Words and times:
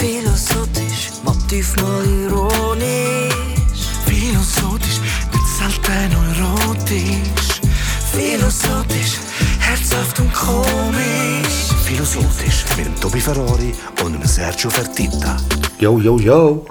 Philosophisch, 0.00 1.10
manchmal 1.24 2.06
ironisch. 2.24 3.84
Philosophisch, 4.06 4.98
nicht 5.30 5.48
selten 5.58 6.12
neurotisch. 6.14 7.60
Philosophisch, 8.10 9.18
herzhaft 9.58 10.18
und 10.20 10.32
komisch. 10.32 11.68
Philosophisch 11.84 12.64
mit 12.78 12.86
dem 12.86 12.98
Tobi 12.98 13.20
Ferrari 13.20 13.74
und 14.02 14.14
dem 14.14 14.24
Sergio 14.26 14.70
Fertitta. 14.70 15.36
Yo, 15.78 15.98
yo, 16.00 16.18
yo. 16.18 16.64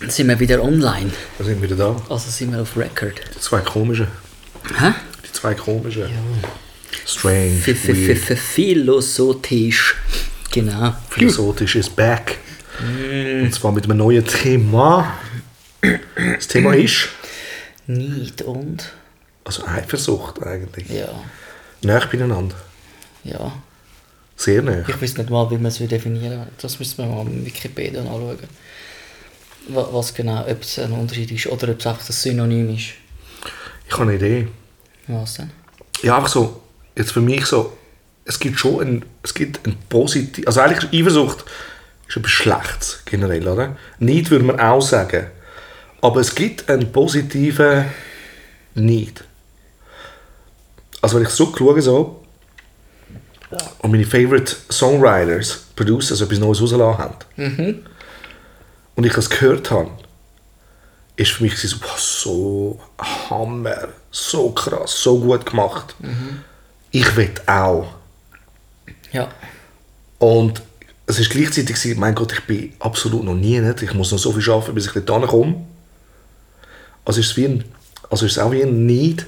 Dann 0.00 0.10
sind 0.10 0.28
wir 0.28 0.38
wieder 0.38 0.62
online. 0.62 1.10
Da 1.38 1.44
sind 1.44 1.62
wir 1.62 1.70
wieder 1.70 1.76
da. 1.94 1.96
Also 2.10 2.30
sind 2.30 2.52
wir 2.52 2.60
auf 2.60 2.76
Record. 2.76 3.18
Die 3.34 3.40
zwei 3.40 3.60
komischen. 3.62 4.08
Hä? 4.78 4.92
Die 5.26 5.32
zwei 5.32 5.54
komischen. 5.54 6.04
Strange. 7.06 7.60
F- 7.64 7.68
f- 7.68 7.88
weird. 7.88 8.30
f- 8.30 8.38
Philosophisch. 8.38 9.96
Genau. 10.50 10.94
Philosophisch 11.08 11.76
ist 11.76 11.96
back. 11.96 12.36
Und 12.80 13.52
zwar 13.54 13.72
mit 13.72 13.84
einem 13.84 13.98
neuen 13.98 14.24
Thema. 14.26 15.12
Das 16.36 16.48
Thema 16.48 16.74
ist 16.74 17.08
Neid 17.86 18.42
und. 18.42 18.92
also 19.44 19.64
Eifersucht 19.66 20.42
eigentlich. 20.42 20.88
Ja. 20.88 21.08
Näher 21.82 22.06
beieinander. 22.10 22.54
Ja. 23.24 23.52
Sehr 24.36 24.62
näher. 24.62 24.84
Ich 24.88 25.00
weiß 25.00 25.16
nicht 25.16 25.30
mal, 25.30 25.50
wie 25.50 25.56
man 25.56 25.66
es 25.66 25.78
definieren 25.78 26.40
will. 26.40 26.46
Das 26.60 26.78
müssen 26.78 26.98
wir 26.98 27.06
mal 27.06 27.26
in 27.26 27.44
Wikipedia 27.44 28.00
anschauen. 28.00 28.38
Wa- 29.68 29.88
Was 29.92 30.14
genau, 30.14 30.42
ob 30.48 30.62
es 30.62 30.78
ein 30.78 30.92
Unterschied 30.92 31.30
ist 31.32 31.46
oder 31.48 31.68
ob 31.70 31.80
es 31.80 31.86
einfach 31.86 32.08
ein 32.08 32.12
Synonym 32.12 32.74
ist. 32.74 32.90
Ich 33.86 33.92
habe 33.92 34.02
eine 34.04 34.14
Idee. 34.14 34.48
Was 35.08 35.34
denn? 35.34 35.50
Ja, 36.02 36.16
einfach 36.16 36.28
so, 36.28 36.62
jetzt 36.96 37.12
für 37.12 37.20
mich 37.20 37.44
so, 37.46 37.76
es 38.24 38.38
gibt 38.38 38.58
schon 38.60 38.80
ein, 38.80 39.04
es 39.22 39.34
gibt 39.34 39.66
ein 39.66 39.76
positiv, 39.88 40.46
also 40.46 40.60
eigentlich 40.60 40.92
Eifersucht 41.00 41.44
ist 42.08 42.16
etwas 42.16 42.30
Schlechtes 42.30 43.02
generell, 43.04 43.46
oder? 43.46 43.76
Neid 43.98 44.30
würde 44.30 44.44
man 44.46 44.58
auch 44.58 44.80
sagen. 44.80 45.26
Aber 46.00 46.20
es 46.20 46.34
gibt 46.34 46.68
einen 46.70 46.90
positiven 46.90 47.84
Neid. 48.74 49.24
Also 51.00 51.16
wenn 51.16 51.24
ich 51.24 51.30
so 51.30 51.54
schaue, 51.56 51.80
so, 51.82 52.24
und 53.78 53.90
meine 53.90 54.04
favorite 54.04 54.56
Songwriters, 54.70 55.66
Producers 55.76 56.20
etwas 56.20 56.38
Neues 56.38 56.60
rausgelassen 56.60 56.98
haben, 56.98 57.84
und 58.94 59.06
ich 59.06 59.12
das 59.12 59.30
gehört 59.30 59.70
habe, 59.70 59.90
ist 61.16 61.32
für 61.32 61.44
mich 61.44 61.56
so, 61.58 61.76
wow, 61.80 61.98
so 61.98 62.80
Hammer, 63.30 63.88
so 64.10 64.50
krass, 64.50 65.02
so 65.02 65.18
gut 65.18 65.46
gemacht. 65.46 65.94
Ich 66.90 67.16
will 67.16 67.34
auch. 67.46 67.86
Ja. 69.12 69.28
Und 70.18 70.62
es 71.08 71.18
ist 71.18 71.30
gleichzeitig, 71.30 71.74
gewesen, 71.74 71.98
mein 71.98 72.14
Gott, 72.14 72.32
ich 72.34 72.44
bin 72.44 72.74
absolut 72.80 73.24
noch 73.24 73.34
nie 73.34 73.58
nicht. 73.60 73.80
Ich 73.80 73.94
muss 73.94 74.12
noch 74.12 74.18
so 74.18 74.30
viel 74.30 74.52
arbeiten, 74.52 74.74
bis 74.74 74.94
ich 74.94 75.04
dort 75.04 75.26
komme. 75.26 75.64
Also 77.06 77.20
ist 77.20 77.30
es, 77.30 77.36
wie 77.38 77.46
ein, 77.46 77.64
also 78.10 78.26
ist 78.26 78.32
es 78.32 78.38
auch 78.38 78.52
wie 78.52 78.62
ein 78.62 78.84
Neid, 78.84 79.24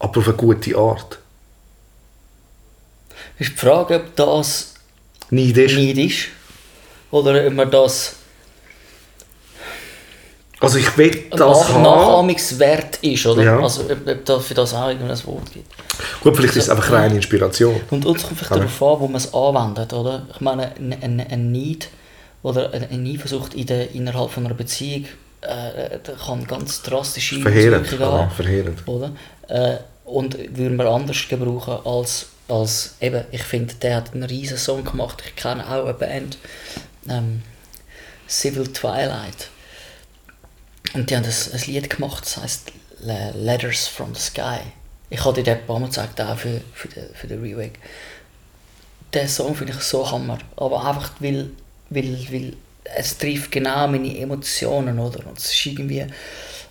aber 0.00 0.18
auf 0.18 0.26
eine 0.26 0.36
gute 0.36 0.76
Art. 0.76 1.20
Ist 3.38 3.52
die 3.52 3.56
Frage, 3.56 3.96
ob 3.96 4.16
das 4.16 4.74
Neid 5.30 5.56
ist. 5.56 5.76
Neid 5.76 5.98
ist 5.98 6.26
oder 7.12 7.46
ob 7.46 7.52
man 7.54 7.70
das 7.70 8.16
Also 10.60 10.76
ich 10.76 10.96
will 10.98 11.24
das 11.30 11.68
haben. 11.70 11.82
nachahmungswert 11.82 12.98
ist, 12.98 13.26
oder? 13.26 13.42
Ja. 13.42 13.58
Also 13.58 13.82
ob, 13.84 14.06
ob 14.06 14.24
da 14.26 14.38
für 14.38 14.52
das 14.52 14.74
auch 14.74 14.88
irgendein 14.88 15.26
Wort 15.26 15.52
gibt. 15.52 15.66
Gut, 16.20 16.36
vielleicht 16.36 16.56
ist 16.56 16.64
es 16.64 16.70
einfach 16.70 16.92
reine 16.92 17.16
Inspiration. 17.16 17.80
Und 17.90 18.04
uns 18.04 18.22
kommt 18.22 18.38
vielleicht 18.38 18.54
darauf 18.54 18.82
an, 18.82 19.00
wo 19.00 19.06
man 19.06 19.16
es 19.16 19.32
anwendet, 19.32 19.92
oder? 19.94 20.26
Ich 20.34 20.40
meine, 20.40 20.74
ein, 20.76 20.92
ein, 21.00 21.20
ein 21.20 21.50
Need 21.50 21.88
oder 22.42 22.72
eine 22.72 23.10
Eifersucht 23.10 23.54
in 23.54 23.66
der, 23.66 23.92
innerhalb 23.92 24.30
von 24.30 24.44
einer 24.44 24.54
Beziehung 24.54 25.06
äh, 25.40 25.98
kann 26.26 26.46
ganz 26.46 26.82
drastische 26.82 27.36
Auswirkungen 27.36 28.00
ja, 28.00 28.12
haben, 28.12 28.30
verheerend. 28.30 28.86
Oder? 28.86 29.12
Äh, 29.48 29.76
und 30.04 30.36
würde 30.56 30.74
man 30.74 30.86
anders 30.86 31.26
gebrauchen 31.28 31.78
als, 31.86 32.26
als 32.48 32.96
eben, 33.00 33.24
ich 33.30 33.42
finde, 33.42 33.74
der 33.74 33.96
hat 33.96 34.12
einen 34.12 34.24
riesen 34.24 34.58
Song 34.58 34.84
gemacht. 34.84 35.22
Ich 35.26 35.36
kenne 35.36 35.64
auch 35.66 35.84
eine 35.84 35.94
Band, 35.94 36.36
ähm, 37.08 37.42
Civil 38.28 38.68
Twilight. 38.68 39.48
Und 40.94 41.08
die 41.10 41.16
haben 41.16 41.24
ein, 41.24 41.30
ein 41.52 41.60
Lied 41.66 41.90
gemacht, 41.90 42.24
das 42.24 42.36
heißt 42.38 42.72
Le- 43.02 43.32
Letters 43.36 43.86
from 43.86 44.14
the 44.14 44.20
Sky. 44.20 44.58
Ich 45.08 45.24
habe 45.24 45.34
dir 45.34 45.42
den 45.44 45.58
ein 45.58 45.66
paar 45.66 45.78
Mal 45.78 45.86
gezeigt, 45.86 46.20
auch 46.20 46.36
für, 46.38 46.60
für 46.74 46.88
den, 46.88 47.04
für 47.14 47.26
den 47.26 47.42
Remake. 47.42 47.78
Den 49.14 49.28
Song 49.28 49.54
finde 49.54 49.72
ich 49.72 49.80
so 49.80 50.08
hammer. 50.10 50.38
Aber 50.56 50.84
einfach, 50.86 51.12
weil, 51.20 51.50
weil, 51.90 52.18
weil 52.30 52.52
es 52.96 53.16
trifft 53.18 53.50
genau 53.52 53.86
meine 53.88 54.16
Emotionen, 54.18 54.98
oder? 54.98 55.26
Und 55.26 55.38
es 55.38 55.46
ist 55.52 55.66
irgendwie 55.66 56.06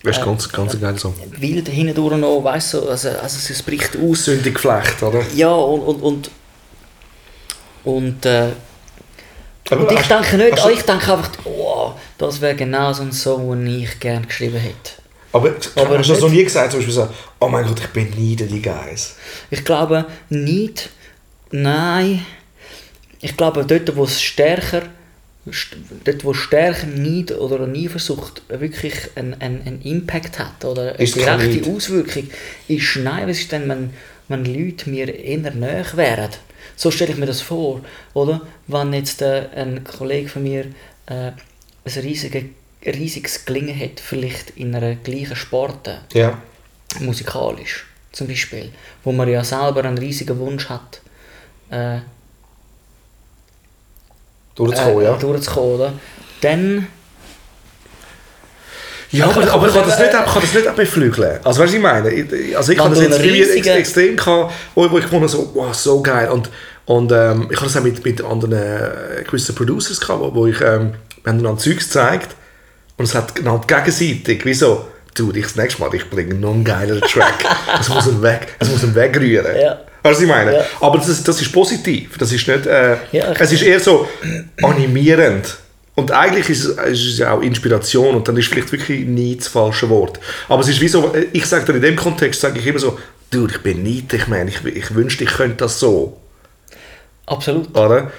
Das 0.04 0.18
ist 0.18 0.24
ganz, 0.24 0.50
ganz 0.50 0.74
ein 0.74 0.82
geiler 0.82 0.98
Song. 0.98 1.14
wild 1.32 1.68
hindurch 1.68 2.18
noch, 2.18 2.42
weißt 2.44 2.74
du, 2.76 2.90
also, 2.90 3.10
also 3.10 3.54
es 3.54 3.64
bricht 3.64 3.98
aus. 3.98 4.26
Sündig 4.26 4.56
Geflecht, 4.56 5.02
oder? 5.04 5.22
Ja, 5.36 5.52
und, 5.54 5.82
und, 5.82 6.02
und, 6.02 6.32
und, 7.84 8.26
äh, 8.26 8.52
Aber 9.70 9.88
und 9.88 10.00
ich 10.00 10.08
denke 10.08 10.38
nicht, 10.38 10.58
du- 10.64 10.70
ich 10.70 10.82
denke 10.82 11.14
einfach, 11.14 11.30
oh, 11.46 11.92
das 12.18 12.42
wäre 12.42 12.56
genau 12.56 12.92
so 12.94 13.04
ein 13.04 13.12
Song, 13.12 13.50
den 13.52 13.82
ich 13.82 14.00
gerne 14.00 14.26
geschrieben 14.26 14.58
hätte. 14.58 14.92
Aber, 15.32 15.54
Aber 15.76 15.98
hast 16.00 16.10
du 16.10 16.14
das 16.14 16.22
noch 16.22 16.30
nie 16.32 16.44
gesagt, 16.44 16.72
zum 16.72 16.80
Beispiel 16.80 16.94
so, 16.96 17.08
oh 17.40 17.48
mein 17.48 17.66
Gott, 17.68 17.80
ich 17.80 17.88
bin 17.90 18.10
nie 18.12 18.36
die 18.36 18.62
Guys. 18.62 19.16
Ich 19.52 19.64
glaube 19.64 20.06
nicht, 20.30 20.90
nein. 21.52 22.26
Ich 23.22 23.36
glaube, 23.38 23.64
dort, 23.66 23.96
wo 23.96 24.06
es 24.06 24.20
stärker, 24.22 24.84
st- 25.50 25.76
dort, 26.04 26.24
wo 26.24 26.34
stärker 26.34 26.88
Neid 26.88 27.32
oder 27.34 27.64
eine 27.66 27.78
Eifersucht 27.78 28.42
wirklich 28.48 28.94
einen, 29.16 29.36
einen, 29.40 29.62
einen 29.68 29.82
Impact 29.84 30.40
hat 30.40 30.66
oder 30.66 30.94
eine 30.94 31.04
Ist 31.04 31.16
direkte? 31.16 31.70
Auswirkung, 31.70 32.30
ist 32.68 32.96
nein, 32.96 33.28
was 33.28 33.38
ist 33.40 33.52
denn, 33.52 33.68
wenn, 33.70 33.94
wenn 34.30 34.46
Leute 34.46 34.90
mir 34.90 35.14
eher 35.14 35.52
näher 35.52 35.86
wären? 35.94 36.30
So 36.76 36.92
stelle 36.92 37.12
ich 37.12 37.18
mir 37.18 37.26
das 37.26 37.42
vor, 37.42 37.82
oder? 38.14 38.42
Wenn 38.68 38.94
jetzt 38.94 39.22
äh, 39.22 39.48
ein 39.56 39.84
Kollege 39.84 40.30
von 40.30 40.44
mir 40.44 40.66
äh, 41.08 41.32
ein 41.32 42.02
riesige, 42.02 42.46
riesiges 42.86 43.46
Gelingen 43.46 43.78
hat, 43.80 44.00
vielleicht 44.00 44.52
in 44.52 44.74
einer 44.76 44.96
gleichen 44.96 45.36
Sparte, 45.36 46.00
Ja. 46.14 46.38
musikalisch 47.00 47.86
zum 48.12 48.28
Beispiel, 48.28 48.72
wo 49.04 49.12
man 49.12 49.30
ja 49.30 49.44
selber 49.44 49.84
einen 49.84 49.98
riesigen 49.98 50.38
Wunsch 50.40 50.70
hat, 50.70 51.02
äh, 51.70 52.00
Durchzukommen, 54.56 55.02
äh, 55.02 55.04
ja. 55.06 55.14
durchzukommen, 55.18 55.76
oder? 55.76 55.94
Dann, 56.42 56.88
Ja, 59.12 59.26
aber, 59.26 59.52
aber 59.52 59.68
ich 59.68 59.74
kann 59.74 59.88
das 59.88 59.98
nicht, 60.00 60.10
ich 60.14 60.34
kann 60.34 60.42
das 60.42 60.54
nicht 60.54 60.76
beflügeln. 60.76 61.40
Also, 61.44 61.62
weißt 61.62 61.74
du, 61.74 61.78
ich 61.78 61.82
meine? 61.84 62.10
Ich- 62.12 62.56
Also, 62.58 62.72
ich 62.74 62.80
habe 62.80 62.94
das 62.94 63.04
jetzt 63.04 63.20
mir 63.20 63.32
riesigen- 63.34 63.78
extrem 63.78 64.16
gehabt, 64.16 64.54
wo, 64.76 64.86
ich 64.86 65.04
gefunden 65.04 65.28
so, 65.28 65.50
wow, 65.56 65.74
so 65.74 66.02
geil. 66.02 66.30
Und, 66.30 66.50
und 66.86 67.12
ähm, 67.12 67.48
ich 67.50 67.58
habe 67.58 67.66
das 67.68 67.78
auch 67.78 67.84
mit, 67.84 68.04
mit 68.06 68.24
anderen 68.24 68.54
äh, 68.54 69.24
gewissen 69.26 69.56
Producers 69.56 70.00
gehabt, 70.00 70.20
wo, 70.22 70.34
wo 70.36 70.46
ich, 70.48 70.62
ähm, 70.62 70.94
wir 71.24 71.32
haben 71.34 71.40
einander 71.40 71.58
Zeugs 71.58 71.86
gezeigt 71.86 72.30
und 72.98 73.06
es 73.06 73.16
hat 73.16 73.34
genau 73.36 73.60
gegenseitig, 73.66 74.46
wie 74.46 74.54
so, 74.54 74.86
du, 75.16 75.32
ich 75.34 75.44
das 75.44 75.56
nächste 75.56 75.82
Mal, 75.82 75.94
ich 75.96 76.08
bringe 76.10 76.36
noch 76.36 76.54
einen 76.54 76.64
geileren 76.64 77.02
Track. 77.02 77.46
es 77.80 77.90
muss 77.90 78.06
ihn 78.08 78.22
weg, 78.22 78.56
es 78.60 78.70
muss 78.70 78.84
ihn 78.84 78.94
wegrühren. 78.96 79.56
Ja. 79.60 79.80
Weißt 80.02 80.04
du, 80.04 80.10
was 80.12 80.22
ich 80.22 80.28
meine? 80.28 80.54
Ja. 80.56 80.62
Aber 80.82 80.98
das, 81.00 81.10
ist- 81.10 81.28
das 81.28 81.42
ist 81.42 81.52
positiv. 81.52 82.16
Das 82.18 82.32
ist 82.32 82.48
nicht, 82.48 82.66
äh, 82.68 82.96
Ja, 83.12 83.34
es 83.38 83.52
ist 83.52 83.64
eher 83.64 83.80
so 83.80 84.08
animierend. 84.64 85.58
Und 86.00 86.12
eigentlich 86.12 86.50
ist 86.50 86.64
es, 86.64 86.78
ist 86.78 87.06
es 87.14 87.18
ja 87.18 87.34
auch 87.34 87.42
Inspiration 87.42 88.16
und 88.16 88.26
dann 88.26 88.38
ist 88.38 88.48
vielleicht 88.48 88.72
wirklich 88.72 89.06
nie 89.06 89.36
das 89.36 89.50
falsche 89.50 89.90
Wort. 89.90 90.18
Aber 90.48 90.62
es 90.62 90.70
ist 90.70 90.80
wie 90.80 90.88
so, 90.88 91.14
ich 91.34 91.46
sage 91.46 91.66
dann 91.66 91.76
in 91.76 91.82
dem 91.82 91.98
Kontext, 91.98 92.40
sage 92.40 92.58
ich 92.58 92.66
immer 92.66 92.80
so, 92.80 92.98
du, 93.32 93.48
ich 93.48 93.62
bin 93.62 93.86
ich 93.86 94.28
meine, 94.30 94.50
ich, 94.50 94.64
ich 94.64 94.96
wünschte, 94.96 95.26
ich 95.26 95.32
könnte 95.32 95.58
das 95.58 95.78
so. 95.78 96.18
absolut. 97.26 97.76
Oder? 97.78 98.12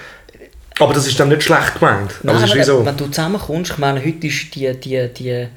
Aber 0.77 0.93
das 0.93 1.07
ist 1.07 1.19
dann 1.19 1.29
nicht 1.29 1.41
schlecht 1.41 1.79
gemeint. 1.79 2.11
Aber 2.23 2.33
Nein, 2.33 2.35
es 2.37 2.43
ist 2.43 2.53
wie 2.53 2.59
wenn, 2.59 2.65
so, 2.65 2.85
wenn 2.85 2.97
du 2.97 3.07
zusammenkommst, 3.07 3.71
ich 3.71 3.77
meine, 3.79 3.99
heute 3.99 4.27
ist 4.27 4.53
die, 4.53 4.71
die, 4.79 5.09
die, 5.11 5.47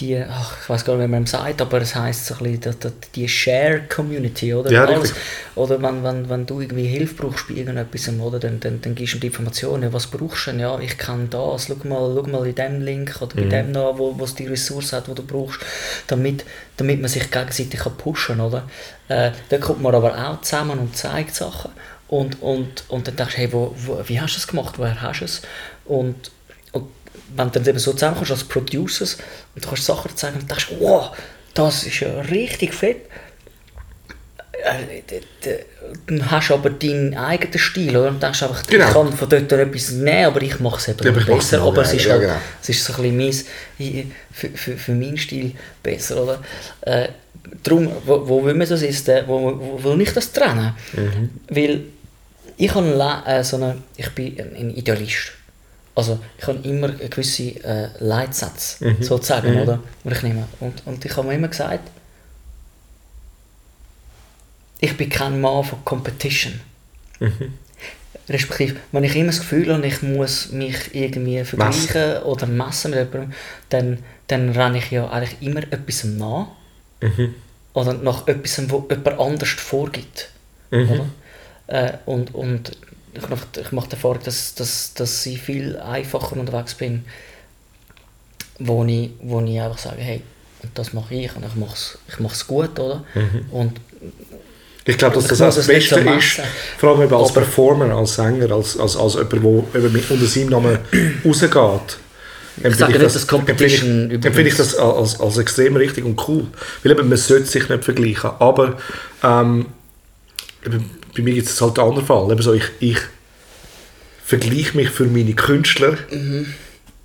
die 0.00 0.16
ach, 0.28 0.56
ich 0.62 0.68
weiß 0.68 0.84
gar 0.84 0.96
nicht, 0.96 1.06
wie 1.06 1.10
man 1.10 1.24
es 1.24 1.32
sagt, 1.32 1.60
aber 1.60 1.80
es 1.80 1.94
heisst 1.94 2.26
so 2.26 2.34
ein 2.34 2.58
bisschen, 2.58 2.60
die, 2.80 2.88
die, 2.88 2.94
die 3.14 3.28
Share-Community, 3.28 4.54
oder? 4.54 4.70
Ja, 4.70 4.84
Alles, 4.84 5.12
oder 5.54 5.82
wenn, 5.82 6.02
wenn, 6.04 6.28
wenn 6.28 6.46
du 6.46 6.60
irgendwie 6.60 6.86
Hilfe 6.86 7.14
brauchst 7.14 7.48
bei 7.48 7.54
irgendetwas, 7.54 8.08
oder, 8.20 8.38
dann, 8.38 8.60
dann, 8.60 8.80
dann 8.80 8.94
gibst 8.94 9.14
du 9.14 9.18
ihm 9.18 9.20
die 9.22 9.26
Informationen, 9.28 9.92
was 9.92 10.06
brauchst 10.06 10.46
du 10.46 10.50
denn? 10.52 10.60
Ja, 10.60 10.78
ich 10.78 10.96
kann 10.98 11.28
das, 11.30 11.66
schau 11.66 11.74
mal, 11.88 12.14
schau 12.14 12.30
mal 12.30 12.46
in 12.46 12.54
dem 12.54 12.80
Link 12.82 13.16
oder 13.20 13.36
bei 13.36 13.44
Mhm. 13.44 13.50
dem 13.50 13.72
noch, 13.72 13.98
wo, 13.98 14.18
wo 14.18 14.24
es 14.24 14.34
die 14.34 14.46
Ressource 14.46 14.92
hat, 14.92 15.08
die 15.08 15.14
du 15.14 15.22
brauchst, 15.24 15.60
damit, 16.06 16.44
damit 16.76 17.00
man 17.00 17.08
sich 17.10 17.30
gegenseitig 17.30 17.80
kann 17.80 17.96
pushen 17.96 18.36
kann, 18.36 18.46
oder? 18.46 18.68
Äh, 19.08 19.32
dann 19.48 19.60
kommt 19.60 19.82
man 19.82 19.94
aber 19.94 20.14
auch 20.16 20.40
zusammen 20.42 20.78
und 20.78 20.96
zeigt 20.96 21.34
Sachen 21.34 21.70
und, 22.08 22.40
und, 22.42 22.84
und 22.88 23.06
dann 23.08 23.16
denkst 23.16 23.34
du, 23.34 23.40
hey, 23.40 23.52
wo, 23.52 23.74
wo, 23.76 24.00
wie 24.06 24.20
hast 24.20 24.34
du 24.34 24.38
es 24.38 24.46
gemacht, 24.46 24.78
woher 24.78 25.00
hast 25.02 25.20
du 25.20 25.24
es? 25.24 25.42
Und 25.84 26.30
wenn 27.36 27.50
du 27.50 27.58
dann 27.60 27.68
eben 27.68 27.78
so 27.78 27.92
zusammenkommst 27.92 28.30
als 28.30 28.44
Producers 28.44 29.18
und 29.54 29.64
du 29.64 29.68
kannst 29.68 29.84
Sachen 29.84 30.14
zeigen 30.16 30.38
und 30.40 30.50
denkst, 30.50 30.68
wow, 30.78 31.10
das 31.54 31.84
ist 31.84 32.00
ja 32.00 32.08
richtig 32.20 32.74
fett. 32.74 32.98
äh, 34.64 35.02
dann 36.06 36.30
hast 36.30 36.50
du 36.50 36.54
aber 36.54 36.70
deinen 36.70 37.16
eigenen 37.16 37.58
Stil, 37.58 37.96
oder? 37.96 38.08
Und 38.08 38.22
denkst 38.22 38.42
einfach, 38.42 38.66
Genau. 38.66 38.86
ich 38.88 38.92
kann 38.92 39.12
von 39.12 39.28
dort 39.28 39.52
etwas 39.52 39.90
nehmen, 39.92 40.24
aber 40.26 40.42
ich 40.42 40.58
mache 40.60 40.78
es 40.78 40.88
eben 40.88 41.04
Ja, 41.04 41.34
besser. 41.34 41.62
Aber 41.62 41.82
es 41.82 41.92
ist, 41.94 42.04
ja, 42.04 42.12
halt, 42.12 42.22
genau. 42.22 42.36
es 42.60 42.68
ist 42.68 42.84
so 42.84 42.92
ein 43.02 43.16
bisschen 43.18 43.46
mein, 43.78 44.12
für, 44.32 44.48
für, 44.50 44.76
für 44.76 44.92
meinen 44.92 45.16
Stil 45.16 45.52
besser, 45.82 46.22
oder? 46.22 46.40
Äh, 46.82 47.08
darum, 47.62 47.88
wo, 48.04 48.28
wo 48.28 48.44
will 48.44 48.54
man 48.54 48.68
das 48.68 48.82
ist, 48.82 49.08
äh, 49.08 49.22
wo, 49.26 49.58
wo 49.58 49.84
will 49.84 50.00
ich 50.02 50.12
das 50.12 50.32
trennen? 50.32 50.74
Mhm. 50.92 51.30
Weil 51.48 51.80
ich, 52.56 52.74
habe 52.74 53.22
äh, 53.26 53.44
so 53.44 53.56
eine, 53.56 53.78
ich 53.96 54.10
bin 54.10 54.38
ein 54.40 54.70
Idealist. 54.74 55.32
Also 55.98 56.20
ich 56.38 56.46
habe 56.46 56.60
immer 56.62 56.90
eine 56.90 57.08
gewisse 57.08 57.42
äh, 57.64 57.88
Leitsätze, 57.98 58.84
Mhm. 58.84 59.02
sozusagen, 59.02 59.60
oder? 59.60 59.80
Die 60.04 60.12
ich 60.12 60.22
nehme. 60.22 60.44
Und, 60.60 60.86
und 60.86 61.04
ich 61.04 61.16
habe 61.16 61.26
mir 61.26 61.34
immer 61.34 61.48
gesagt, 61.48 61.90
ich 64.78 64.96
bin 64.96 65.08
kein 65.08 65.40
Mann 65.40 65.64
von 65.64 65.84
Competition. 65.84 66.60
Mhm. 67.18 67.54
Respektive, 68.28 68.76
wenn 68.92 69.02
ich 69.02 69.16
immer 69.16 69.26
das 69.32 69.40
Gefühl 69.40 69.74
habe, 69.74 69.84
ich 69.88 70.00
muss 70.02 70.52
mich 70.52 70.94
irgendwie 70.94 71.42
vergleichen 71.42 72.22
oder 72.22 72.46
messen 72.46 72.92
mit 72.92 73.00
jemandem, 73.12 73.34
dann, 73.70 73.98
dann 74.28 74.50
renne 74.50 74.78
ich 74.78 74.92
ja 74.92 75.08
eigentlich 75.10 75.42
immer 75.42 75.64
etwas 75.64 76.04
nach. 76.04 76.46
Mhm. 77.00 77.34
Oder 77.72 77.94
nach 77.94 78.24
etwas, 78.28 78.70
wo 78.70 78.86
jemand 78.88 79.18
anders 79.18 79.48
vorgibt. 79.50 80.30
Mhm. 80.70 80.90
Oder? 80.90 81.06
Äh, 81.66 81.92
und 82.06 82.34
und 82.36 82.76
ich, 83.14 83.28
mache, 83.28 83.46
ich 83.60 83.72
mache 83.72 83.88
die 83.88 83.92
Erfahrung, 83.94 84.18
dass, 84.24 84.54
dass, 84.54 84.94
dass 84.94 85.26
ich 85.26 85.40
viel 85.40 85.76
einfacher 85.78 86.36
unterwegs 86.36 86.74
bin, 86.74 87.04
wo 88.58 88.84
ich, 88.84 89.10
wo 89.22 89.40
ich 89.40 89.60
einfach 89.60 89.78
sage, 89.78 90.00
hey, 90.00 90.22
das 90.74 90.92
mache 90.92 91.14
ich 91.14 91.34
und 91.36 91.44
ich 91.46 91.54
mache 91.54 91.74
es 91.74 91.98
ich 92.08 92.18
mach's 92.20 92.46
gut, 92.46 92.78
oder? 92.78 93.04
Mhm. 93.14 93.46
Und 93.50 93.80
Ich 94.84 94.98
glaube, 94.98 95.14
dass 95.14 95.24
Ich 95.24 95.30
das 95.30 95.38
das 95.56 95.68
nicht 95.68 95.90
Beste 95.90 96.02
so 96.04 96.10
ist, 96.10 96.40
vor 96.78 96.90
allem 96.90 97.02
eben 97.02 97.14
als 97.14 97.30
Aber- 97.30 97.40
Performer, 97.42 97.94
als 97.96 98.14
Sänger, 98.16 98.50
als, 98.52 98.78
als, 98.78 98.96
als 98.96 99.14
jemand, 99.14 99.74
der 99.74 99.80
mit- 99.82 100.10
unter 100.10 100.26
seinem 100.26 100.48
Namen 100.48 100.78
rausgeht. 101.24 101.98
empfinde 102.60 102.76
sage 103.08 103.26
Competition 103.28 104.10
ich, 104.10 104.24
empfinde 104.24 104.48
ich 104.48 104.56
das 104.56 104.74
als, 104.74 105.20
als 105.20 105.38
extrem 105.38 105.76
richtig 105.76 106.04
und 106.04 106.20
cool. 106.28 106.46
Weil 106.82 106.92
eben, 106.92 107.08
man 107.08 107.16
sollte 107.18 107.46
sich 107.46 107.68
nicht 107.68 107.84
vergleichen. 107.84 108.30
Aber 108.40 108.76
ähm, 109.22 109.66
eben, 110.66 110.90
bei 111.16 111.22
mir 111.22 111.34
gibt 111.34 111.48
es 111.48 111.60
halt 111.60 111.78
einen 111.78 111.88
anderen 111.88 112.06
Fall. 112.06 112.30
Eben 112.32 112.42
so, 112.42 112.52
ich, 112.52 112.64
ich 112.80 112.98
vergleiche 114.24 114.76
mich 114.76 114.90
für 114.90 115.04
meine 115.04 115.34
Künstler 115.34 115.96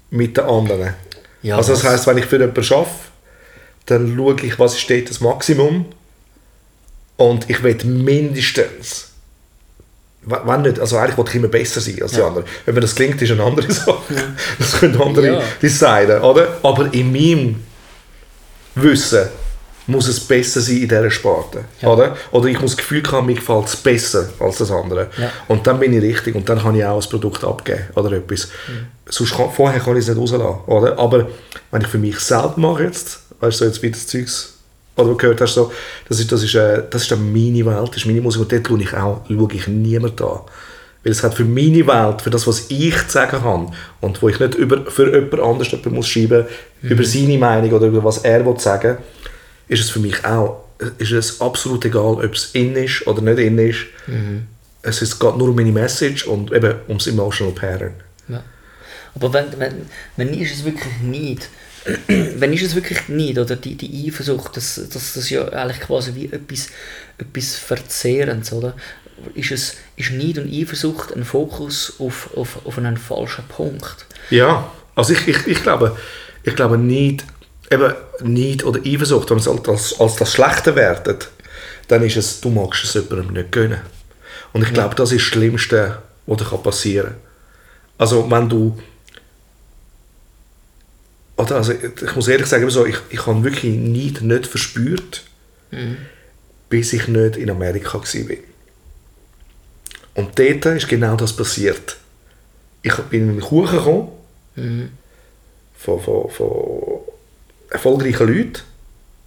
mit 0.09 0.37
den 0.37 0.43
anderen. 0.43 0.89
Mhm. 0.89 0.93
Ja, 1.41 1.57
also 1.57 1.73
das 1.73 1.81
das- 1.81 1.91
heißt, 1.91 2.07
wenn 2.07 2.17
ich 2.17 2.25
für 2.25 2.37
jemanden 2.39 2.73
arbeite, 2.73 2.89
dann 3.85 4.15
schaue 4.15 4.35
ich, 4.41 4.59
was 4.59 4.85
dort 4.87 5.09
das 5.09 5.19
Maximum 5.19 5.85
und 7.17 7.49
ich 7.49 7.61
will 7.63 7.77
mindestens 7.85 9.09
wenn 10.25 10.61
nicht, 10.61 10.79
also 10.79 10.97
eigentlich 10.97 11.17
wollte 11.17 11.31
ich 11.31 11.35
immer 11.35 11.49
besser 11.49 11.81
sein 11.81 12.01
als 12.01 12.13
die 12.13 12.19
Ja. 12.19 12.27
anderen. 12.27 12.45
Wenn 12.63 12.75
mir 12.75 12.79
das 12.79 12.95
klingt, 12.95 13.21
ist 13.21 13.29
eine 13.31 13.43
andere 13.43 13.69
Sache. 13.73 14.13
Das 14.57 14.79
können 14.79 15.01
andere 15.01 15.27
Ja. 15.27 15.43
deciden, 15.61 16.21
oder? 16.21 16.59
Aber 16.63 16.93
in 16.93 17.11
meinem 17.11 17.63
Wissen 18.75 19.27
muss 19.87 20.07
es 20.07 20.19
besser 20.19 20.61
sein 20.61 20.77
in 20.77 20.81
dieser 20.87 21.11
Sparte, 21.11 21.65
Ja. 21.81 21.89
oder? 21.89 22.15
Oder 22.31 22.47
ich 22.47 22.61
muss 22.61 22.71
das 22.71 22.77
Gefühl 22.77 23.03
haben, 23.11 23.27
mir 23.27 23.35
gefällt 23.35 23.65
es 23.65 23.75
besser 23.75 24.29
als 24.39 24.57
das 24.57 24.71
andere. 24.71 25.07
Ja. 25.17 25.29
Und 25.49 25.67
dann 25.67 25.79
bin 25.79 25.93
ich 25.93 26.01
richtig 26.01 26.35
und 26.35 26.47
dann 26.47 26.59
kann 26.59 26.75
ich 26.75 26.85
auch 26.85 27.01
ein 27.03 27.09
Produkt 27.09 27.43
abgeben 27.43 27.81
oder 27.95 28.11
etwas. 28.13 28.47
Sonst 29.09 29.35
kann, 29.35 29.49
vorher 29.51 29.79
kann 29.81 29.93
ich 29.97 30.03
es 30.03 30.07
nicht 30.07 30.17
rauslassen, 30.17 30.45
oder? 30.67 30.97
Aber 30.97 31.27
wenn 31.71 31.81
ich 31.81 31.87
für 31.87 31.97
mich 31.97 32.17
selbst 32.19 32.57
mache 32.57 32.83
jetzt, 32.83 33.19
weißt 33.41 33.59
du, 33.59 33.65
so 33.65 33.65
jetzt 33.65 33.81
wie 33.83 33.91
das 33.91 34.07
Zeugs, 34.07 34.53
oder 34.95 35.09
du 35.09 35.17
gehört 35.17 35.41
hast, 35.41 35.55
so, 35.55 35.71
das 36.07 36.19
ist, 36.19 36.31
das 36.31 36.43
ist, 36.43 36.55
äh, 36.55 36.83
das 36.89 37.01
ist 37.01 37.11
dann 37.11 37.33
meine 37.33 37.65
Welt, 37.65 37.89
das 37.89 37.97
ist 37.97 38.05
meine 38.05 38.21
Musik 38.21 38.41
und 38.43 38.51
dort 38.51 38.67
schaue 38.67 38.81
ich 38.81 38.93
auch, 38.93 39.21
schaue 39.27 39.47
ich 39.53 39.67
niemand 39.67 40.21
an. 40.21 40.39
Weil 41.03 41.11
es 41.11 41.21
hat 41.23 41.33
für 41.33 41.43
meine 41.43 41.85
Welt, 41.85 42.21
für 42.21 42.29
das, 42.29 42.47
was 42.47 42.67
ich 42.69 42.95
zu 43.07 43.11
sagen 43.11 43.41
habe 43.43 43.67
und 43.99 44.21
wo 44.21 44.29
ich 44.29 44.39
nicht 44.39 44.55
über, 44.55 44.89
für 44.89 45.13
jemand 45.13 45.39
anderes 45.41 45.71
jemand 45.71 45.91
muss 45.91 46.07
schreiben 46.07 46.45
über 46.81 47.03
seine 47.03 47.37
Meinung 47.37 47.73
oder 47.73 47.87
über 47.87 48.03
was 48.05 48.19
er 48.19 48.45
will 48.45 48.57
sagen 48.59 48.99
ist 49.73 49.81
es 49.81 49.89
für 49.89 49.99
mich 49.99 50.23
auch 50.23 50.63
ist 50.97 51.11
es 51.11 51.41
absolut 51.41 51.85
egal, 51.85 52.15
ob 52.15 52.33
es 52.33 52.51
in 52.53 52.75
ist 52.75 53.05
oder 53.07 53.21
nicht 53.21 53.39
in 53.39 53.57
ist. 53.57 53.85
Es 54.81 55.01
ist, 55.01 55.19
geht 55.19 55.37
nur 55.37 55.49
um 55.49 55.55
meine 55.55 55.71
Message 55.71 56.25
und 56.25 56.51
eben 56.51 56.75
ums 56.87 57.07
Emotional 57.07 57.53
Pattern. 57.53 57.93
Ja. 58.27 58.43
Aber 59.15 59.33
wenn, 59.33 59.57
wenn, 59.57 59.85
wenn 60.17 60.33
ist 60.33 60.53
es 60.53 60.65
wirklich 60.65 60.99
nicht, 61.01 61.49
wenn 62.07 62.53
ist 62.53 62.63
es 62.63 62.75
wirklich 62.75 63.07
nicht, 63.07 63.37
oder 63.37 63.55
die, 63.55 63.75
die 63.75 64.07
Eifersucht, 64.07 64.57
das, 64.57 64.75
das, 64.75 65.13
das 65.13 65.17
ist 65.17 65.29
ja 65.29 65.47
eigentlich 65.49 65.79
quasi 65.79 66.15
wie 66.15 66.25
etwas, 66.25 66.69
etwas 67.17 67.55
Verzehrendes, 67.55 68.51
oder? 68.51 68.75
Ist, 69.35 69.51
es, 69.51 69.77
ist 69.95 70.11
Neid 70.11 70.39
und 70.39 70.51
Eifersucht 70.51 71.15
ein 71.15 71.23
Fokus 71.23 71.93
auf, 71.99 72.35
auf, 72.35 72.65
auf 72.65 72.77
einen 72.77 72.97
falschen 72.97 73.45
Punkt? 73.47 74.05
Ja, 74.29 74.69
also 74.95 75.13
ich, 75.13 75.27
ich, 75.27 75.47
ich 75.47 75.63
glaube, 75.63 75.95
ich 76.43 76.55
glaube 76.55 76.77
nicht, 76.77 77.23
eben 77.73 77.93
nicht 78.21 78.63
oder 78.63 78.79
Eifersucht, 78.85 79.29
wenn 79.29 79.37
man 79.37 79.57
es 79.57 79.67
als, 79.67 79.99
als 79.99 80.15
das 80.15 80.33
Schlechte 80.33 80.75
wertet, 80.75 81.29
dann 81.87 82.03
ist 82.03 82.17
es, 82.17 82.41
du 82.41 82.49
magst 82.49 82.83
es 82.83 82.93
jemandem 82.93 83.33
nicht 83.33 83.51
gönnen. 83.51 83.81
Und 84.53 84.63
ich 84.63 84.73
glaube, 84.73 84.95
das 84.95 85.11
ist 85.11 85.21
das 85.21 85.27
Schlimmste, 85.27 85.99
was 86.25 86.37
dir 86.37 86.57
passieren 86.57 87.07
kann. 87.07 87.17
Also 87.97 88.29
wenn 88.29 88.49
du 88.49 88.77
oder 91.35 91.55
also 91.57 91.73
ich 91.73 92.15
muss 92.15 92.27
ehrlich 92.27 92.47
sagen, 92.47 92.69
so, 92.69 92.85
ich, 92.85 92.97
ich 93.09 93.25
habe 93.25 93.43
wirklich 93.43 93.75
Neid 93.75 94.21
nicht 94.21 94.47
verspürt, 94.47 95.23
bis 96.69 96.93
ich 96.93 97.07
nicht 97.07 97.37
in 97.37 97.49
Amerika 97.49 97.99
war. 97.99 98.37
Und 100.13 100.37
dort 100.37 100.65
ist 100.65 100.87
genau 100.87 101.15
das 101.15 101.35
passiert. 101.35 101.97
Ich 102.83 102.95
bin 102.95 103.23
in 103.23 103.29
einen 103.29 103.41
Kuchen 103.41 103.77
gekommen, 103.77 104.09
von, 105.75 105.99
von, 106.01 106.29
von 106.29 106.72
erfolgreichen 107.73 108.27
Leuten 108.27 108.61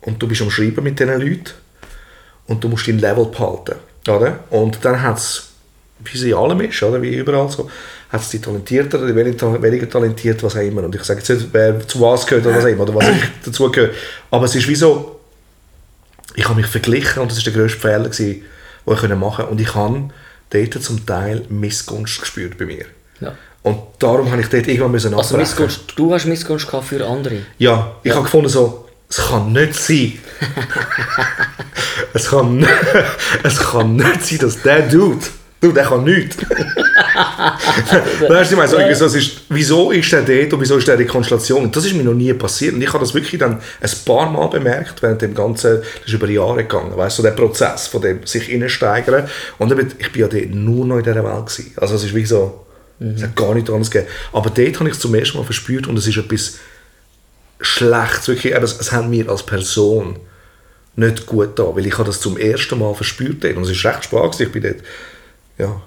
und 0.02 0.22
du 0.22 0.28
bist 0.28 0.40
am 0.40 0.50
Schreiben 0.50 0.82
mit 0.84 0.98
diesen 0.98 1.20
Leuten 1.20 1.50
und 2.46 2.62
du 2.62 2.69
musst 2.69 2.88
dein 2.88 2.98
Level 2.98 3.26
behalten. 3.26 3.75
Oder? 4.08 4.40
Und 4.50 4.78
dann 4.84 5.02
hat 5.02 5.19
es, 5.19 5.48
wie 6.04 6.16
es 6.16 6.22
in 6.22 6.34
allem 6.34 6.60
ist, 6.60 6.82
oder? 6.82 7.02
wie 7.02 7.16
überall 7.16 7.50
so, 7.50 7.69
hat 8.08 8.20
es 8.20 8.31
die 8.31 8.40
Talentierten 8.40 9.00
oder 9.00 9.08
die 9.08 9.16
weniger, 9.16 9.60
weniger 9.60 9.88
talentiert, 9.88 10.43
was 10.43 10.56
auch 10.56 10.60
immer. 10.60 10.84
Und 10.84 10.94
ich 10.94 11.02
sage 11.02 11.19
jetzt 11.20 11.28
nicht, 11.28 11.48
wer 11.52 11.87
zu 11.87 12.00
was 12.00 12.26
gehört 12.26 12.46
oder 12.46 12.56
was 12.56 12.64
auch 12.64 12.69
immer, 12.69 12.82
oder 12.84 12.94
was 12.94 13.08
ich 13.08 13.22
dazu 13.44 13.70
gehöre. 13.70 13.90
Aber 14.31 14.44
es 14.44 14.54
ist 14.54 14.69
wie 14.69 14.76
so, 14.76 15.20
ich 16.34 16.49
habe 16.49 16.60
mich 16.60 16.66
verglichen 16.66 17.22
und 17.22 17.31
das 17.31 17.38
war 17.38 17.44
der 17.44 17.60
grösste 17.60 17.81
Fehler, 17.81 18.08
den 18.08 18.12
ich 18.12 19.16
machen 19.16 19.19
konnte. 19.19 19.46
Und 19.46 19.60
ich 19.60 19.75
habe 19.75 20.10
dort 20.50 20.82
zum 20.82 21.04
Teil 21.04 21.42
Missgunst 21.49 22.20
gespürt 22.20 22.56
bei 22.58 22.66
mir. 22.66 22.85
Ja. 23.20 23.35
Und 23.66 23.78
darum 23.99 24.30
habe 24.30 24.40
ich 24.40 24.49
dort 24.49 24.68
irgendwann 24.68 24.92
müssen 24.92 25.12
Also. 25.12 25.37
Missgunst, 25.37 25.80
du 25.96 26.14
hast 26.14 26.25
Missgunst 26.25 26.68
gehabt 26.68 26.87
für 26.87 27.04
andere. 27.04 27.38
Ja, 27.58 27.96
ich 28.04 28.12
habe 28.12 28.23
gefunden 28.23 28.49
so, 28.49 28.87
es 29.11 29.16
kann 29.16 29.52
nicht 29.52 29.75
sein. 29.75 30.12
es, 32.14 32.30
kann, 32.30 32.58
nicht- 32.58 32.70
es 33.42 33.58
kann 33.58 33.96
nicht 33.96 34.25
sein, 34.25 34.38
dass 34.38 34.62
der 34.62 34.82
Dude, 34.82 35.26
du, 35.61 35.73
der 35.73 35.82
kann 35.82 36.04
nichts. 36.04 36.37
weißt 38.28 38.52
du, 38.52 38.54
ich 38.54 38.56
meine, 38.73 38.94
so, 38.94 39.08
so, 39.08 39.16
ist, 39.16 39.32
wieso 39.49 39.90
ist 39.90 40.12
der 40.12 40.23
dort 40.23 40.52
und 40.52 40.61
wieso 40.61 40.76
ist 40.76 40.87
der 40.87 40.96
der 40.96 41.08
Konstellation? 41.08 41.68
Das 41.73 41.85
ist 41.85 41.94
mir 41.96 42.04
noch 42.04 42.14
nie 42.14 42.32
passiert. 42.35 42.75
Und 42.75 42.82
ich 42.82 42.88
habe 42.92 43.00
das 43.00 43.14
wirklich 43.14 43.40
dann 43.40 43.54
ein 43.80 43.90
paar 44.04 44.30
Mal 44.30 44.46
bemerkt, 44.46 45.02
während 45.02 45.23
dem 45.23 45.35
Ganzen, 45.35 45.80
das 45.80 46.06
ist 46.06 46.12
über 46.12 46.30
Jahre 46.30 46.58
gegangen, 46.62 46.96
weißt 46.96 47.18
du, 47.18 47.23
so 47.23 47.28
der 47.28 47.35
Prozess 47.35 47.88
von 47.88 48.00
dem 48.00 48.25
sich 48.25 48.49
reinsteigern. 48.49 49.28
Und 49.58 49.73
ich 49.99 50.12
bin 50.12 50.20
ja 50.23 50.28
dort 50.28 50.50
nur 50.50 50.87
noch 50.87 50.99
in 50.99 51.02
dieser 51.02 51.25
Welt 51.25 51.46
gewesen. 51.46 51.73
Also 51.78 51.96
es 51.96 52.04
ist 52.04 52.14
wie 52.14 52.25
so, 52.25 52.65
es 52.98 53.22
hat 53.22 53.36
gar 53.36 53.54
nichts 53.54 53.70
anderes 53.70 53.90
gegeben. 53.90 54.10
Aber 54.32 54.50
dort 54.50 54.80
habe 54.80 54.88
ich 54.88 54.94
es 54.94 55.00
zum 55.00 55.14
ersten 55.14 55.38
Mal 55.38 55.44
verspürt 55.44 55.86
und 55.86 55.98
es 55.98 56.06
ist 56.06 56.16
etwas, 56.16 56.58
schlecht, 57.60 58.28
wirklich, 58.28 58.54
es, 58.54 58.78
es 58.78 58.92
hat 58.92 59.08
mir 59.08 59.28
als 59.28 59.44
Person 59.44 60.18
nicht 60.96 61.26
gut 61.26 61.58
da, 61.58 61.74
weil 61.74 61.86
ich 61.86 61.94
habe 61.94 62.04
das 62.04 62.20
zum 62.20 62.36
ersten 62.38 62.78
Mal 62.78 62.94
verspürt 62.94 63.44
dort. 63.44 63.56
und 63.56 63.64
es 63.64 63.70
ist 63.70 63.84
recht 63.84 64.10
gewesen. 64.10 64.42
ich 64.42 64.52
bin 64.52 64.62
dort 64.62 64.76
ja, 65.58 65.80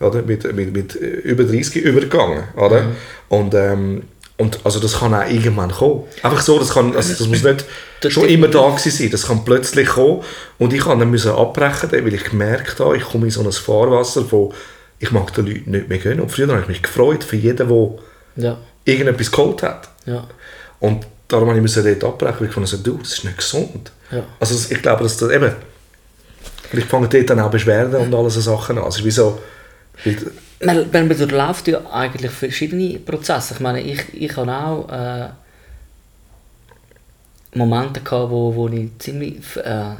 oder, 0.00 0.22
mit, 0.22 0.52
mit, 0.54 0.72
mit 0.72 0.96
äh, 0.96 1.06
über 1.06 1.44
30 1.44 1.76
übergegangen, 1.76 2.44
oder? 2.56 2.92
Und, 3.28 3.54
ähm, 3.54 4.02
und 4.36 4.60
also 4.64 4.80
das 4.80 4.98
kann 4.98 5.14
auch 5.14 5.30
irgendwann 5.30 5.70
kommen. 5.70 6.04
Einfach 6.22 6.42
so, 6.42 6.58
das, 6.58 6.70
kann, 6.70 6.94
also 6.96 7.10
das 7.10 7.26
muss 7.28 7.42
nicht 7.42 7.64
schon 8.08 8.28
immer 8.28 8.48
da 8.48 8.68
gewesen 8.70 8.90
sein, 8.90 9.10
das 9.10 9.28
kann 9.28 9.44
plötzlich 9.44 9.88
kommen 9.88 10.22
und 10.58 10.72
ich 10.72 10.84
musste 10.84 11.28
dann 11.28 11.38
abbrechen, 11.38 11.92
weil 11.92 12.14
ich 12.14 12.24
gemerkt 12.24 12.80
habe, 12.80 12.96
ich 12.96 13.04
komme 13.04 13.26
in 13.26 13.30
so 13.30 13.42
ein 13.42 13.52
Fahrwasser, 13.52 14.30
wo 14.30 14.52
ich 15.04 15.12
mag 15.12 15.32
den 15.34 15.46
Leuten 15.46 15.70
nicht 15.70 15.88
mehr 15.88 15.98
gönnen. 15.98 16.20
Und 16.20 16.30
früher 16.30 16.48
habe 16.48 16.62
ich 16.62 16.68
mich 16.68 16.82
gefreut 16.82 17.22
für 17.24 17.36
jeden, 17.36 17.68
der 17.68 17.88
Ja, 18.36 18.58
irgendetwas 18.84 19.30
geholt 19.30 19.62
hat. 19.62 19.88
ja. 20.06 20.26
Und 20.80 21.06
darum 21.28 21.48
habe 21.48 21.58
ich 21.58 21.62
müssen 21.62 21.82
dort 21.84 22.04
abbrechen, 22.04 22.40
weil 22.40 22.48
ich 22.48 22.54
fand, 22.54 22.86
du, 22.86 22.98
das 22.98 23.12
ist 23.14 23.24
nicht 23.24 23.38
gesund. 23.38 23.90
Ja. 24.10 24.22
Also 24.40 24.54
ich 24.74 24.82
glaube, 24.82 25.02
dass 25.02 25.16
das 25.16 25.30
eben, 25.30 25.52
vielleicht 26.70 26.88
fangen 26.88 27.08
dort 27.08 27.30
dann 27.30 27.40
auch 27.40 27.50
Beschwerden 27.50 27.94
und 27.96 28.14
alle 28.14 28.28
so 28.30 28.40
Sachen 28.40 28.76
an. 28.78 28.88
Ist 28.88 29.04
wie 29.04 29.10
so, 29.10 29.40
weil- 30.04 30.16
Man, 30.64 30.90
man 30.92 31.08
durchläuft 31.08 31.68
ja 31.68 31.80
eigentlich 31.90 32.30
verschiedene 32.32 32.98
Prozesse. 32.98 33.54
Ich 33.54 33.60
meine, 33.60 33.80
ich, 33.82 34.02
ich 34.12 34.36
habe 34.36 34.52
auch 34.52 34.88
äh, 34.90 35.28
Momente 37.54 38.00
gehabt, 38.00 38.30
wo, 38.30 38.54
wo 38.54 38.68
ich 38.68 38.90
ziemlich 38.98 39.38
äh, 39.56 39.94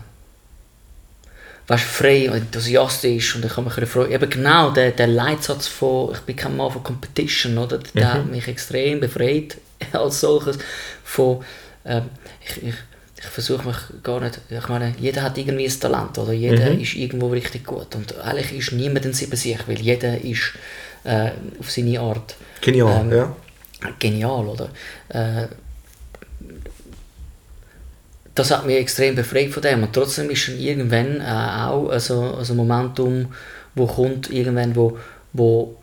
weißt, 1.66 1.84
frei 1.84 2.30
und 2.30 2.36
enthusiastisch 2.36 3.36
und 3.36 3.48
kann 3.48 3.64
man 3.64 3.72
sich 3.72 3.88
freuen. 3.88 4.12
Eben 4.12 4.28
genau 4.28 4.70
der, 4.70 4.90
der 4.90 5.06
Leitsatz 5.06 5.66
von 5.66 6.12
«Ich 6.12 6.20
bin 6.20 6.36
kein 6.36 6.56
Mann 6.56 6.70
von 6.70 6.82
Competition», 6.82 7.56
oder? 7.58 7.78
der 7.78 8.14
hat 8.14 8.26
mich 8.26 8.46
extrem 8.48 9.00
befreit 9.00 9.56
als 9.92 10.20
solches 10.20 10.58
von 11.02 11.42
ähm, 11.86 12.04
ich, 12.46 12.62
ich, 12.68 12.74
ich 13.18 13.24
versuche 13.30 13.66
mich 13.66 13.76
gar 14.02 14.20
nicht, 14.20 14.40
ich 14.50 14.68
meine, 14.68 14.94
jeder 14.98 15.22
hat 15.22 15.38
irgendwie 15.38 15.66
ein 15.66 15.80
Talent, 15.80 16.18
oder? 16.18 16.32
Jeder 16.32 16.70
ist 16.70 16.94
irgendwo 16.94 17.28
richtig 17.28 17.64
gut 17.64 17.94
und 17.94 18.18
eigentlich 18.18 18.52
ist 18.52 18.72
niemand 18.72 19.06
ein 19.06 19.12
Siebensieg, 19.14 19.66
weil 19.66 19.80
jeder 19.80 20.20
ist 20.20 20.52
äh, 21.04 21.30
auf 21.58 21.70
seine 21.70 22.00
Art 22.00 22.34
Genial, 22.60 23.00
Ähm, 23.00 23.12
ja. 23.12 23.36
genial, 23.98 24.46
oder? 24.46 24.68
Äh, 25.08 25.48
das 28.34 28.50
hat 28.50 28.66
mich 28.66 28.76
extrem 28.76 29.14
befreit 29.14 29.50
von 29.50 29.62
dem. 29.62 29.82
Und 29.82 29.92
trotzdem 29.92 30.30
ist 30.30 30.48
dann 30.48 30.58
irgendwann 30.58 31.20
äh, 31.20 31.24
auch 31.24 31.88
also, 31.88 32.34
also 32.34 32.52
ein 32.52 32.56
Momentum, 32.56 33.32
wo 33.74 33.86
kommt, 33.86 34.30
irgendwann, 34.30 34.74
wo, 34.74 34.98
wo, 35.32 35.76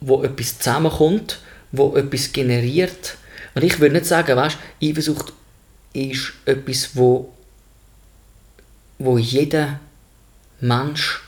wo 0.00 0.22
etwas 0.24 0.58
zusammenkommt, 0.58 1.38
wo 1.72 1.96
etwas 1.96 2.32
generiert. 2.32 3.16
Und 3.54 3.62
ich 3.62 3.78
würde 3.78 3.94
nicht 3.94 4.06
sagen, 4.06 4.36
weißt, 4.36 4.58
Eifersucht 4.82 5.32
ist 5.92 6.32
etwas, 6.44 6.90
wo, 6.94 7.32
wo 8.98 9.18
jeder 9.18 9.80
Mensch 10.60 11.22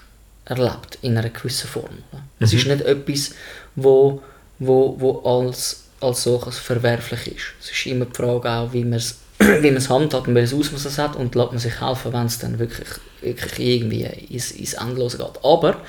erlebt 0.44 0.98
in 1.02 1.16
einer 1.16 1.30
gewissen 1.30 1.68
Form. 1.68 1.98
Es 2.40 2.52
ist 2.52 2.66
nicht 2.66 2.80
etwas, 2.80 3.32
wo, 3.76 4.22
wo, 4.58 4.96
wo 4.98 5.20
als, 5.20 5.84
als 6.00 6.22
solches 6.22 6.58
verwerflich 6.58 7.28
ist. 7.28 7.44
Es 7.60 7.70
ist 7.70 7.86
immer 7.86 8.06
die 8.06 8.14
Frage 8.14 8.50
auch, 8.50 8.72
wie 8.72 8.84
man 8.84 8.94
es 8.94 9.18
wie 9.38 9.70
man 9.70 9.76
es 9.76 9.88
handhabt 9.88 10.28
und 10.28 10.34
welches 10.34 10.54
Ausmaß 10.54 10.84
es 10.84 10.98
hat 10.98 11.16
und 11.16 11.34
lässt 11.34 11.50
man 11.50 11.58
sich 11.58 11.80
helfen, 11.80 12.12
wenn 12.12 12.26
es 12.26 12.38
dann 12.38 12.58
wirklich, 12.58 12.88
wirklich 13.20 13.58
irgendwie 13.58 14.02
ins, 14.02 14.50
ins 14.50 14.74
Endlose 14.74 15.18
geht. 15.18 15.44
Aber 15.44 15.80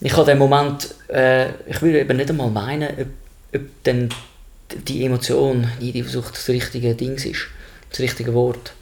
ich 0.00 0.16
habe 0.16 0.26
den 0.26 0.38
Moment, 0.38 0.94
äh, 1.08 1.50
ich 1.68 1.82
würde 1.82 2.00
eben 2.00 2.16
nicht 2.16 2.30
einmal 2.30 2.50
meinen, 2.50 2.88
ob, 2.98 3.08
ob 3.54 3.62
dann 3.84 4.08
die 4.86 5.04
Emotion, 5.04 5.68
die 5.80 6.00
Eifersucht 6.00 6.34
das 6.34 6.48
richtige 6.48 6.94
Ding 6.94 7.14
ist, 7.14 7.48
das 7.90 8.00
richtige 8.00 8.32
Wort. 8.34 8.72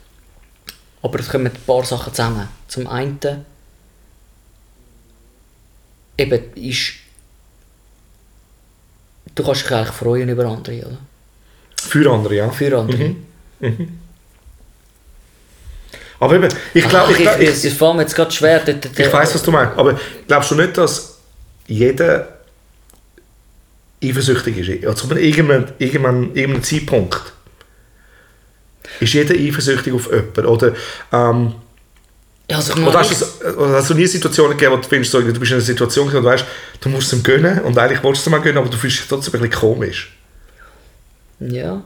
Aber 1.01 1.19
es 1.19 1.29
kommen 1.29 1.47
ein 1.47 1.61
paar 1.65 1.85
Sachen 1.85 2.13
zusammen. 2.13 2.47
Zum 2.67 2.87
einen 2.87 3.45
eben 6.17 6.53
ist 6.55 6.93
du 9.39 9.43
kannst 9.43 9.65
dich 9.65 9.71
eigentlich 9.71 9.95
freuen 9.95 10.29
über 10.29 10.45
andere, 10.45 10.85
oder? 10.85 10.97
Für 11.77 12.11
andere, 12.11 12.35
ja. 12.35 12.49
Für 12.49 12.77
andere. 12.77 13.15
Aber 16.19 16.35
eben, 16.35 16.49
ich 16.73 16.87
glaube, 16.89 17.11
ich, 17.13 17.17
ich, 17.19 17.23
glaub, 17.23 17.39
ich, 17.39 17.49
ich, 17.49 17.65
es 17.65 17.73
fällt 17.73 17.95
mir 17.95 18.01
jetzt 18.01 18.15
gerade 18.15 18.31
schwer. 18.31 18.59
dort- 18.59 18.85
dort- 18.85 18.99
ich 18.99 19.13
weiß, 19.13 19.35
was 19.35 19.43
du 19.43 19.51
meinst, 19.51 19.77
aber 19.77 19.99
glaubst 20.27 20.51
du 20.51 20.55
nicht, 20.55 20.77
dass 20.77 21.17
jeder 21.67 22.27
eifersüchtig 24.03 24.57
ist? 24.57 24.83
Ja, 24.83 24.93
zu 24.95 25.09
einem 25.09 25.17
irgendeinem, 25.19 25.65
irgendeinem, 25.77 26.23
irgendeinem 26.35 26.63
Zeitpunkt 26.63 27.33
ist 28.99 29.13
jeder 29.13 29.33
eifersüchtig 29.35 29.93
auf 29.93 30.07
jemanden, 30.11 30.45
oder? 30.45 30.73
Ähm, 31.13 31.53
Ja, 32.51 32.57
also 32.57 32.73
ich 32.73 32.85
Oder 32.85 32.99
hast, 32.99 33.21
du, 33.41 33.47
oder 33.57 33.73
hast 33.75 33.89
du 33.89 33.93
nie 33.93 34.07
Situationen 34.07 34.57
gegeben, 34.57 34.73
wo 34.73 34.77
du 34.77 34.87
findest, 34.89 35.11
so, 35.11 35.21
du 35.21 35.31
bist 35.39 35.51
in 35.51 35.57
einer 35.57 35.61
Situation 35.65 36.07
und 36.07 36.13
du 36.13 36.23
weißt, 36.23 36.43
du 36.81 36.89
musst 36.89 37.13
es 37.13 37.19
ihm 37.19 37.23
gönnen 37.23 37.59
und 37.61 37.77
eigentlich 37.77 38.03
wolltest 38.03 38.25
du 38.25 38.29
es 38.31 38.35
ihm 38.35 38.41
gönnen, 38.43 38.57
aber 38.57 38.69
du 38.69 38.75
fühlst 38.77 38.99
dich 38.99 39.07
trotzdem 39.07 39.35
ein 39.35 39.41
bisschen 39.49 39.61
komisch. 39.61 40.17
Ja. 41.39 41.81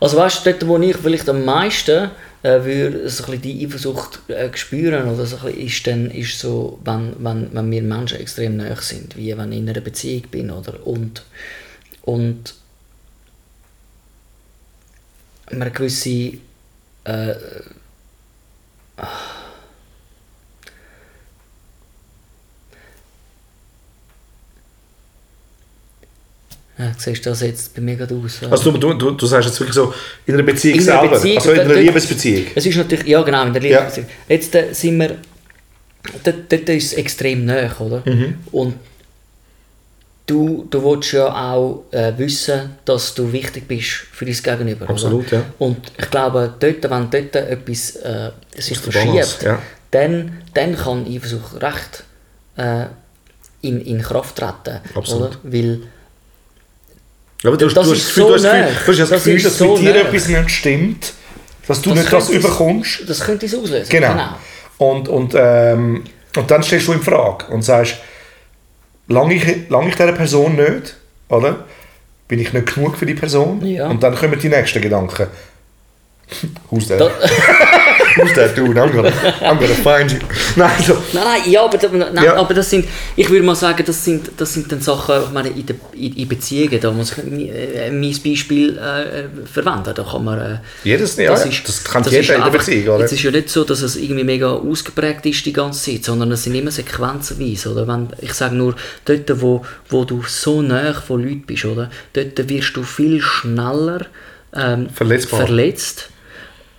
Also 0.00 0.16
weißt 0.16 0.46
du, 0.46 0.52
dort 0.52 0.66
wo 0.66 0.78
ich 0.78 0.96
vielleicht 0.96 1.28
am 1.28 1.44
meisten 1.44 2.10
äh, 2.42 2.64
würde 2.64 3.08
so 3.08 3.24
ein 3.30 3.40
die 3.42 3.66
Eifersucht 3.66 4.20
äh, 4.28 4.50
spüren 4.56 5.08
oder 5.12 5.26
so 5.26 5.38
ein 5.44 5.54
ist 5.54 5.86
dann 5.86 6.10
ist 6.10 6.38
so, 6.38 6.78
wenn, 6.84 7.14
wenn, 7.18 7.52
wenn 7.52 7.70
wir 7.70 7.82
Menschen 7.82 8.20
extrem 8.20 8.56
nahe 8.56 8.76
sind, 8.76 9.16
wie 9.16 9.36
wenn 9.36 9.52
ich 9.52 9.58
in 9.58 9.68
einer 9.68 9.80
Beziehung 9.80 10.22
bin 10.30 10.50
oder? 10.50 10.86
Und 10.86 11.24
und 12.02 12.54
man 15.50 15.72
gewisse 15.72 16.38
äh, 17.04 17.34
ja, 26.78 26.92
siehst 26.96 27.26
du 27.26 27.30
das 27.30 27.40
jetzt 27.40 27.74
bei 27.74 27.80
mir 27.80 27.96
gerade 27.96 28.14
aus? 28.14 28.40
Also 28.48 28.70
du, 28.70 28.94
du, 28.94 29.10
du, 29.10 29.26
sagst 29.26 29.48
jetzt 29.48 29.58
wirklich 29.58 29.74
so, 29.74 29.92
in 30.26 30.34
einer 30.34 30.44
Beziehung 30.44 30.78
In 30.78 30.88
einer 30.88 31.00
selber, 31.00 31.16
Beziehung, 31.16 31.38
also 31.38 31.52
in 31.52 31.60
einer 31.60 31.74
Liebesbeziehung. 31.74 32.46
Es 32.54 32.66
ist 32.66 32.76
natürlich, 32.76 33.06
ja 33.06 33.22
genau, 33.22 33.46
in 33.46 33.52
der 33.52 33.62
Ja. 33.64 33.80
Liebesbeziehung. 33.80 34.08
Jetzt 34.28 34.54
äh, 34.54 34.72
sind 34.72 35.00
wir, 35.00 35.16
dort, 36.22 36.52
dort 36.52 36.68
ist 36.68 36.86
es 36.86 36.92
extrem 36.92 37.44
nah, 37.46 37.74
oder? 37.80 38.02
Mhm. 38.06 38.36
Und 38.52 38.74
du, 40.26 40.68
du 40.70 40.84
willst 40.84 41.12
ja 41.12 41.52
auch 41.52 41.84
äh, 41.90 42.12
wissen, 42.16 42.76
dass 42.84 43.12
du 43.14 43.32
wichtig 43.32 43.66
bist 43.66 43.88
für 44.12 44.24
dein 44.24 44.34
Gegenüber. 44.34 44.88
Absolut, 44.88 45.26
oder? 45.26 45.38
ja. 45.38 45.44
Und 45.58 45.78
ich 45.98 46.10
glaube, 46.10 46.54
dort, 46.60 46.84
wenn 46.84 47.10
dort 47.10 47.34
etwas 47.34 47.96
äh, 47.96 48.30
sich 48.56 48.80
Balance, 48.80 49.38
verschiebt, 49.38 49.42
ja. 49.42 49.58
dann, 49.90 50.42
dann 50.54 50.76
kann 50.76 51.06
Eifersucht 51.06 51.60
recht 51.60 52.04
äh, 52.56 52.84
in, 53.62 53.80
in 53.80 54.00
Kraft 54.00 54.36
treten. 54.36 54.80
Absolut. 54.94 55.30
Oder? 55.30 55.38
Weil 55.42 55.80
Aber 57.44 57.56
du, 57.56 57.66
hast- 57.66 57.74
Das 57.76 57.86
du, 57.86 57.92
hast 57.94 58.06
Gefühl, 58.06 58.22
so 58.22 58.28
du 58.28 58.34
hast. 58.34 58.42
Gefühl, 58.42 58.84
du 58.84 58.90
hast 58.90 58.98
das 59.00 59.10
Das 59.10 59.24
Gefühl, 59.24 59.42
dass 59.42 59.58
so 59.58 59.72
mit 59.76 59.82
dir 59.82 59.94
nah. 59.94 60.00
etwas 60.08 60.28
nicht 60.28 60.50
stimmt, 60.50 61.12
dass 61.66 61.82
du 61.82 61.90
Das 61.90 61.98
nicht 62.00 62.12
das 62.12 62.30
überkommst. 62.30 63.02
das 63.08 63.20
könnte 63.20 63.46
es 63.46 63.54
auslösen. 63.54 63.88
Genau. 63.90 64.36
Und, 64.78 65.08
und, 65.08 65.34
ähm, 65.36 66.04
und 66.36 66.50
dann 66.50 66.62
stellst 66.62 66.88
du 66.88 66.92
in 66.92 67.02
Frage 67.02 67.46
und 67.46 67.62
sagst, 67.62 67.96
lange 69.08 69.34
ich, 69.34 69.68
lang 69.68 69.88
ich 69.88 69.94
dieser 69.96 70.12
Person 70.12 70.56
nicht, 70.56 70.96
oder? 71.28 71.64
Bin 72.28 72.38
ich 72.40 72.52
nicht 72.52 72.74
genug 72.74 72.96
für 72.96 73.06
die 73.06 73.14
Person? 73.14 73.64
Ja. 73.64 73.88
Und 73.88 74.02
dann 74.02 74.14
kommen 74.14 74.38
die 74.38 74.48
nächsten 74.48 74.80
Gedanken. 74.82 75.26
Who's 76.70 76.88
there? 76.88 77.10
Who's 78.18 78.34
that 78.34 78.56
dude? 78.56 78.76
I'm 78.78 78.90
gonna, 78.92 79.12
I'm 79.40 79.58
gonna 79.58 79.74
find 79.74 80.10
you. 80.10 80.18
Nein, 80.56 80.82
so. 80.82 80.94
Nein, 81.12 81.24
nein, 81.24 81.50
ja, 81.50 81.64
aber, 81.64 81.78
nein, 81.88 82.24
Ja. 82.24 82.34
aber 82.36 82.54
das 82.54 82.68
sind, 82.70 82.86
ich 83.16 83.30
würde 83.30 83.44
mal 83.44 83.54
sagen, 83.54 83.82
das 83.86 84.04
sind, 84.04 84.30
das 84.36 84.52
sind 84.54 84.70
dann 84.72 84.80
Sachen, 84.80 85.22
ich 85.24 85.30
meine, 85.30 85.48
in, 85.50 85.64
der, 85.66 85.76
in, 85.92 86.16
in 86.16 86.28
Beziehungen, 86.28 86.80
da 86.80 86.90
muss 86.90 87.12
ich 87.12 87.18
äh, 87.24 87.90
mein 87.90 88.16
Beispiel 88.24 88.76
äh, 88.76 89.46
verwenden, 89.46 89.92
da 89.94 90.02
kann 90.02 90.24
man... 90.24 90.38
Äh, 90.38 90.58
Jedes, 90.84 91.16
ja, 91.16 91.24
ja, 91.24 91.30
das 91.34 91.84
kann 91.84 92.02
das 92.02 92.12
jeder 92.12 92.22
ist 92.22 92.30
in 92.30 92.42
der 92.42 92.50
Beziehung, 92.50 92.96
oder? 92.96 93.04
Es 93.04 93.12
ist 93.12 93.22
ja 93.22 93.30
nicht 93.30 93.50
so, 93.50 93.64
dass 93.64 93.82
es 93.82 93.96
irgendwie 93.96 94.24
mega 94.24 94.50
ausgeprägt 94.50 95.24
ist 95.26 95.46
die 95.46 95.52
ganze 95.52 95.92
Zeit, 95.92 96.04
sondern 96.04 96.32
es 96.32 96.42
sind 96.44 96.54
immer 96.54 96.70
sequenzenweise, 96.70 97.70
oder? 97.72 97.86
Wenn, 97.86 98.08
ich 98.20 98.34
sage 98.34 98.56
nur, 98.56 98.74
dort, 99.04 99.40
wo, 99.40 99.64
wo 99.88 100.04
du 100.04 100.22
so 100.26 100.62
nah 100.62 100.92
von 100.92 101.22
Leuten 101.22 101.44
bist, 101.46 101.64
oder? 101.64 101.90
Dort 102.12 102.48
wirst 102.48 102.76
du 102.76 102.82
viel 102.82 103.20
schneller 103.20 104.06
ähm, 104.54 104.88
verletzt 104.90 106.10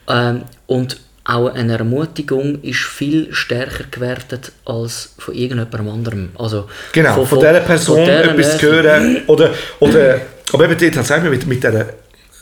ähm, 0.07 0.43
und 0.67 0.97
auch 1.29 1.53
eine 1.53 1.77
Ermutigung 1.77 2.61
ist 2.61 2.79
viel 2.79 3.33
stärker 3.33 3.85
gewertet 3.91 4.51
als 4.65 5.13
von 5.17 5.33
irgendjemandem 5.33 5.89
anderem. 5.89 6.29
Also 6.37 6.67
Genau, 6.91 7.23
von, 7.25 7.39
dieser 7.39 7.59
Person 7.59 7.97
von 7.97 8.05
dieser 8.05 8.31
etwas 8.31 8.57
zu 8.57 8.65
hören. 8.65 9.21
Oder, 9.27 9.51
oder, 9.79 10.21
aber 10.53 10.65
eben 10.65 10.77
dort 10.77 10.97
hat 10.97 11.09
es 11.09 11.29
mit, 11.29 11.45
mit 11.47 11.63
dieser 11.63 11.85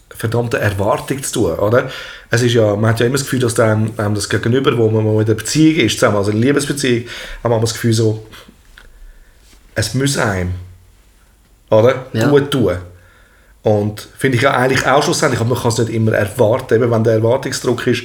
verdammten 0.10 0.60
Erwartung 0.60 1.22
zu 1.22 1.34
tun. 1.34 1.60
Oder? 1.60 1.90
Es 2.30 2.42
ist 2.42 2.54
ja, 2.54 2.76
man 2.76 2.92
hat 2.92 3.00
ja 3.00 3.06
immer 3.06 3.18
das 3.18 3.24
Gefühl, 3.24 3.40
dass 3.40 3.54
dann, 3.54 3.92
ähm, 3.98 4.16
das 4.16 4.30
Gegenüber, 4.30 4.78
wo 4.78 4.90
man 4.90 5.04
mal 5.04 5.20
in 5.20 5.26
der 5.26 5.36
Beziehung 5.36 5.86
ist, 5.86 6.00
zusammen, 6.00 6.18
also 6.18 6.32
in 6.32 6.42
der 6.42 6.48
Liebesbeziehung, 6.48 7.06
haben 7.44 7.52
wir 7.52 7.60
das 7.60 7.74
Gefühl 7.74 7.94
so, 7.94 8.26
es 9.76 9.94
muss 9.94 10.18
einem 10.18 10.54
oder? 11.70 12.08
Ja. 12.14 12.28
Gut 12.30 12.52
tun. 12.52 12.78
Und 13.64 14.08
finde 14.18 14.38
ich 14.38 14.44
ja 14.44 14.56
eigentlich 14.56 14.86
auch 14.88 15.04
schlussendlich, 15.04 15.42
aber 15.42 15.50
man 15.50 15.62
kann 15.62 15.72
es 15.72 15.78
nicht 15.78 15.90
immer 15.90 16.14
erwarten, 16.14 16.76
eben 16.76 16.90
wenn 16.90 17.04
der 17.04 17.16
Erwartungsdruck 17.16 17.86
ist, 17.88 18.04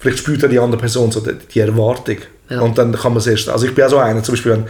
vielleicht 0.00 0.18
spürt 0.18 0.42
die 0.50 0.58
andere 0.58 0.80
Person 0.80 1.12
so 1.12 1.20
die, 1.20 1.34
die 1.34 1.60
Erwartung. 1.60 2.16
Ja. 2.48 2.60
Und 2.60 2.76
dann 2.76 2.92
kann 2.92 3.12
man 3.12 3.18
es 3.18 3.28
erst, 3.28 3.48
also 3.48 3.66
ich 3.66 3.74
bin 3.74 3.84
auch 3.84 3.90
so 3.90 3.98
einer, 3.98 4.22
zum 4.22 4.32
Beispiel, 4.32 4.52
wenn, 4.52 4.64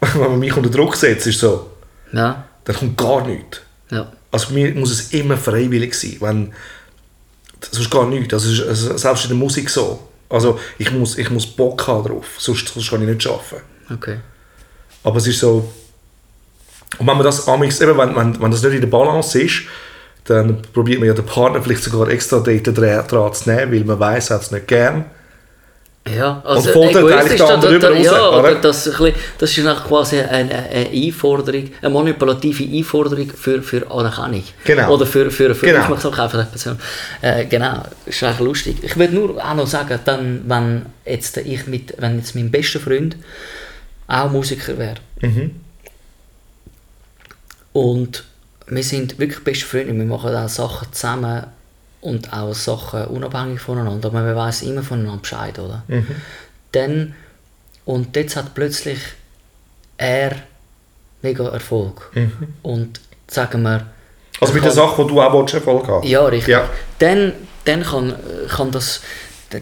wenn 0.14 0.30
man 0.30 0.38
mich 0.38 0.56
unter 0.56 0.70
Druck 0.70 0.96
setzt, 0.96 1.26
ist 1.26 1.40
so, 1.40 1.70
Ja, 2.12 2.44
dann 2.64 2.76
kommt 2.76 2.96
gar 2.96 3.26
nichts. 3.26 3.60
ja. 3.90 4.10
Also 4.32 4.46
für 4.46 4.54
mich 4.54 4.74
muss 4.76 4.92
es 4.92 5.12
immer 5.12 5.36
freiwillig 5.36 5.92
sein, 5.92 6.16
wenn, 6.20 6.52
sonst 7.68 7.90
gar 7.90 8.06
nichts. 8.06 8.28
Das 8.28 8.44
ist 8.44 8.62
also 8.62 8.96
selbst 8.96 9.24
in 9.24 9.30
der 9.30 9.38
Musik 9.38 9.68
so. 9.68 10.08
Also 10.28 10.60
ich 10.78 10.92
muss, 10.92 11.18
ich 11.18 11.28
muss 11.30 11.46
Bock 11.46 11.84
haben 11.88 12.06
drauf, 12.06 12.26
sonst, 12.38 12.68
sonst 12.68 12.88
kann 12.88 13.02
ich 13.02 13.08
nicht 13.08 13.26
arbeiten. 13.26 13.64
Okay. 13.92 14.18
Aber 15.02 15.16
es 15.16 15.26
ist 15.26 15.40
so, 15.40 15.68
und 16.98 17.06
wenn 17.06 17.16
man 17.16 17.24
das 17.24 17.46
eben, 17.48 17.98
wenn, 17.98 18.14
wenn, 18.14 18.40
wenn 18.40 18.50
das 18.50 18.62
nicht 18.62 18.74
in 18.74 18.80
der 18.80 18.88
Balance 18.88 19.40
ist, 19.40 19.62
dann 20.30 20.62
probiert 20.72 20.98
man 21.00 21.08
ja 21.08 21.14
den 21.14 21.26
Partner 21.26 21.62
vielleicht 21.62 21.82
sogar 21.84 22.08
extra 22.08 22.38
dran 22.40 23.32
zu 23.34 23.50
nehmen, 23.50 23.72
weil 23.72 23.84
man 23.84 23.98
weiß, 24.00 24.30
er 24.30 24.36
hat 24.36 24.42
es 24.42 24.50
nicht 24.50 24.66
gern. 24.68 25.04
Ja, 26.16 26.40
also 26.46 26.70
fordert 26.72 26.96
egoistisch, 26.96 27.38
da- 27.38 27.56
da- 27.58 27.88
raus, 27.90 27.98
ja, 28.04 28.28
oder? 28.30 28.54
das, 28.54 28.86
ein 28.86 28.92
bisschen- 28.92 29.14
das 29.36 29.56
ist 29.58 29.66
dann 29.66 29.76
quasi 29.76 30.18
eine, 30.18 30.54
eine 30.54 30.88
Einforderung, 30.88 31.68
eine 31.82 31.90
manipulative 31.90 32.64
Einforderung 32.64 33.30
für, 33.30 33.62
für 33.62 33.88
Anerkennung. 33.90 34.42
Genau. 34.64 34.94
Oder 34.94 35.04
für, 35.04 35.30
für, 35.30 35.54
für 35.54 35.66
Genau. 35.66 35.80
Aufmerksamkeit 35.82 36.30
von 36.30 36.40
der 36.40 36.46
Person. 36.46 36.78
Äh, 37.20 37.44
genau, 37.44 37.82
ist 38.06 38.22
eigentlich 38.24 38.40
lustig. 38.40 38.76
Ich 38.82 38.96
will 38.96 39.10
nur 39.10 39.36
auch 39.44 39.54
noch 39.54 39.66
sagen, 39.66 39.98
dann, 40.06 40.42
wenn 40.46 40.86
jetzt 41.04 41.36
ich 41.36 41.66
mit, 41.66 41.94
wenn 41.98 42.16
jetzt 42.16 42.34
mein 42.34 42.50
bester 42.50 42.80
Freund 42.80 43.16
auch 44.08 44.30
Musiker 44.30 44.78
wäre 44.78 44.96
Mhm. 45.20 45.50
und 47.74 48.24
wir 48.70 48.82
sind 48.82 49.18
wirklich 49.18 49.42
beste 49.44 49.66
Freunde, 49.66 49.94
wir 49.94 50.04
machen 50.04 50.34
auch 50.34 50.48
Sachen 50.48 50.92
zusammen 50.92 51.44
und 52.00 52.32
auch 52.32 52.54
Sachen 52.54 53.04
unabhängig 53.06 53.60
voneinander, 53.60 54.08
aber 54.08 54.22
man 54.22 54.36
weiß 54.36 54.62
immer 54.62 54.82
voneinander 54.82 55.20
Bescheid, 55.20 55.58
oder? 55.58 55.82
Mhm. 55.88 56.06
Dann, 56.72 57.14
und 57.84 58.16
jetzt 58.16 58.36
hat 58.36 58.54
plötzlich 58.54 58.98
er 59.96 60.36
mega 61.22 61.48
Erfolg. 61.48 62.10
Und 62.62 63.00
sagen 63.26 63.62
wir... 63.62 63.78
Mhm. 63.78 63.86
Also 64.40 64.54
mit 64.54 64.62
er 64.62 64.66
der 64.68 64.72
Sache, 64.72 65.02
die 65.02 65.08
du 65.08 65.20
auch 65.20 65.52
Erfolg 65.52 65.86
haben 65.86 66.06
Ja, 66.06 66.24
richtig. 66.24 66.52
Ja. 66.52 66.68
Dann, 66.98 67.32
dann 67.64 67.82
kann, 67.82 68.14
kann 68.48 68.70
das... 68.70 69.02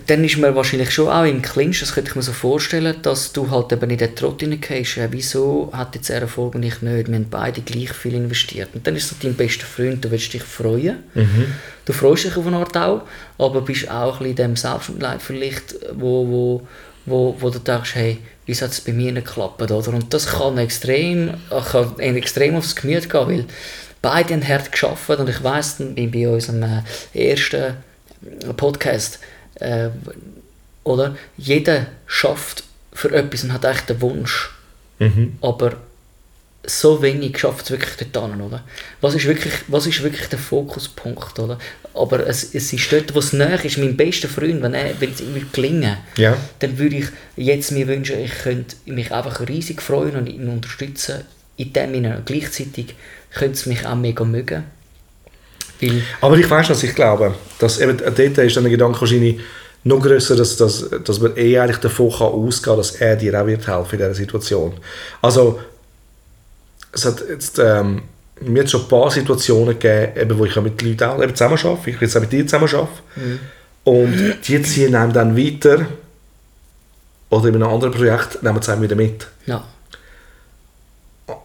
Dann 0.06 0.22
ist 0.22 0.36
man 0.36 0.54
wahrscheinlich 0.54 0.90
schon 0.90 1.08
auch 1.08 1.24
im 1.24 1.40
Clinch, 1.40 1.80
das 1.80 1.94
könnte 1.94 2.10
ich 2.10 2.16
mir 2.16 2.22
so 2.22 2.32
vorstellen, 2.32 2.96
dass 3.00 3.32
du 3.32 3.50
halt 3.50 3.72
eben 3.72 3.88
in 3.88 3.96
den 3.96 4.14
Trott 4.14 4.40
hineingehst. 4.40 4.98
Äh, 4.98 5.08
wieso 5.10 5.70
hat 5.72 5.94
jetzt 5.94 6.10
er 6.10 6.20
Erfolg 6.20 6.54
und 6.54 6.62
ich 6.62 6.82
nicht? 6.82 7.08
Wir 7.08 7.14
haben 7.14 7.30
beide 7.30 7.62
gleich 7.62 7.92
viel 7.92 8.14
investiert. 8.14 8.68
Und 8.74 8.86
dann 8.86 8.96
ist 8.96 9.08
so 9.08 9.16
dein 9.22 9.34
bester 9.34 9.64
Freund, 9.64 10.04
du 10.04 10.10
willst 10.10 10.34
dich 10.34 10.42
freuen. 10.42 10.98
Du 11.86 11.94
freust 11.94 12.24
dich 12.24 12.36
auf 12.36 12.46
eine 12.46 12.58
Art 12.58 12.76
auch, 12.76 13.02
aber 13.38 13.62
bist 13.62 13.90
auch 13.90 14.20
ein 14.20 14.26
bisschen 14.26 14.30
in 14.30 14.36
dem 14.36 14.56
Selbstmitleid 14.56 15.22
vielleicht, 15.22 15.74
wo, 15.94 16.28
wo, 16.28 16.68
wo, 17.06 17.36
wo 17.40 17.48
du 17.48 17.58
denkst, 17.58 17.94
hey, 17.94 18.18
wieso 18.44 18.66
hat 18.66 18.72
es 18.72 18.82
bei 18.82 18.92
mir 18.92 19.12
nicht 19.12 19.26
geklappt, 19.26 19.62
oder? 19.62 19.88
Und 19.88 20.12
das 20.12 20.26
kann 20.26 20.58
extrem, 20.58 21.28
äh, 21.28 21.60
kann 21.70 21.98
extrem 21.98 22.56
aufs 22.56 22.76
Gemüt 22.76 23.08
gehen, 23.08 23.26
weil 23.26 23.44
beide 24.02 24.34
haben 24.34 24.46
hart 24.46 24.70
geschafft 24.70 25.08
und 25.08 25.30
ich 25.30 25.42
weiss, 25.42 25.76
bei, 25.78 26.06
bei 26.06 26.28
unserem 26.28 26.62
äh, 26.62 26.82
ersten 27.30 27.76
Podcast, 28.56 29.20
äh, 29.60 29.90
oder? 30.84 31.16
Jeder 31.36 31.86
schafft 32.06 32.64
für 32.92 33.12
etwas 33.12 33.44
und 33.44 33.52
hat 33.52 33.64
eigentlich 33.64 33.86
den 33.86 34.00
Wunsch, 34.00 34.50
aber 35.40 35.76
so 36.66 37.00
wenig 37.02 37.38
schafft 37.38 37.64
es 37.64 37.70
wirklich 37.70 38.10
dort 38.12 38.16
oder? 38.40 38.62
Was 39.00 39.14
ist 39.14 39.24
wirklich, 39.26 39.54
was 39.68 39.86
ist 39.86 40.02
wirklich 40.02 40.28
der 40.28 40.38
Fokuspunkt, 40.38 41.38
oder? 41.38 41.58
Aber 41.94 42.26
es, 42.26 42.54
es 42.54 42.72
ist 42.72 42.92
dort, 42.92 43.14
wo 43.14 43.20
es 43.20 43.32
näher 43.32 43.64
ist, 43.64 43.78
mein 43.78 43.96
bester 43.96 44.28
Freund, 44.28 44.62
wenn, 44.62 44.74
er, 44.74 44.90
ihm 45.20 45.34
würde 45.34 45.46
gelingen 45.52 45.96
Ja. 46.16 46.36
dann 46.58 46.78
würde 46.78 46.96
ich 46.96 47.06
jetzt 47.36 47.72
mir 47.72 47.86
wünschen, 47.88 48.18
ich 48.20 48.32
könnte 48.42 48.76
mich 48.86 49.12
einfach 49.12 49.40
riesig 49.48 49.80
freuen 49.80 50.16
und 50.16 50.28
ihn 50.28 50.48
unterstützen. 50.48 51.22
In 51.56 51.72
dem 51.72 51.92
Sinne, 51.94 52.22
gleichzeitig 52.24 52.94
könnte 53.32 53.54
es 53.54 53.66
mich 53.66 53.86
auch 53.86 53.96
mega 53.96 54.24
mögen. 54.24 54.64
Weil, 55.80 56.02
Aber 56.20 56.36
ich 56.36 56.50
weiß 56.50 56.70
was 56.70 56.82
ich 56.82 56.94
glaube. 56.94 57.34
Dass 57.58 57.80
eben, 57.80 57.96
dort 57.98 58.18
ist 58.18 58.56
dann 58.56 58.64
der 58.64 58.70
Gedanke 58.70 59.00
wahrscheinlich 59.00 59.40
noch 59.84 60.00
grösser, 60.00 60.36
dass, 60.36 60.56
dass, 60.56 60.88
dass 61.04 61.20
man 61.20 61.36
eh 61.36 61.58
eigentlich 61.58 61.78
davon 61.78 62.10
kann 62.10 62.26
ausgehen 62.28 62.76
dass 62.76 62.92
er 62.96 63.16
dir 63.16 63.40
auch 63.40 63.46
wird 63.46 63.66
helfen 63.66 63.94
in 63.94 63.98
dieser 63.98 64.14
Situation. 64.14 64.72
Also, 65.22 65.60
es 66.92 67.04
hat 67.04 67.22
jetzt, 67.28 67.58
ähm, 67.58 68.02
mir 68.40 68.62
hat 68.62 68.70
schon 68.70 68.82
ein 68.82 68.88
paar 68.88 69.10
Situationen 69.10 69.78
gegeben, 69.78 70.12
eben, 70.16 70.38
wo 70.38 70.44
ich 70.44 70.56
mit 70.56 70.80
Leuten 70.82 71.04
auch 71.04 71.22
eben 71.22 71.34
zusammen 71.34 71.58
arbeite. 71.58 71.90
Ich 71.90 72.00
jetzt 72.00 72.16
auch 72.16 72.20
mit 72.20 72.32
dir 72.32 72.46
zusammen 72.46 72.68
arbeiten. 72.68 73.40
Und 73.84 74.36
die 74.46 74.62
ziehen 74.62 74.94
einem 74.94 75.12
dann 75.12 75.36
weiter 75.36 75.86
oder 77.30 77.48
in 77.48 77.54
einem 77.56 77.68
anderen 77.68 77.92
Projekt 77.92 78.42
nehmen 78.42 78.60
sie 78.62 78.72
einem 78.72 78.82
wieder 78.82 78.96
mit. 78.96 79.26
ja, 79.46 79.64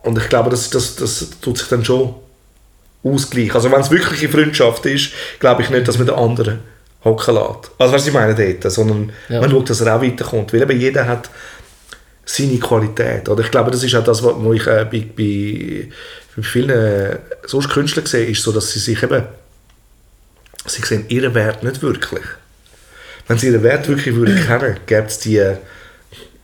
Und 0.03 0.17
ich 0.17 0.29
glaube, 0.29 0.49
das, 0.49 0.69
das, 0.69 0.95
das 0.95 1.29
tut 1.41 1.57
sich 1.57 1.67
dann 1.67 1.83
schon 1.85 2.15
ausgleichen. 3.03 3.53
Also 3.53 3.71
wenn 3.71 3.81
es 3.81 3.91
wirklich 3.91 4.21
eine 4.21 4.29
Freundschaft 4.31 4.85
ist, 4.85 5.11
glaube 5.39 5.61
ich 5.61 5.69
nicht, 5.69 5.87
dass 5.87 5.97
man 5.97 6.07
den 6.07 6.15
anderen 6.15 6.59
hocken 7.03 7.35
lässt. 7.35 7.71
Also 7.77 7.93
was 7.93 8.07
ich 8.07 8.13
meine 8.13 8.33
dort? 8.33 8.71
Sondern 8.71 9.11
Ja. 9.29 9.41
man 9.41 9.49
schaut, 9.49 9.69
dass 9.69 9.81
er 9.81 9.95
auch 9.95 10.01
weiterkommt. 10.01 10.53
Weil 10.53 10.61
eben 10.61 10.79
jeder 10.79 11.05
hat 11.07 11.29
seine 12.25 12.57
Qualität. 12.59 13.27
Oder 13.27 13.43
ich 13.43 13.51
glaube, 13.51 13.71
das 13.71 13.83
ist 13.83 13.93
auch 13.95 14.03
das, 14.03 14.23
was 14.23 14.33
was 14.37 14.55
ich 14.55 14.67
äh, 14.67 14.85
bei, 14.89 15.05
bei, 15.15 15.89
bei 16.35 16.43
vielen 16.43 16.69
äh, 16.69 17.17
sonst 17.45 17.69
Künstlern 17.69 18.05
sehe, 18.05 18.25
ist 18.25 18.41
so, 18.41 18.51
dass 18.53 18.71
sie 18.71 18.79
sich 18.79 19.03
eben 19.03 19.23
sie 20.65 20.81
sehen 20.81 21.05
ihren 21.09 21.33
Wert 21.35 21.61
nicht 21.63 21.81
wirklich. 21.81 22.23
Wenn 23.27 23.37
sie 23.37 23.47
ihren 23.47 23.63
Wert 23.63 23.87
wirklich 23.89 24.15
würden 24.15 24.41
kennen, 24.47 24.77
gäbe 24.85 25.07
es 25.07 25.19
die, 25.19 25.37
äh, 25.37 25.57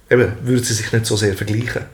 eben, 0.09 0.33
würden 0.43 0.63
sie 0.63 0.73
sich 0.73 0.91
nicht 0.91 1.05
so 1.05 1.15
sehr 1.15 1.33
vergleichen. 1.35 1.85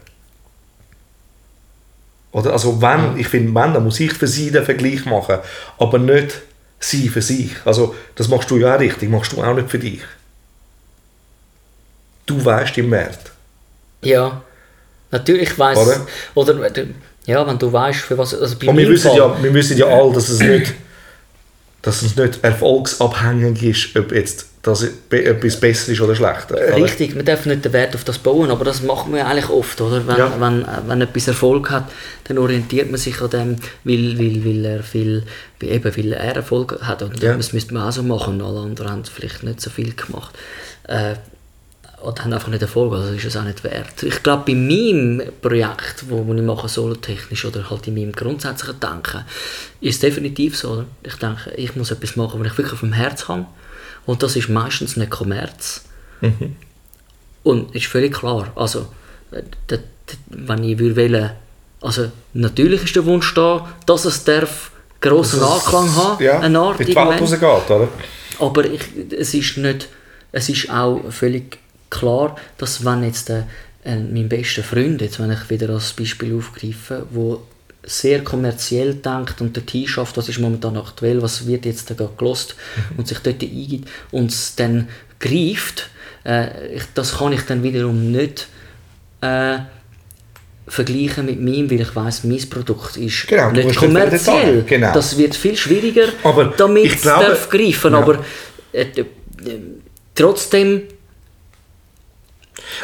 Oder? 2.35 2.51
Also 2.51 2.81
wenn, 2.81 3.17
ich 3.17 3.29
finde, 3.29 3.55
wenn, 3.55 3.73
dann 3.73 3.83
muss 3.85 3.97
ich 4.01 4.11
für 4.11 4.27
sie 4.27 4.51
den 4.51 4.65
Vergleich 4.65 5.05
machen, 5.05 5.37
aber 5.79 5.97
nicht 5.99 6.41
sie 6.81 7.07
für 7.07 7.21
sich. 7.21 7.51
Also 7.63 7.95
das 8.15 8.27
machst 8.27 8.51
du 8.51 8.57
ja 8.57 8.75
auch 8.75 8.79
richtig, 8.79 9.09
machst 9.09 9.31
du 9.31 9.41
auch 9.41 9.55
nicht 9.55 9.69
für 9.69 9.79
dich. 9.79 10.01
Du 12.25 12.43
weißt 12.43 12.75
den 12.75 12.91
Wert. 12.91 13.31
ja. 14.01 14.41
Natürlich 15.11 15.57
weiss 15.57 15.77
Oder? 15.77 16.05
oder 16.33 16.71
ja, 17.25 17.47
wenn 17.47 17.57
du 17.57 17.71
weißt, 17.71 17.99
für 18.01 18.17
was. 18.17 18.33
Also 18.33 18.57
bei 18.57 18.67
Und 18.67 18.75
wir 18.77 18.89
wissen, 18.89 19.07
Fall- 19.11 19.17
ja, 19.17 19.43
wir 19.43 19.53
wissen 19.53 19.77
ja 19.77 19.85
alle, 19.85 20.11
dass 20.11 20.27
es 20.27 20.39
nicht, 20.41 20.73
dass 21.83 22.01
es 22.01 22.17
nicht 22.17 22.43
erfolgsabhängig 22.43 23.63
ist, 23.63 23.95
ob 23.97 24.11
jetzt 24.11 24.47
das 24.65 24.85
be- 25.09 25.23
etwas 25.25 25.59
besser 25.59 25.91
ist 25.91 26.01
oder 26.01 26.15
schlechter. 26.15 26.55
oder? 26.55 26.75
Richtig, 26.75 27.15
man 27.15 27.23
darf 27.23 27.45
nicht 27.45 27.63
den 27.63 27.71
Wert 27.73 27.93
auf 27.95 28.03
das 28.03 28.17
bauen, 28.17 28.49
aber 28.49 28.65
das 28.65 28.81
macht 28.81 29.07
man 29.07 29.19
ja 29.19 29.27
eigentlich 29.27 29.49
oft, 29.49 29.79
oder? 29.81 30.05
Wenn, 30.07 30.17
Ja. 30.17 30.31
wenn, 30.39 30.65
wenn 30.87 31.01
etwas 31.01 31.27
Erfolg 31.27 31.69
hat, 31.71 31.85
dann 32.25 32.37
orientiert 32.37 32.89
man 32.89 32.99
sich 32.99 33.21
an 33.21 33.29
dem, 33.29 33.55
weil, 33.83 34.17
weil, 34.17 34.43
weil, 34.45 34.65
er, 34.65 34.83
viel, 34.83 35.23
eben, 35.61 35.97
weil 35.97 36.13
er 36.13 36.35
Erfolg 36.35 36.77
hat. 36.81 37.01
Und 37.03 37.21
Ja. 37.21 37.35
das 37.37 37.53
müsste 37.53 37.73
man 37.73 37.87
auch 37.87 37.91
so 37.91 38.03
machen. 38.03 38.41
Alle 38.41 38.59
anderen 38.59 38.89
haben 38.91 39.03
vielleicht 39.05 39.43
nicht 39.43 39.61
so 39.61 39.69
viel 39.69 39.93
gemacht. 39.93 40.33
Äh, 40.87 41.15
oder 42.03 42.23
haben 42.23 42.33
einfach 42.33 42.49
nicht 42.49 42.61
Erfolg, 42.61 42.93
also 42.93 43.13
ist 43.13 43.25
es 43.25 43.35
auch 43.37 43.43
nicht 43.43 43.63
wert. 43.63 44.03
Ich 44.03 44.21
glaube, 44.21 44.43
bei 44.45 44.53
meinem 44.53 45.23
Projekt, 45.41 46.05
wo, 46.09 46.27
wo 46.27 46.33
ich 46.35 46.41
mache, 46.41 46.67
solotechnisch 46.67 47.45
oder 47.45 47.67
halt 47.69 47.87
in 47.87 47.95
meinem 47.95 48.11
grundsätzlichen 48.11 48.79
Denken, 48.79 49.23
ist 49.81 49.95
es 49.95 49.99
definitiv 50.01 50.55
so. 50.57 50.71
Oder? 50.71 50.85
Ich 51.03 51.15
denke, 51.15 51.51
ich 51.55 51.75
muss 51.75 51.89
etwas 51.91 52.15
machen, 52.15 52.39
was 52.39 52.47
ich 52.51 52.57
wirklich 52.57 52.73
auf 52.73 52.81
dem 52.81 52.93
Herz 52.93 53.27
habe. 53.27 53.45
Und 54.05 54.21
das 54.23 54.35
ist 54.35 54.49
meistens 54.49 54.97
nicht 54.97 55.09
Kommerz. 55.11 55.81
Und 57.43 57.75
ist 57.75 57.85
völlig 57.87 58.13
klar. 58.13 58.51
Also, 58.55 58.87
äh, 59.31 59.41
d- 59.69 59.77
d- 59.77 60.17
wenn 60.29 60.63
ich 60.63 60.79
würde 60.79 60.95
wählen, 60.95 61.31
also 61.81 62.11
natürlich 62.33 62.83
ist 62.83 62.95
der 62.95 63.05
Wunsch 63.05 63.33
da, 63.35 63.67
dass 63.85 64.05
es 64.05 64.23
darf 64.23 64.71
grossen 65.01 65.43
Anklang 65.43 65.95
haben, 65.95 66.23
ja, 66.23 66.39
eine 66.39 66.57
Art 66.59 66.79
die 66.79 66.93
rausgeht, 67.21 67.69
oder? 67.69 67.87
Aber 68.39 68.65
ich, 68.65 68.81
es 69.17 69.33
ist 69.33 69.57
nicht, 69.57 69.87
es 70.31 70.49
ist 70.49 70.69
auch 70.71 71.01
völlig 71.11 71.59
klar, 71.89 72.35
dass 72.57 72.83
wenn 72.83 73.03
jetzt 73.03 73.29
der, 73.29 73.47
äh, 73.83 73.97
mein 73.97 74.27
bester 74.29 74.63
Freund, 74.63 75.01
jetzt 75.01 75.19
wenn 75.19 75.31
ich 75.31 75.49
wieder 75.49 75.69
als 75.69 75.93
Beispiel 75.93 76.35
aufgreife, 76.35 77.05
wo 77.11 77.43
sehr 77.85 78.23
kommerziell 78.23 78.95
denkt 78.95 79.41
und 79.41 79.55
der 79.55 79.65
T 79.65 79.87
schafft, 79.87 80.17
was 80.17 80.27
ist 80.29 80.39
momentan 80.39 80.75
aktuell, 80.77 81.21
was 81.21 81.45
wird 81.47 81.65
jetzt 81.65 81.89
da 81.89 81.93
gerade 81.93 82.13
gelost 82.17 82.55
und 82.97 83.07
sich 83.07 83.19
dort 83.19 83.41
eingibt 83.43 83.87
und 84.11 84.31
es 84.31 84.55
dann 84.55 84.87
greift, 85.19 85.89
äh, 86.25 86.75
ich, 86.75 86.83
das 86.93 87.17
kann 87.19 87.33
ich 87.33 87.41
dann 87.41 87.61
wiederum 87.63 88.11
nicht 88.11 88.47
äh, 89.21 89.57
vergleichen 90.67 91.27
mit 91.27 91.39
meinem, 91.39 91.69
weil 91.69 91.81
ich 91.81 91.95
weiß, 91.95 92.23
mein 92.23 92.49
Produkt 92.49 92.97
ist 92.97 93.27
Genau, 93.27 93.51
nicht 93.51 93.75
kommerziell. 93.77 94.19
zahlen, 94.19 94.65
genau. 94.65 94.93
Das 94.93 95.15
wird 95.17 95.35
viel 95.35 95.55
schwieriger, 95.55 96.07
Aber 96.23 96.45
damit 96.57 96.85
ich 96.85 96.95
es 96.95 97.01
darf 97.03 97.49
greifen. 97.49 97.93
Ja. 97.93 97.99
Aber 97.99 98.25
äh, 98.73 98.85
trotzdem, 100.15 100.81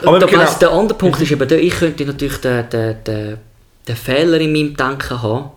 Aber 0.04 0.20
da 0.20 0.28
genau- 0.28 0.44
weiss, 0.44 0.60
der 0.60 0.70
andere 0.72 0.96
Punkt 0.98 1.20
ist 1.22 1.32
eben, 1.32 1.60
ich 1.60 1.74
könnte 1.74 2.06
natürlich 2.06 2.38
den, 2.38 2.70
den, 2.70 3.04
den, 3.04 3.38
den 3.92 3.98
Fehler 3.98 4.40
in 4.40 4.52
meinem 4.54 4.76
Denken 4.76 5.22
haben, 5.22 5.52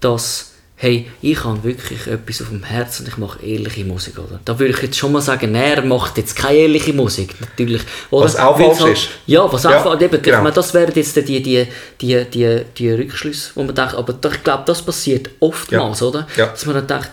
dass 0.00 0.48
hey, 0.82 1.06
ich 1.20 1.44
habe 1.44 1.62
wirklich 1.62 2.08
etwas 2.08 2.42
auf 2.42 2.48
dem 2.48 2.64
Herzen 2.64 3.04
und 3.04 3.12
ich 3.12 3.16
mache 3.16 3.40
ehrliche 3.46 3.84
Musik, 3.84 4.18
oder? 4.18 4.40
Da 4.44 4.58
würde 4.58 4.74
ich 4.74 4.82
jetzt 4.82 4.96
schon 4.98 5.12
mal 5.12 5.20
sagen, 5.20 5.52
nein, 5.52 5.74
er 5.76 5.82
macht 5.84 6.18
jetzt 6.18 6.34
keine 6.34 6.58
ehrliche 6.58 6.92
Musik, 6.92 7.40
natürlich. 7.40 7.82
Oder? 8.10 8.24
Was 8.24 8.34
auch 8.34 8.58
falsch 8.58 8.92
ist. 8.92 9.08
Ja, 9.26 9.50
was 9.52 9.64
auch 9.64 9.70
Ja, 9.70 9.78
falsch 9.80 10.02
eben, 10.02 10.20
genau. 10.20 10.50
das 10.50 10.74
wären 10.74 10.92
jetzt 10.92 11.14
die, 11.14 11.22
die, 11.40 11.68
die, 12.00 12.24
die, 12.24 12.62
die 12.76 12.90
Rückschlüsse, 12.90 13.52
wo 13.54 13.62
man 13.62 13.76
denkt, 13.76 13.94
aber 13.94 14.12
ich 14.32 14.42
glaube, 14.42 14.64
das 14.66 14.82
passiert 14.82 15.30
oftmals, 15.38 16.00
Ja. 16.00 16.06
oder? 16.08 16.26
Ja. 16.36 16.46
Dass 16.46 16.66
man 16.66 16.74
dann 16.74 16.86
denkt, 16.88 17.10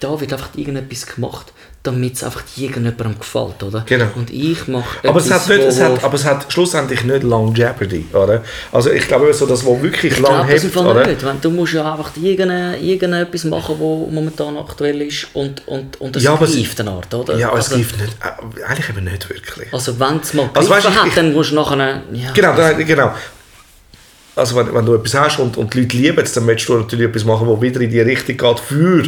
da 0.00 0.20
wird 0.20 0.32
einfach 0.32 0.50
irgendetwas 0.56 1.06
gemacht, 1.06 1.52
damit 1.84 2.14
es 2.14 2.22
einfach 2.22 2.44
irgendjemandem 2.56 3.18
gefällt, 3.18 3.60
oder? 3.62 3.82
Genau. 3.86 4.06
Und 4.14 4.30
ich 4.30 4.68
mache 4.68 5.08
Aber 5.08 5.18
es, 5.18 5.28
hat 5.30 5.48
nicht, 5.48 5.58
es 5.62 5.80
hat, 5.80 6.04
aber 6.04 6.14
es 6.14 6.24
hat 6.24 6.52
schlussendlich 6.52 7.02
nicht 7.02 7.24
lang 7.24 7.52
Jeopardy, 7.54 8.06
oder? 8.12 8.44
Also 8.70 8.92
ich 8.92 9.08
glaube, 9.08 9.34
so 9.34 9.46
das, 9.46 9.66
was 9.66 9.82
wirklich 9.82 10.12
Ich 10.12 10.20
lang 10.20 10.46
hebt, 10.46 10.64
Fall 10.72 10.86
oder? 10.86 11.04
nicht. 11.06 11.24
Wenn, 11.24 11.40
du 11.40 11.50
musst 11.50 11.72
ja 11.72 11.90
einfach 11.92 12.12
irgende, 12.16 12.76
irgendetwas 12.80 13.42
machen, 13.44 13.74
was 13.80 14.12
momentan 14.14 14.56
aktuell 14.58 15.02
ist 15.02 15.26
und, 15.34 15.66
und, 15.66 16.00
und 16.00 16.14
das 16.14 16.22
Ja, 16.22 16.38
es- 16.40 16.54
greift 16.54 16.80
eine 16.80 16.90
Art, 16.92 17.12
oder? 17.12 17.36
Ja, 17.36 17.48
aber 17.48 17.58
es 17.58 17.64
also, 17.72 17.76
greift 17.78 18.00
nicht, 18.00 18.16
äh, 18.22 18.64
eigentlich 18.64 18.88
eben 18.88 19.04
nicht 19.04 19.28
wirklich. 19.28 19.72
also 19.72 19.98
wenn 19.98 20.20
es 20.20 20.34
mal 20.34 20.50
Also, 20.54 20.70
weißt 20.70 20.88
hat, 20.88 21.06
ich- 21.08 21.14
dann 21.14 21.32
musst 21.32 21.50
du 21.50 21.56
nachher... 21.56 22.02
Ja, 22.12 22.30
Genau, 22.32 22.54
dann, 22.54 22.86
genau. 22.86 23.12
Also 24.34 24.56
wenn, 24.56 24.72
wenn 24.74 24.86
du 24.86 24.94
etwas 24.94 25.14
hast 25.14 25.38
und, 25.40 25.56
und 25.58 25.74
die 25.74 25.80
Leute 25.80 25.96
lieben 25.96 26.18
es, 26.22 26.32
dann 26.32 26.46
möchtest 26.46 26.68
du 26.70 26.78
natürlich 26.78 27.08
etwas 27.08 27.24
machen, 27.24 27.48
das 27.48 27.60
wieder 27.60 27.80
in 27.82 27.90
die 27.90 28.00
Richtung 28.00 28.36
geht 28.36 28.60
für 28.60 29.02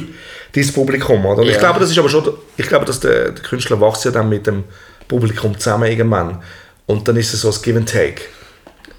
dein 0.55 0.73
Publikum. 0.73 1.25
Oder? 1.27 1.43
Und 1.43 1.49
ich 1.49 1.55
Ja. 1.55 1.61
glaube, 1.61 1.81
das 1.81 1.91
ist 1.91 1.99
aber 1.99 2.09
schon, 2.09 2.33
ich 2.57 2.67
glaube, 2.69 2.85
dass 2.85 3.01
der, 3.01 3.33
der 3.33 3.43
Künstler 3.45 3.81
wächst 3.81 4.05
ja 4.05 4.11
dann 4.11 4.29
mit 4.29 4.47
dem 4.47 4.65
Publikum 5.09 5.59
zusammen 5.59 5.91
irgendwann. 5.91 6.43
Und 6.87 7.07
dann 7.09 7.17
ist 7.17 7.33
es 7.33 7.41
so 7.41 7.51
ein 7.51 7.57
Give 7.63 7.79
and 7.79 7.89
Take. 7.91 8.23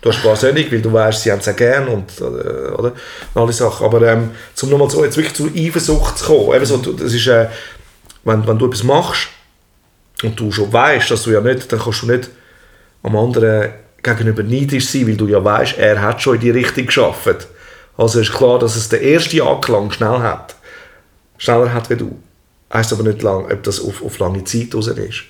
Du 0.02 0.12
hast 0.12 0.44
nicht, 0.54 0.72
weil 0.72 0.82
du 0.82 0.94
weißt, 0.94 1.24
sie 1.24 1.32
haben 1.32 1.39
es 1.39 1.48
auch 1.48 1.56
gern 1.56 1.88
und, 1.88 2.12
äh, 2.22 2.24
oder? 2.24 2.91
und 3.34 3.41
alle 3.41 3.52
Sachen. 3.54 3.86
Aber 3.86 4.02
ähm, 4.04 4.32
um 4.62 4.70
nochmal 4.70 4.89
so, 4.89 5.04
jetzt 5.04 5.18
wirklich 5.18 5.34
zur 5.34 5.50
Eifersucht 5.56 6.20
zu 6.20 6.26
kommen, 6.26 6.56
eben 6.56 6.65
so, 6.65 6.78
das 6.78 7.12
ist, 7.12 7.26
äh, 7.26 7.48
wenn, 8.24 8.48
wenn 8.48 8.58
du 8.60 8.68
etwas 8.68 8.84
machst 8.84 9.30
und 10.22 10.39
du 10.39 10.52
schon 10.52 10.72
weißt, 10.72 11.10
dass 11.10 11.24
du 11.24 11.32
ja 11.32 11.41
nicht, 11.41 11.72
dann 11.72 11.80
kannst 11.80 12.04
du 12.04 12.08
nicht 12.12 12.30
am 13.02 13.15
anderen 13.15 13.72
gegenüber 14.04 14.44
neidisch 14.44 14.88
sein, 14.89 15.08
weil 15.08 15.18
du 15.18 15.28
ja 15.28 15.44
weißt, 15.44 15.80
er 15.80 16.00
hat 16.00 16.22
schon 16.22 16.36
in 16.36 16.41
die 16.41 16.52
Richtung 16.52 16.86
geschafft. 16.86 17.48
Also 17.98 18.20
ist 18.20 18.32
klar, 18.34 18.60
dass 18.60 18.76
es 18.76 18.89
der 18.89 19.02
erste 19.02 19.41
Anklang 19.44 19.89
schnell 19.91 20.20
hat. 20.20 20.56
Schneller 21.38 21.74
hat 21.74 21.89
wie 21.89 21.95
du. 21.95 22.17
Heißt 22.74 22.91
aber 22.93 23.04
nicht 23.04 23.21
lang, 23.21 23.52
ob 23.52 23.63
das 23.63 23.80
auf, 23.80 24.04
auf 24.04 24.19
lange 24.19 24.43
Zeit 24.43 24.74
raus 24.74 24.88
ist. 24.88 25.24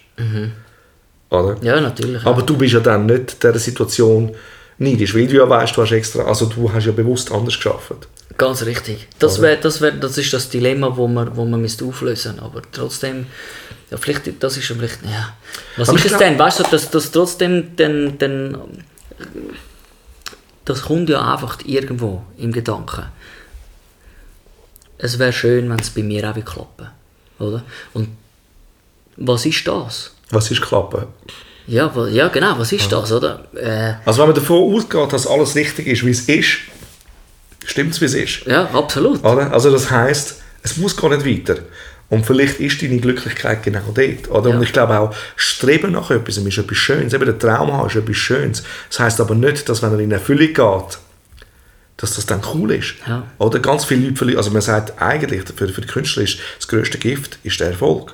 Oder? 1.30 1.58
ja, 1.62 1.80
natürlich. 1.82 2.24
ja. 2.24 2.30
Aber 2.30 2.41
du 2.41 2.58
bist 2.58 2.74
ja 2.74 2.80
dann 2.80 3.06
nicht 3.06 3.44
dieser 3.44 3.60
Situation 3.60 4.36
neidisch, 4.78 5.15
weil 5.15 5.28
du 5.28 5.36
ja 5.36 5.50
weißt, 5.50 5.76
du 5.76 5.82
hast 5.82 5.91
extra, 5.91 6.24
also 6.24 6.46
du 6.46 6.72
hast 6.72 6.86
ja 6.86 6.91
bewusst 6.91 7.32
anders 7.32 7.56
geschafft. 7.56 8.08
Ganz 8.38 8.65
richtig. 8.65 9.08
Das, 9.20 9.41
wär, 9.41 9.56
das, 9.56 9.80
wär, 9.80 9.91
das 9.91 10.18
ist 10.18 10.34
das 10.34 10.50
Dilemma, 10.50 10.96
wo 10.96 11.08
man, 11.08 11.36
wo 11.38 11.46
man 11.46 11.62
müsste 11.62 11.86
auflösen 11.86 12.39
Aber 12.39 12.62
trotzdem, 12.70 13.28
ja, 13.91 13.98
vielleicht, 13.98 14.44
das 14.44 14.58
ist 14.58 14.68
ja 14.68 14.76
vielleicht, 14.76 15.04
ja. 15.04 15.34
Was 15.78 15.89
Aber 15.89 15.98
ist 15.98 16.06
es 16.06 16.10
glaub- 16.10 16.22
denn? 16.22 16.38
Weißt 16.39 16.60
du, 16.60 16.63
dass, 16.63 16.89
dass 16.89 17.12
trotzdem, 17.12 17.76
dann, 17.78 18.18
dann, 18.18 18.58
das 20.65 20.82
kommt 20.82 21.10
ja 21.10 21.34
einfach 21.34 21.60
irgendwo 21.65 22.24
im 22.38 22.52
Gedanken. 22.52 23.06
Es 24.97 25.19
wäre 25.19 25.34
schön, 25.34 25.69
wenn 25.69 25.79
es 25.79 25.89
bei 25.89 26.03
mir 26.03 26.29
auch 26.29 26.45
klappen 26.45 26.88
oder? 27.39 27.63
Und 27.93 28.10
was 29.17 29.45
ist 29.45 29.67
das? 29.67 30.12
Was 30.31 30.51
ist 30.51 30.62
klappen? 30.62 31.05
Ja, 31.67 31.91
ja 32.12 32.27
genau, 32.27 32.58
was 32.58 32.71
ist 32.71 32.91
das, 32.91 33.12
oder? 33.12 33.45
Äh, 33.55 33.93
Also 34.05 34.19
wenn 34.21 34.27
man 34.29 34.36
davon 34.36 34.75
ausgeht, 34.75 35.12
dass 35.13 35.25
alles 35.27 35.55
richtig 35.55 35.88
ist, 35.88 36.05
wie 36.05 36.12
es 36.12 36.21
ist, 36.29 36.58
stimmt 37.65 37.93
es, 37.93 38.01
wie 38.01 38.05
es 38.05 38.13
ist. 38.13 38.45
ja, 38.45 38.65
absolut. 38.71 39.23
Oder? 39.23 39.51
Also 39.51 39.71
das 39.71 39.89
heißt, 39.89 40.41
es 40.63 40.77
muss 40.77 40.95
gar 40.95 41.10
nicht 41.15 41.25
weiter. 41.25 41.62
Und 42.08 42.23
vielleicht 42.23 42.60
ist 42.60 42.81
deine 42.84 42.99
Glücklichkeit 42.99 43.63
genau 43.63 43.81
dort. 43.93 44.29
Oder? 44.29 44.49
Ja. 44.51 44.55
Und 44.58 44.62
ich 44.63 44.73
glaube 44.73 44.99
auch, 44.99 45.15
Streben 45.36 45.91
nach 45.93 46.12
etwas 46.12 46.38
ist 46.38 46.58
etwas 46.58 46.77
Schönes. 46.77 47.13
Eben 47.13 47.25
der 47.25 47.39
Traum 47.39 47.73
haben 47.73 47.88
ist 47.88 47.95
etwas 47.95 48.15
Schönes. 48.17 48.63
Das 48.89 48.99
heißt 48.99 49.21
aber 49.21 49.34
nicht, 49.34 49.67
dass 49.67 49.81
wenn 49.81 49.91
er 49.91 49.99
in 49.99 50.12
Erfüllung 50.12 50.53
geht, 50.53 50.97
dass 51.97 52.15
das 52.15 52.25
dann 52.25 52.41
cool 52.53 52.71
ist. 52.71 52.95
Ja. 53.08 53.23
Oder 53.38 53.60
ganz 53.60 53.86
viele 53.86 54.05
Leute 54.05 54.17
verlieren. 54.17 54.38
Also 54.39 54.51
man 54.51 54.62
sagt 54.62 55.01
eigentlich, 55.01 55.43
für, 55.55 55.67
für 55.69 55.81
die 55.81 55.88
Künstler 55.88 56.23
ist 56.23 56.38
das 56.58 56.67
grösste 56.67 56.97
Gift 56.97 57.39
ist 57.43 57.60
der 57.60 57.67
Erfolg. 57.69 58.13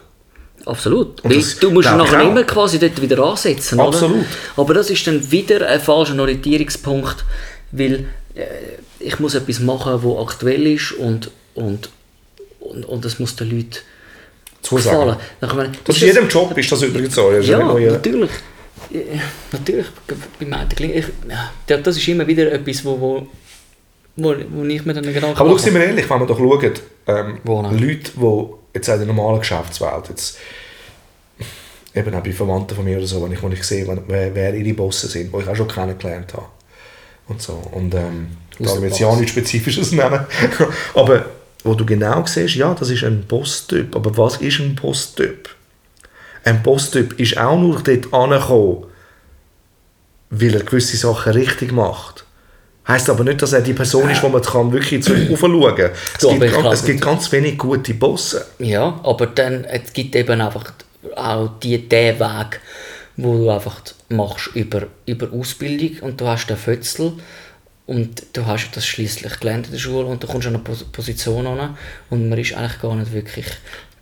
Absolut. 0.65 1.19
Das 1.25 1.57
du 1.57 1.71
musst 1.71 1.89
nachher 1.89 2.21
immer 2.21 2.43
quasi 2.43 2.77
dort 2.77 3.01
wieder 3.01 3.23
ansetzen. 3.23 3.79
Absolut. 3.79 4.17
Oder? 4.17 4.25
Aber 4.57 4.73
das 4.75 4.91
ist 4.91 5.05
dann 5.07 5.31
wieder 5.31 5.67
ein 5.67 5.79
falscher 5.79 6.19
Orientierungspunkt, 6.19 7.25
weil 7.71 8.05
äh, 8.35 8.43
ich 8.99 9.19
muss 9.19 9.33
etwas 9.33 9.59
machen, 9.59 10.03
wo 10.03 10.21
aktuell 10.21 10.67
ist 10.67 10.91
und, 10.91 11.31
und, 11.55 11.89
und, 12.59 12.85
und 12.85 13.03
das 13.05 13.17
muss 13.17 13.35
den 13.35 13.49
Leuten 13.49 13.77
Zusagen. 14.61 14.99
gefallen. 14.99 15.17
Dann 15.39 15.55
meine, 15.57 15.71
Das 15.83 15.95
ist 15.95 16.01
in 16.03 16.07
jedem 16.09 16.29
Job 16.29 16.55
ist 16.55 16.71
das 16.71 16.83
übrigens 16.83 17.15
so. 17.15 17.31
Das 17.31 17.47
ja, 17.47 17.77
jeder- 17.79 17.93
natürlich. 17.93 18.31
Ja, 18.91 18.99
Natürlich, 19.51 19.85
bei 20.39 20.45
meinen 20.45 20.69
Klingen- 20.69 20.97
ich, 20.97 21.05
ja, 21.29 21.77
das 21.77 21.97
ist 21.97 22.07
immer 22.07 22.27
wieder 22.27 22.51
etwas, 22.51 22.83
wo, 22.85 22.99
wo, 22.99 23.27
wo, 24.15 24.36
wo 24.50 24.63
ich 24.63 24.86
mir 24.86 24.93
dann 24.93 25.04
Gedanken 25.04 25.38
Aber 25.38 25.50
schau, 25.52 25.58
sind 25.58 25.74
wir 25.74 25.86
ehrlich, 25.86 26.10
wenn 26.10 26.19
wir 26.19 26.26
doch 26.28 26.38
schauen, 26.38 26.74
ähm? 27.08 27.39
Leute, 27.45 28.12
die 28.15 28.45
jetzt 28.74 28.88
in 28.89 28.97
der 28.97 29.08
normalen 29.08 29.39
Geschäftswelt, 29.39 30.10
jetzt, 30.10 30.38
eben 31.93 32.13
auch 32.13 32.24
bei 32.24 32.32
Verwandten 32.32 32.76
von 32.76 32.86
mir 32.86 32.97
oder 32.97 33.08
so, 33.08 33.24
wenn 33.24 33.32
ich, 33.32 33.43
wenn 33.43 33.52
ich 33.52 33.63
sehe, 33.63 33.88
wenn, 33.88 34.02
wer, 34.08 34.34
wer 34.34 34.54
ihre 34.54 34.74
Bosse 34.74 35.08
sind, 35.08 35.34
die 35.34 35.39
ich 35.39 35.47
auch 35.47 35.56
schon 35.56 35.67
kennengelernt 35.67 36.34
habe. 36.34 36.45
Und 37.28 37.41
so. 37.41 37.62
Und 37.71 37.93
ähm, 37.95 38.28
darf 38.60 38.80
der 38.80 38.89
jetzt 38.89 39.00
ja 39.00 39.15
nichts 39.15 39.32
Spezifisches 39.32 39.91
nennen. 39.91 40.26
aber 40.93 41.26
wo 41.63 41.76
du 41.76 41.86
genau 41.86 42.26
siehst, 42.26 42.56
ja, 42.56 42.74
das 42.74 42.89
ist 42.89 43.04
ein 43.04 43.26
Boss-Typ. 43.28 43.95
Aber 43.95 44.17
was 44.17 44.38
ist 44.38 44.60
ein 44.60 44.76
Boss-Typ? 44.76 45.50
Ein 46.43 46.63
Boss-Typ 46.63 47.19
ist 47.19 47.38
auch 47.38 47.58
nur 47.58 47.82
dort 47.84 48.13
angekommen, 48.13 48.86
weil 50.32 50.56
er 50.56 50.63
gewisse 50.63 50.97
Sachen 50.97 51.34
richtig 51.34 51.71
macht. 51.71 52.26
Heißt 52.91 53.10
aber 53.10 53.23
nicht, 53.23 53.41
dass 53.41 53.54
er 53.54 53.62
die 53.62 53.73
Person 53.73 54.10
ist, 54.10 54.21
wo 54.23 54.30
man 54.30 54.41
kann 54.41 54.71
wirklich 54.71 55.01
zu 55.04 55.13
aufschauen 55.32 55.75
kann. 55.75 55.91
Es, 56.17 56.27
gibt 56.27 56.54
ganz- 56.54 56.80
es 56.80 56.86
gibt 56.86 57.01
ganz 57.01 57.32
wenig 57.32 57.58
gute 57.58 57.93
Bosse. 57.93 58.45
Ja, 58.60 58.99
aber 59.04 59.27
dann 59.27 59.63
es 59.65 59.93
gibt 59.93 60.15
eben 60.15 60.41
einfach 60.41 60.71
auch 61.15 61.49
die, 61.63 61.88
den 61.89 62.19
Weg, 62.19 62.60
wo 63.17 63.38
du 63.38 63.49
einfach 63.49 63.82
machst 64.10 64.49
über, 64.54 64.84
über 65.06 65.30
Ausbildung 65.34 65.97
und 66.01 66.19
du 66.21 66.27
hast 66.27 66.47
den 66.47 66.58
Fötzel 66.58 67.13
und 67.88 68.23
du 68.34 68.45
hast 68.45 68.69
das 68.73 68.86
schließlich 68.86 69.39
gelernt 69.39 69.65
in 69.67 69.71
der 69.73 69.80
Schule 69.80 70.06
und 70.06 70.21
du 70.23 70.27
kommst 70.27 70.47
an 70.47 70.56
eine 70.56 70.63
Pos- 70.63 70.86
Position 70.91 71.47
an 71.47 71.77
und 72.10 72.30
man 72.30 72.38
ist 72.39 72.54
eigentlich 72.54 72.80
gar 72.82 72.95
nicht 72.95 73.12
wirklich 73.13 73.45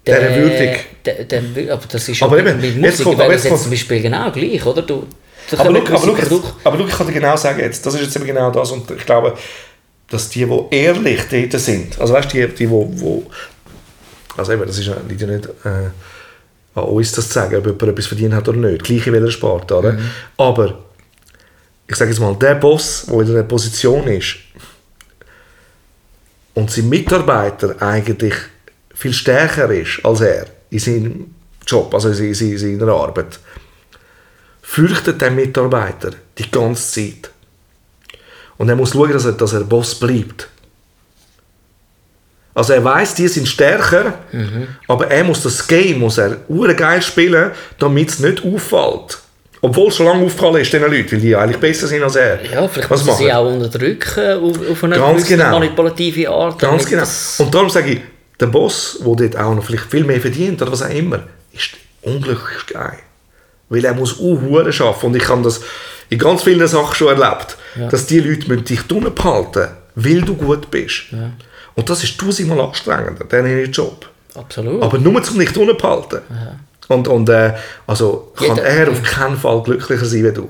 Der 0.05 0.35
würdig. 0.35 0.85
Der, 1.05 1.23
der, 1.25 1.73
aber 1.73 1.83
das 1.89 2.07
ist 2.09 2.21
Aber 2.23 2.39
ja 2.39 2.47
eben, 2.47 2.59
mit 2.61 2.75
jetzt 2.75 2.81
Musik 2.99 3.03
kommt- 3.05 3.17
wäre 3.17 3.25
aber 3.25 3.33
das 3.33 3.43
jetzt 3.43 3.43
jetzt 3.45 3.51
kommt- 3.51 3.61
zum 3.63 3.71
Beispiel 3.71 4.01
genau 4.01 4.31
gleich, 4.31 4.65
oder? 4.65 4.81
Du, 4.81 5.07
Aber 5.57 5.73
schau, 5.87 5.95
aber, 5.95 6.15
Produkte- 6.15 6.53
aber 6.63 6.77
schau, 6.77 6.85
ich 6.87 6.93
kann 6.97 7.07
dir 7.07 7.13
genau 7.13 7.35
sagen, 7.37 7.59
jetzt, 7.59 7.85
das 7.85 7.93
ist 7.95 8.01
jetzt 8.01 8.15
eben 8.15 8.25
genau 8.25 8.51
das 8.51 8.71
und 8.71 8.89
ich 8.91 9.05
glaube, 9.05 9.35
dass 10.09 10.29
die, 10.29 10.45
die 10.45 10.75
ehrlich 10.75 11.21
dort 11.29 11.61
sind, 11.61 11.99
also 11.99 12.13
weißt 12.13 12.33
du, 12.33 12.47
die, 12.47 12.53
die, 12.55 12.69
wo, 12.69 12.87
wo 12.91 13.23
also 14.37 14.53
eben, 14.53 14.65
das 14.65 14.77
ist 14.77 14.87
ja 14.87 14.95
nicht 15.07 15.21
äh, 15.23 15.89
an 16.75 16.83
uns 16.83 17.11
das 17.11 17.27
zu 17.27 17.33
sagen, 17.33 17.55
ob 17.57 17.65
jemand 17.65 17.83
etwas 17.83 18.07
verdient 18.07 18.33
hat 18.33 18.47
oder 18.47 18.57
nicht, 18.57 18.83
gleich 18.83 19.05
in 19.07 19.13
welcher 19.13 19.31
Sport, 19.31 19.71
oder? 19.71 19.97
Aber 20.37 20.79
ich 21.87 21.95
sage 21.95 22.11
jetzt 22.11 22.19
mal, 22.19 22.35
der 22.35 22.55
Boss, 22.55 23.05
der 23.07 23.19
in 23.21 23.29
einer 23.31 23.43
Position 23.43 24.07
ist 24.07 24.35
und 26.53 26.69
sein 26.71 26.87
Mitarbeiter 26.89 27.81
eigentlich 27.81 28.33
viel 28.93 29.13
stärker 29.13 29.69
ist 29.71 29.99
als 30.03 30.21
er 30.21 30.45
in 30.69 30.79
seinem 30.79 31.35
Job, 31.65 31.93
also 31.93 32.09
in 32.09 32.33
seiner 32.57 32.87
Arbeit, 32.93 33.39
fürchtet 34.69 35.19
der 35.19 35.31
Mitarbeiter 35.31 36.11
die 36.37 36.51
ganze 36.51 36.91
Zeit. 36.93 37.31
Und 38.57 38.69
er 38.69 38.75
muss 38.75 38.91
schauen, 38.91 39.11
dass 39.11 39.25
er, 39.25 39.31
dass 39.31 39.53
er 39.53 39.61
Boss 39.61 39.95
bleibt. 39.95 40.47
Also 42.53 42.73
er 42.73 42.83
weiß, 42.83 43.15
die 43.15 43.27
sind 43.27 43.47
stärker, 43.47 44.19
aber 44.87 45.07
er 45.07 45.23
muss 45.23 45.41
das 45.41 45.65
Game 45.65 45.99
muss 45.99 46.19
er 46.19 46.35
geil 46.75 47.01
spielen, 47.01 47.51
damit 47.79 48.09
es 48.09 48.19
nicht 48.19 48.43
auffällt. 48.45 49.19
Obwohl 49.61 49.87
es 49.87 49.95
schon 49.95 50.05
lange 50.05 50.25
aufgefallen 50.25 50.57
ist, 50.57 50.71
diesen 50.71 50.91
Leuten, 50.91 51.11
weil 51.13 51.19
die 51.19 51.35
eigentlich 51.35 51.59
besser 51.59 51.87
sind 51.87 52.03
als 52.03 52.15
er. 52.15 52.43
ja, 52.45 52.67
vielleicht 52.67 52.89
Was 52.91 53.17
sie 53.17 53.33
auch 53.33 53.51
unterdrücken 53.51 54.43
auf, 54.43 54.69
auf 54.71 54.83
eine 54.83 54.95
Ganz 54.95 55.27
genau. 55.27 55.51
manipulative 55.51 56.29
Art. 56.29 56.59
Ganz 56.59 56.85
genau. 56.85 57.03
Und 57.39 57.53
darum 57.53 57.69
sage 57.69 57.91
ich, 57.93 58.01
der 58.39 58.47
Boss, 58.47 58.99
der 59.03 59.15
dort 59.15 59.37
auch 59.37 59.55
noch 59.55 59.63
vielleicht 59.63 59.89
viel 59.89 60.03
mehr 60.03 60.21
verdient 60.21 60.61
oder 60.61 60.71
was 60.71 60.83
auch 60.83 60.89
immer, 60.89 61.23
ist 61.53 61.71
unglücklich 62.03 62.67
geil. 62.67 62.99
Weil 63.69 63.85
er 63.85 63.93
muss 63.93 64.13
auch 64.19 64.41
Huren 64.41 64.67
arbeiten. 64.67 65.05
Und 65.05 65.15
ich 65.15 65.27
habe 65.27 65.41
das 65.43 65.61
in 66.09 66.17
ganz 66.19 66.43
vielen 66.43 66.67
Sachen 66.67 66.95
schon 66.95 67.07
erlebt, 67.19 67.57
dass 67.91 68.07
die 68.07 68.19
Leute 68.19 68.57
dich 68.57 68.81
drinnen 68.81 69.13
behalten 69.13 69.67
weil 69.95 70.21
du 70.21 70.33
gut 70.35 70.71
bist. 70.71 71.07
Und 71.75 71.89
das 71.89 72.03
ist 72.03 72.17
tausendmal 72.17 72.61
anstrengender, 72.61 73.25
diesen 73.25 73.71
Job. 73.71 74.09
Absolut. 74.33 74.81
Aber 74.81 74.97
nur 74.97 75.21
zum 75.23 75.37
dich 75.39 75.51
drinnen 75.51 75.75
behalten. 75.75 76.21
Und, 76.87 77.07
und 77.07 77.27
äh, 77.29 77.53
also 77.85 78.31
kann 78.35 78.55
Jeder- 78.55 78.63
er 78.63 78.89
auf 78.91 79.03
keinen 79.03 79.37
Fall 79.37 79.61
glücklicher 79.61 80.05
sein 80.05 80.23
wie 80.23 80.31
du. 80.31 80.49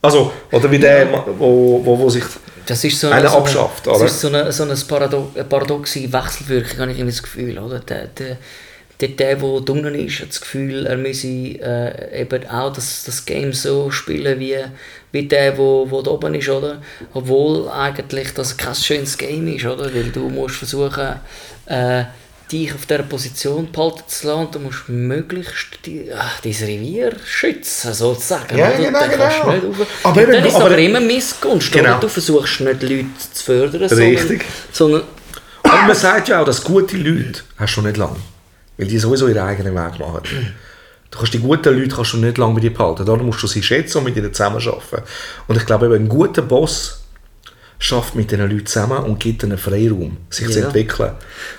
Also, 0.00 0.32
oder 0.52 0.70
wie 0.70 0.78
der, 0.78 1.08
wo, 1.38 1.80
wo, 1.84 1.98
wo 1.98 2.08
sich 2.10 2.24
Das 2.66 2.82
ist 2.84 3.00
so 3.00 3.08
Einer 3.10 3.28
so 3.28 3.38
abschafft, 3.38 3.86
das 3.86 3.96
oder? 3.96 4.06
ist 4.06 4.20
so 4.20 4.28
eine, 4.28 4.52
so 4.52 4.62
eine, 4.62 4.72
eine 5.34 5.44
paradoxe 5.44 6.12
Wechselwirkung, 6.12 6.78
habe 6.80 6.92
ich 6.92 6.98
immer 6.98 7.10
das 7.10 7.22
Gefühl. 7.22 7.58
Oder? 7.58 7.80
Der, 7.80 8.06
der, 8.06 8.36
der, 9.00 9.08
der, 9.10 9.36
der 9.36 9.44
unten 9.44 9.94
ist, 9.94 10.20
hat 10.20 10.30
das 10.30 10.40
Gefühl, 10.40 10.86
er 10.86 10.96
müsse 10.96 11.28
äh, 11.28 12.22
eben 12.22 12.46
auch 12.48 12.72
das, 12.72 13.04
das 13.04 13.24
Game 13.24 13.52
so 13.52 13.90
spielen 13.90 14.40
wie, 14.40 14.56
wie 15.12 15.22
der, 15.28 15.50
der 15.52 15.58
wo, 15.58 15.86
wo 15.88 16.02
da 16.02 16.10
oben 16.10 16.34
ist. 16.34 16.48
Oder? 16.48 16.82
Obwohl 17.14 17.68
eigentlich 17.68 18.34
das 18.34 18.56
kein 18.56 18.74
schönes 18.74 19.16
Game 19.16 19.46
ist, 19.54 19.64
oder? 19.66 19.84
weil 19.94 20.10
du 20.10 20.28
musst 20.28 20.56
versuchen, 20.56 21.14
äh, 21.66 22.04
dich 22.50 22.72
auf 22.74 22.86
dieser 22.86 23.02
Position 23.02 23.70
behalten 23.70 24.02
zu 24.08 24.26
lassen 24.26 24.40
und 24.46 24.54
du 24.54 24.58
musst 24.58 24.88
möglichst 24.88 25.78
die, 25.84 26.10
ach, 26.16 26.40
dein 26.40 26.52
Revier 26.52 27.12
schützen, 27.24 27.92
sozusagen. 27.92 28.56
Ja, 28.56 28.68
oder? 28.68 28.76
genau, 28.78 28.98
Dann 29.00 29.10
kannst 29.10 29.36
du 29.38 29.42
genau. 29.42 29.52
nicht 29.52 29.80
rauf- 29.80 29.86
Aber 30.04 30.22
eben, 30.22 30.32
dann 30.32 30.44
ist 30.46 30.54
aber- 30.56 30.64
aber 30.64 30.78
immer 30.78 31.00
Missgunst, 31.00 31.70
Genau. 31.70 31.90
oder? 31.90 32.00
Du 32.00 32.08
versuchst 32.08 32.60
nicht 32.62 32.82
Leute 32.82 33.04
zu 33.34 33.44
fördern, 33.44 33.82
Richtig. 33.82 34.44
sondern, 34.72 35.02
sondern 35.02 35.02
Aber 35.62 35.82
man 35.88 35.94
sagt 35.96 36.28
ja 36.30 36.40
auch, 36.40 36.46
dass 36.46 36.64
gute 36.64 36.96
Leute 36.96 37.42
hast 37.58 37.76
du 37.76 37.82
nicht 37.82 37.96
lange. 37.98 38.16
Weil 38.78 38.86
die 38.86 38.98
sowieso 38.98 39.28
ihren 39.28 39.46
eigenen 39.46 39.74
Weg 39.74 39.98
machen. 39.98 40.20
Du 41.10 41.18
kannst 41.18 41.34
die 41.34 41.38
guten 41.40 41.74
Leute 41.78 41.94
kannst 41.94 42.12
du 42.12 42.18
nicht 42.18 42.38
lange 42.38 42.54
mit 42.54 42.62
dir 42.62 42.72
behalten. 42.72 43.04
Darum 43.04 43.26
musst 43.26 43.42
du 43.42 43.46
sie 43.46 43.62
schätzen 43.62 43.98
und 43.98 44.04
mit 44.04 44.16
ihnen 44.16 44.32
zusammenarbeiten. 44.32 45.02
Und 45.46 45.56
ich 45.56 45.66
glaube, 45.66 45.86
ein 45.94 46.08
guter 46.08 46.42
Boss 46.42 47.02
schafft 47.80 48.14
mit 48.14 48.30
diesen 48.30 48.48
Leuten 48.50 48.66
zusammen 48.66 48.98
und 49.04 49.18
gibt 49.20 49.42
ihnen 49.42 49.56
Freiraum, 49.56 50.16
sich 50.30 50.48
zu 50.50 50.58
Ja. 50.60 50.66
entwickeln. 50.66 51.12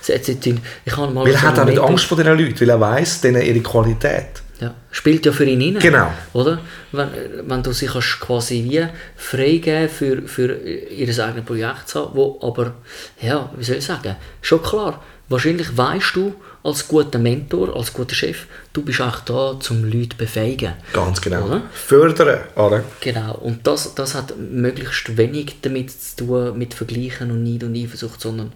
hat 0.09 0.25
sich- 0.25 0.37
ich 0.85 0.97
habe 0.97 1.11
mal 1.13 1.25
Weil 1.25 1.33
er 1.33 1.41
hat 1.41 1.59
auch 1.59 1.65
nicht 1.65 1.79
Angst 1.79 2.05
vor 2.05 2.17
diesen 2.17 2.37
Leuten, 2.37 2.59
weil 2.59 2.69
er 2.69 2.79
weiss, 2.79 3.21
denen 3.21 3.41
ihre 3.41 3.59
Qualität. 3.61 4.41
Ja, 4.59 4.73
spielt 4.91 5.25
ja 5.25 5.31
für 5.31 5.45
ihn 5.45 5.61
rein. 5.75 5.81
Genau. 5.81 6.11
Oder? 6.33 6.59
Wenn, 6.91 7.07
wenn 7.47 7.63
du 7.63 7.71
sie 7.71 7.85
kannst 7.87 8.19
quasi 8.19 8.55
wie 8.69 8.85
freigeben 9.15 9.87
für, 9.87 10.21
für 10.27 10.55
ihr 10.57 11.07
eigenes 11.25 11.45
Projekt 11.45 11.87
zu 11.87 12.01
haben, 12.01 12.15
wo 12.15 12.37
aber, 12.41 12.73
ja, 13.21 13.49
wie 13.55 13.63
soll 13.63 13.77
ich 13.77 13.85
sagen, 13.85 14.17
schon 14.41 14.61
klar, 14.61 15.01
wahrscheinlich 15.29 15.77
weißt 15.77 16.15
du 16.15 16.35
als 16.63 16.87
guter 16.87 17.19
Mentor, 17.19 17.75
als 17.75 17.93
guter 17.93 18.15
Chef, 18.15 18.45
du 18.73 18.81
bist 18.81 19.01
auch 19.01 19.21
da, 19.21 19.57
um 19.69 19.83
Leute 19.85 20.09
zu 20.09 20.17
befähigen. 20.17 20.73
Ganz 20.93 21.21
genau. 21.21 21.45
Oder? 21.45 21.61
Fördern, 21.71 22.39
oder? 22.55 22.83
Genau, 22.99 23.35
und 23.35 23.65
das, 23.65 23.95
das 23.95 24.15
hat 24.15 24.37
möglichst 24.37 25.17
wenig 25.17 25.55
damit 25.61 25.91
zu 25.91 26.25
tun, 26.25 26.57
mit 26.57 26.73
Vergleichen 26.73 27.31
und 27.31 27.43
Neid 27.43 27.63
und 27.63 27.77
Eifersucht, 27.77 28.19
sondern 28.19 28.51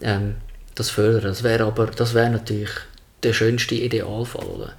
ähm, 0.00 0.36
das 0.74 0.90
Fördern. 0.90 1.24
Das 1.24 1.42
wäre 1.42 1.64
aber, 1.64 1.86
das 1.86 2.14
wäre 2.14 2.30
natürlich 2.30 2.70
der 3.22 3.32
schönste 3.32 3.74
Idealfall. 3.74 4.46
Oder? 4.46 4.72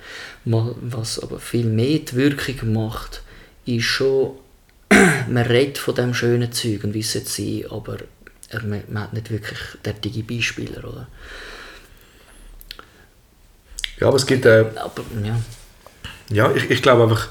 Mal, 0.46 0.76
was 0.82 1.20
aber 1.20 1.40
viel 1.40 1.66
mehr 1.66 2.00
die 2.00 2.16
Wirkung 2.16 2.74
macht, 2.74 3.22
ist 3.66 3.86
schon, 3.86 4.32
man 5.30 5.46
redet 5.46 5.78
von 5.78 5.96
dem 5.96 6.14
schönen 6.14 6.52
Zeug 6.52 6.84
und 6.84 6.94
wie 6.94 7.00
es 7.00 7.14
sein, 7.14 7.66
aber 7.70 7.98
er, 8.50 8.64
man, 8.64 8.84
man 8.88 9.04
hat 9.04 9.14
nicht 9.14 9.32
wirklich 9.32 9.60
derartige 9.86 10.24
Beispiele. 10.24 10.80
Oder? 10.80 11.08
Ja, 14.04 14.10
aber 14.10 14.18
es 14.18 14.26
gibt... 14.26 14.46
Äh, 14.46 14.66
Aber 14.76 15.02
ja, 15.24 15.40
Ja, 16.30 16.52
ich, 16.54 16.70
ich 16.70 16.82
glaube 16.82 17.04
einfach, 17.04 17.30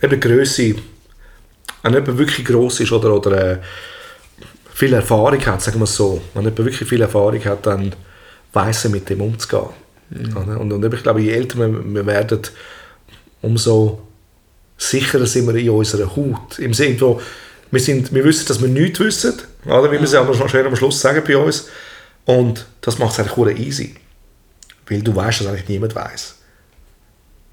eben 0.00 0.18
Größe, 0.18 0.74
wenn 1.82 1.92
jemand 1.92 2.16
wirklich 2.16 2.46
gross 2.46 2.80
ist 2.80 2.92
oder, 2.92 3.14
oder 3.14 3.52
äh, 3.52 3.58
viel 4.72 4.94
Erfahrung 4.94 5.44
hat, 5.44 5.60
sagen 5.60 5.80
wir 5.80 5.84
es 5.84 5.94
so, 5.94 6.22
wenn 6.32 6.44
jemand 6.44 6.64
wirklich 6.64 6.88
viel 6.88 7.02
Erfahrung 7.02 7.44
hat, 7.44 7.66
dann 7.66 7.94
weiß 8.54 8.84
er 8.84 8.90
mit 8.90 9.10
dem 9.10 9.20
umzugehen. 9.20 9.68
Oder? 10.34 10.58
Und, 10.58 10.72
und 10.72 10.94
ich 10.94 11.02
glaube, 11.02 11.20
je 11.20 11.32
älter 11.32 11.58
wir, 11.58 11.94
wir 11.94 12.06
werden, 12.06 12.40
umso 13.42 14.00
sicherer 14.78 15.26
sind 15.26 15.46
wir 15.46 15.56
in 15.56 15.68
unserer 15.68 16.16
Haut. 16.16 16.58
Im 16.58 16.72
Sinne 16.72 16.96
von, 16.96 17.20
wir, 17.70 17.80
sind, 17.80 18.14
wir 18.14 18.24
wissen, 18.24 18.46
dass 18.48 18.62
wir 18.62 18.68
nichts 18.68 18.98
wissen, 18.98 19.34
oder? 19.66 19.92
wie 19.92 19.96
wir 19.98 20.04
es 20.04 20.12
ja 20.12 20.22
aber 20.22 20.48
schön 20.48 20.64
am 20.64 20.74
Schluss 20.74 21.02
sagen 21.02 21.22
bei 21.26 21.36
uns. 21.36 21.68
Und 22.24 22.64
das 22.80 22.98
macht 22.98 23.12
es 23.12 23.18
eigentlich 23.18 23.58
easy. 23.58 23.94
Weil 24.92 25.02
du 25.02 25.14
weißt, 25.14 25.40
dass 25.40 25.46
eigentlich 25.46 25.68
niemand 25.68 25.94
weiß. 25.94 26.34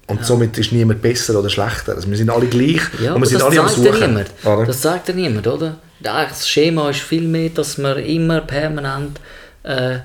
Und 0.08 0.26
somit 0.26 0.58
ist 0.58 0.72
niemand 0.72 1.00
besser 1.00 1.38
oder 1.38 1.48
schlechter. 1.48 1.94
Also 1.94 2.10
wir 2.10 2.16
sind 2.16 2.30
alle 2.30 2.46
gleich 2.46 2.82
Ja, 3.00 3.14
und 3.14 3.22
wir 3.22 3.28
sind 3.28 3.40
das 3.40 3.48
alle 3.48 3.60
am 3.60 3.66
ja 3.66 3.92
Suchen. 3.92 4.24
Das 4.66 4.82
sagt 4.82 5.08
ja 5.08 5.14
niemand, 5.14 5.46
oder? 5.46 5.78
Das 6.00 6.48
Schema 6.48 6.90
ist 6.90 7.00
viel 7.00 7.22
mehr, 7.22 7.50
dass 7.50 7.78
man 7.78 7.98
immer 7.98 8.40
permanent 8.40 9.20
äh, 9.62 9.96
äh, 9.96 10.00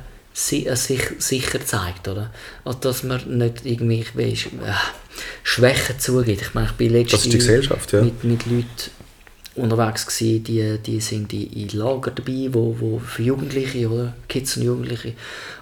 sich 0.76 1.02
sicher 1.20 1.66
zeigt, 1.66 2.08
oder? 2.08 2.30
Also, 2.64 2.80
dass 2.80 3.04
man 3.04 3.22
nicht 3.38 3.66
irgendwie 3.66 4.06
weißt, 4.14 4.46
äh, 4.46 4.74
Schwächen 5.44 6.00
zugibt. 6.00 6.42
Ich 6.42 6.54
meine, 6.54 6.68
ich 6.68 6.74
bin 6.74 6.92
letztens 6.92 7.48
ja. 7.92 8.02
mit, 8.02 8.24
mit 8.24 8.46
Leuten 8.46 8.66
unterwegs 9.56 10.06
gewesen, 10.06 10.44
die, 10.44 10.78
die 10.80 11.00
sind 11.00 11.32
in, 11.34 11.70
Lager 11.70 12.12
dabei, 12.12 12.50
wo, 12.52 12.76
wo 12.80 13.00
für 13.00 13.24
Jugendliche, 13.24 13.90
oder? 13.90 14.14
Kids 14.28 14.58
und 14.58 14.64
Jugendliche. 14.64 15.14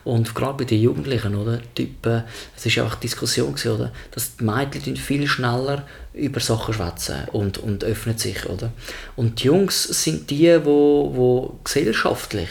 Und 0.03 0.34
gerade 0.34 0.58
bei 0.58 0.63
den 0.65 0.82
Jugendlichen, 0.82 1.36
oder? 1.36 1.60
Typen, 1.75 2.23
es 2.56 2.65
ist 2.65 2.77
einfach 2.79 2.95
Diskussion 2.95 3.53
gewesen, 3.53 3.71
oder? 3.71 3.91
Dass 4.12 4.36
die 4.36 4.43
Mädchen 4.43 4.95
viel 4.95 5.27
schneller 5.27 5.86
über 6.13 6.39
Sachen 6.39 6.73
schwätzen 6.73 7.27
und, 7.32 7.58
und 7.58 7.84
öffnen 7.84 8.17
sich, 8.17 8.45
oder? 8.47 8.71
Und 9.15 9.41
die 9.41 9.47
Jungs 9.47 9.84
sind 9.84 10.29
die, 10.29 10.65
wo, 10.65 11.12
wo 11.13 11.60
gesellschaftlich 11.63 12.49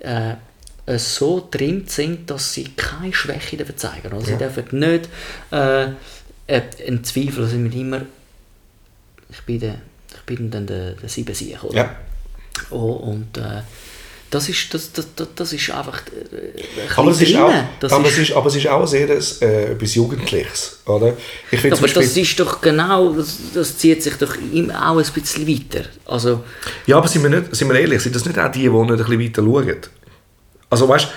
äh, 0.00 0.34
so 0.98 1.40
trimmt 1.40 1.90
sind, 1.90 2.28
dass 2.28 2.54
sie 2.54 2.64
keine 2.76 3.14
Schwäche 3.14 3.56
dürfen 3.56 3.76
zeigen. 3.76 4.12
Also 4.12 4.26
sie 4.26 4.36
dürfen 4.36 4.64
nicht 4.78 5.08
äh, 5.52 5.84
äh, 6.48 6.62
einen 6.86 7.04
Zweifel, 7.04 7.44
also 7.44 7.56
mit 7.56 7.74
immer 7.74 8.02
ich 9.32 9.40
bin, 9.42 9.60
der, 9.60 9.80
bin 10.26 10.50
dann 10.50 10.66
der, 10.66 10.92
der 10.92 11.08
Siebensieg, 11.08 11.62
oder? 11.62 11.76
Ja. 11.76 11.96
Oh, 12.70 12.92
und 12.92 13.36
äh, 13.38 13.62
das 14.30 14.48
ist, 14.48 14.72
das, 14.72 14.92
das, 14.92 15.06
das, 15.14 15.28
das 15.34 15.52
ist 15.52 15.70
einfach 15.70 16.02
äh, 16.06 16.62
ein 16.82 16.96
Aber 16.96 17.10
es, 17.10 17.20
ist 17.20 17.36
auch, 17.36 17.52
das 17.80 17.92
aber, 17.92 18.08
ist, 18.08 18.12
es 18.12 18.18
ist, 18.30 18.32
aber 18.36 18.46
es 18.46 18.56
ist 18.56 18.66
auch 18.66 18.86
sehr 18.86 19.08
äh, 19.10 19.72
etwas 19.72 19.94
Jugendliches. 19.94 20.80
Oder? 20.86 21.14
Ich 21.50 21.60
finde 21.60 21.76
aber 21.76 21.86
das 21.86 21.96
Beispiel, 21.96 22.22
ist 22.22 22.40
doch 22.40 22.60
genau, 22.60 23.12
das, 23.12 23.36
das 23.52 23.76
zieht 23.76 24.02
sich 24.02 24.14
doch 24.14 24.34
immer 24.52 24.90
auch 24.90 24.96
ein 24.96 25.12
bisschen 25.12 25.46
weiter. 25.46 25.86
Also, 26.06 26.44
ja, 26.86 26.96
aber 26.96 27.08
sind 27.08 27.22
wir, 27.22 27.30
nicht, 27.30 27.54
sind 27.54 27.68
wir 27.68 27.78
ehrlich, 27.78 28.00
sind 28.02 28.14
das 28.14 28.24
nicht 28.24 28.38
auch 28.38 28.50
die, 28.50 28.60
die 28.60 28.68
nicht 28.68 28.90
ein 28.90 28.96
bisschen 28.96 29.20
weiter 29.20 29.42
schauen? 29.42 29.76
Also 30.70 30.88
weißt 30.88 31.08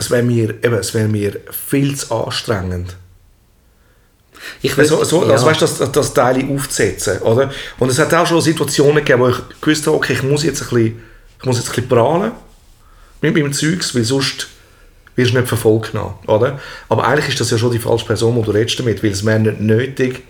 es 0.00 0.10
wäre 0.10 0.22
mir, 0.22 0.50
eben, 0.64 0.74
es 0.74 0.94
wäre 0.94 1.08
mir 1.08 1.40
viel 1.50 1.94
zu 1.94 2.14
anstrengend. 2.14 2.96
Ich 4.62 4.74
So, 4.74 5.04
so, 5.04 5.24
ja, 5.24 5.32
also 5.32 5.46
weißt, 5.46 5.62
das, 5.62 5.78
das, 5.78 5.92
das 5.92 6.14
Teil 6.14 6.44
aufzusetzen. 6.50 7.18
Oder? 7.22 7.50
Und 7.78 7.90
es 7.90 7.98
hat 7.98 8.12
auch 8.14 8.26
schon 8.26 8.40
Situationen 8.40 8.96
gegeben, 8.96 9.22
wo 9.22 9.28
ich 9.28 9.36
gewusst 9.60 9.86
habe, 9.86 9.96
okay, 9.96 10.14
ich 10.14 10.22
muss 10.22 10.42
jetzt 10.44 10.62
ein 10.62 10.68
bisschen, 10.68 11.02
ich 11.38 11.44
muss 11.44 11.56
jetzt 11.56 11.68
ein 11.68 11.74
bisschen 11.74 11.88
prahlen 11.88 12.32
mit 13.20 13.34
meinem 13.34 13.52
Zeugs, 13.52 13.94
weil 13.94 14.04
sonst 14.04 14.48
wirst 15.16 15.32
du 15.32 15.38
nicht 15.38 15.48
verfolgt. 15.48 15.92
genommen, 15.92 16.14
Oder? 16.26 16.58
Aber 16.88 17.06
eigentlich 17.06 17.28
ist 17.28 17.40
das 17.40 17.50
ja 17.50 17.58
schon 17.58 17.72
die 17.72 17.78
falsche 17.78 18.06
Person, 18.06 18.36
die 18.36 18.42
du 18.42 18.50
redest 18.50 18.78
damit, 18.78 19.02
weil 19.02 19.10
es 19.10 19.24
wäre 19.24 19.38
nicht 19.38 19.60
nötig, 19.60 20.22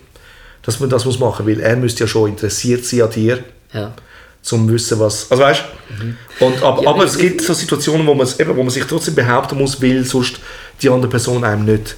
dass 0.63 0.79
man 0.79 0.89
das 0.89 1.05
muss 1.05 1.19
machen 1.19 1.45
muss, 1.45 1.55
weil 1.55 1.63
er 1.63 1.75
müsste 1.75 2.03
ja 2.03 2.07
schon 2.07 2.29
interessiert 2.29 2.85
sein 2.85 3.03
an 3.03 3.09
dir, 3.09 3.43
ja. 3.73 3.93
zum 4.41 4.69
wissen, 4.69 4.99
was... 4.99 5.31
Also 5.31 5.43
weißt 5.43 5.63
und, 6.39 6.61
aber, 6.61 6.83
Ja, 6.83 6.89
aber 6.89 7.05
es 7.05 7.17
gibt 7.17 7.41
so 7.41 7.53
Situationen, 7.53 8.05
wo 8.05 8.13
man, 8.13 8.27
eben, 8.37 8.55
wo 8.55 8.61
man 8.61 8.69
sich 8.69 8.83
trotzdem 8.85 9.15
behaupten 9.15 9.57
muss, 9.57 9.81
weil 9.81 10.03
sonst 10.03 10.39
die 10.81 10.89
andere 10.89 11.09
Person 11.09 11.43
einem 11.43 11.65
nicht 11.65 11.95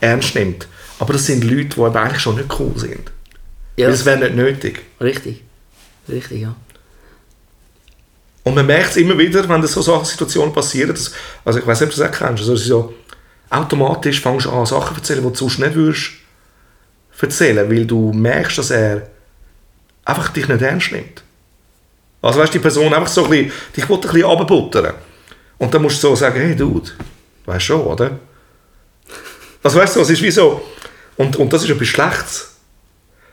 ernst 0.00 0.34
nimmt. 0.34 0.68
Aber 0.98 1.12
das 1.12 1.26
sind 1.26 1.44
Leute, 1.44 1.76
die 1.76 1.80
eigentlich 1.98 2.20
schon 2.20 2.36
nicht 2.36 2.58
cool 2.58 2.72
sind. 2.76 3.10
ja. 3.76 3.88
Es 3.88 4.04
wäre 4.04 4.18
nicht 4.18 4.34
nötig. 4.34 4.82
Richtig. 5.00 5.42
Richtig, 6.08 6.42
ja. 6.42 6.56
Und 8.42 8.54
man 8.54 8.66
merkt 8.66 8.90
es 8.90 8.96
immer 8.96 9.16
wieder, 9.18 9.46
wenn 9.48 9.60
das 9.60 9.72
so 9.72 9.82
Sachen, 9.82 10.06
Situationen 10.06 10.54
passieren, 10.54 10.90
dass, 10.90 11.12
also 11.44 11.58
ich 11.58 11.66
weiß 11.66 11.80
nicht, 11.80 11.90
ob 11.90 11.94
du 11.94 12.00
das 12.00 12.10
auch 12.10 12.18
kennst, 12.18 12.42
also 12.42 12.56
so, 12.56 12.94
automatisch 13.50 14.20
fängst 14.20 14.46
du 14.46 14.50
an, 14.50 14.64
Sachen 14.64 14.94
zu 14.96 15.00
erzählen, 15.00 15.22
die 15.22 15.28
du 15.28 15.34
sonst 15.34 15.58
nicht 15.58 15.74
würdest 15.74 16.12
erzählen, 17.20 17.68
weil 17.70 17.84
du 17.84 18.12
merkst, 18.12 18.58
dass 18.58 18.70
er 18.70 19.10
einfach 20.04 20.28
dich 20.30 20.48
nicht 20.48 20.62
ernst 20.62 20.92
nimmt. 20.92 21.22
Also 22.22 22.40
weißt 22.40 22.54
du, 22.54 22.58
die 22.58 22.62
Person 22.62 22.94
einfach 22.94 23.08
so 23.08 23.24
ein 23.24 23.30
bisschen, 23.30 23.52
dich 23.76 23.88
will 23.88 23.96
ein 23.96 24.00
bisschen 24.00 24.24
runterbuttern. 24.24 24.94
Und 25.58 25.74
dann 25.74 25.82
musst 25.82 26.02
du 26.02 26.08
so 26.08 26.14
sagen, 26.14 26.40
hey 26.40 26.56
Dude, 26.56 26.90
weißt 27.44 27.64
schon, 27.64 27.80
oder? 27.82 28.18
Also 29.62 29.78
weißt 29.78 29.96
du, 29.96 30.00
es 30.00 30.10
ist 30.10 30.22
wie 30.22 30.30
so, 30.30 30.62
und, 31.18 31.36
und 31.36 31.52
das 31.52 31.64
ist 31.64 31.70
etwas 31.70 31.88
Schlechtes. 31.88 32.54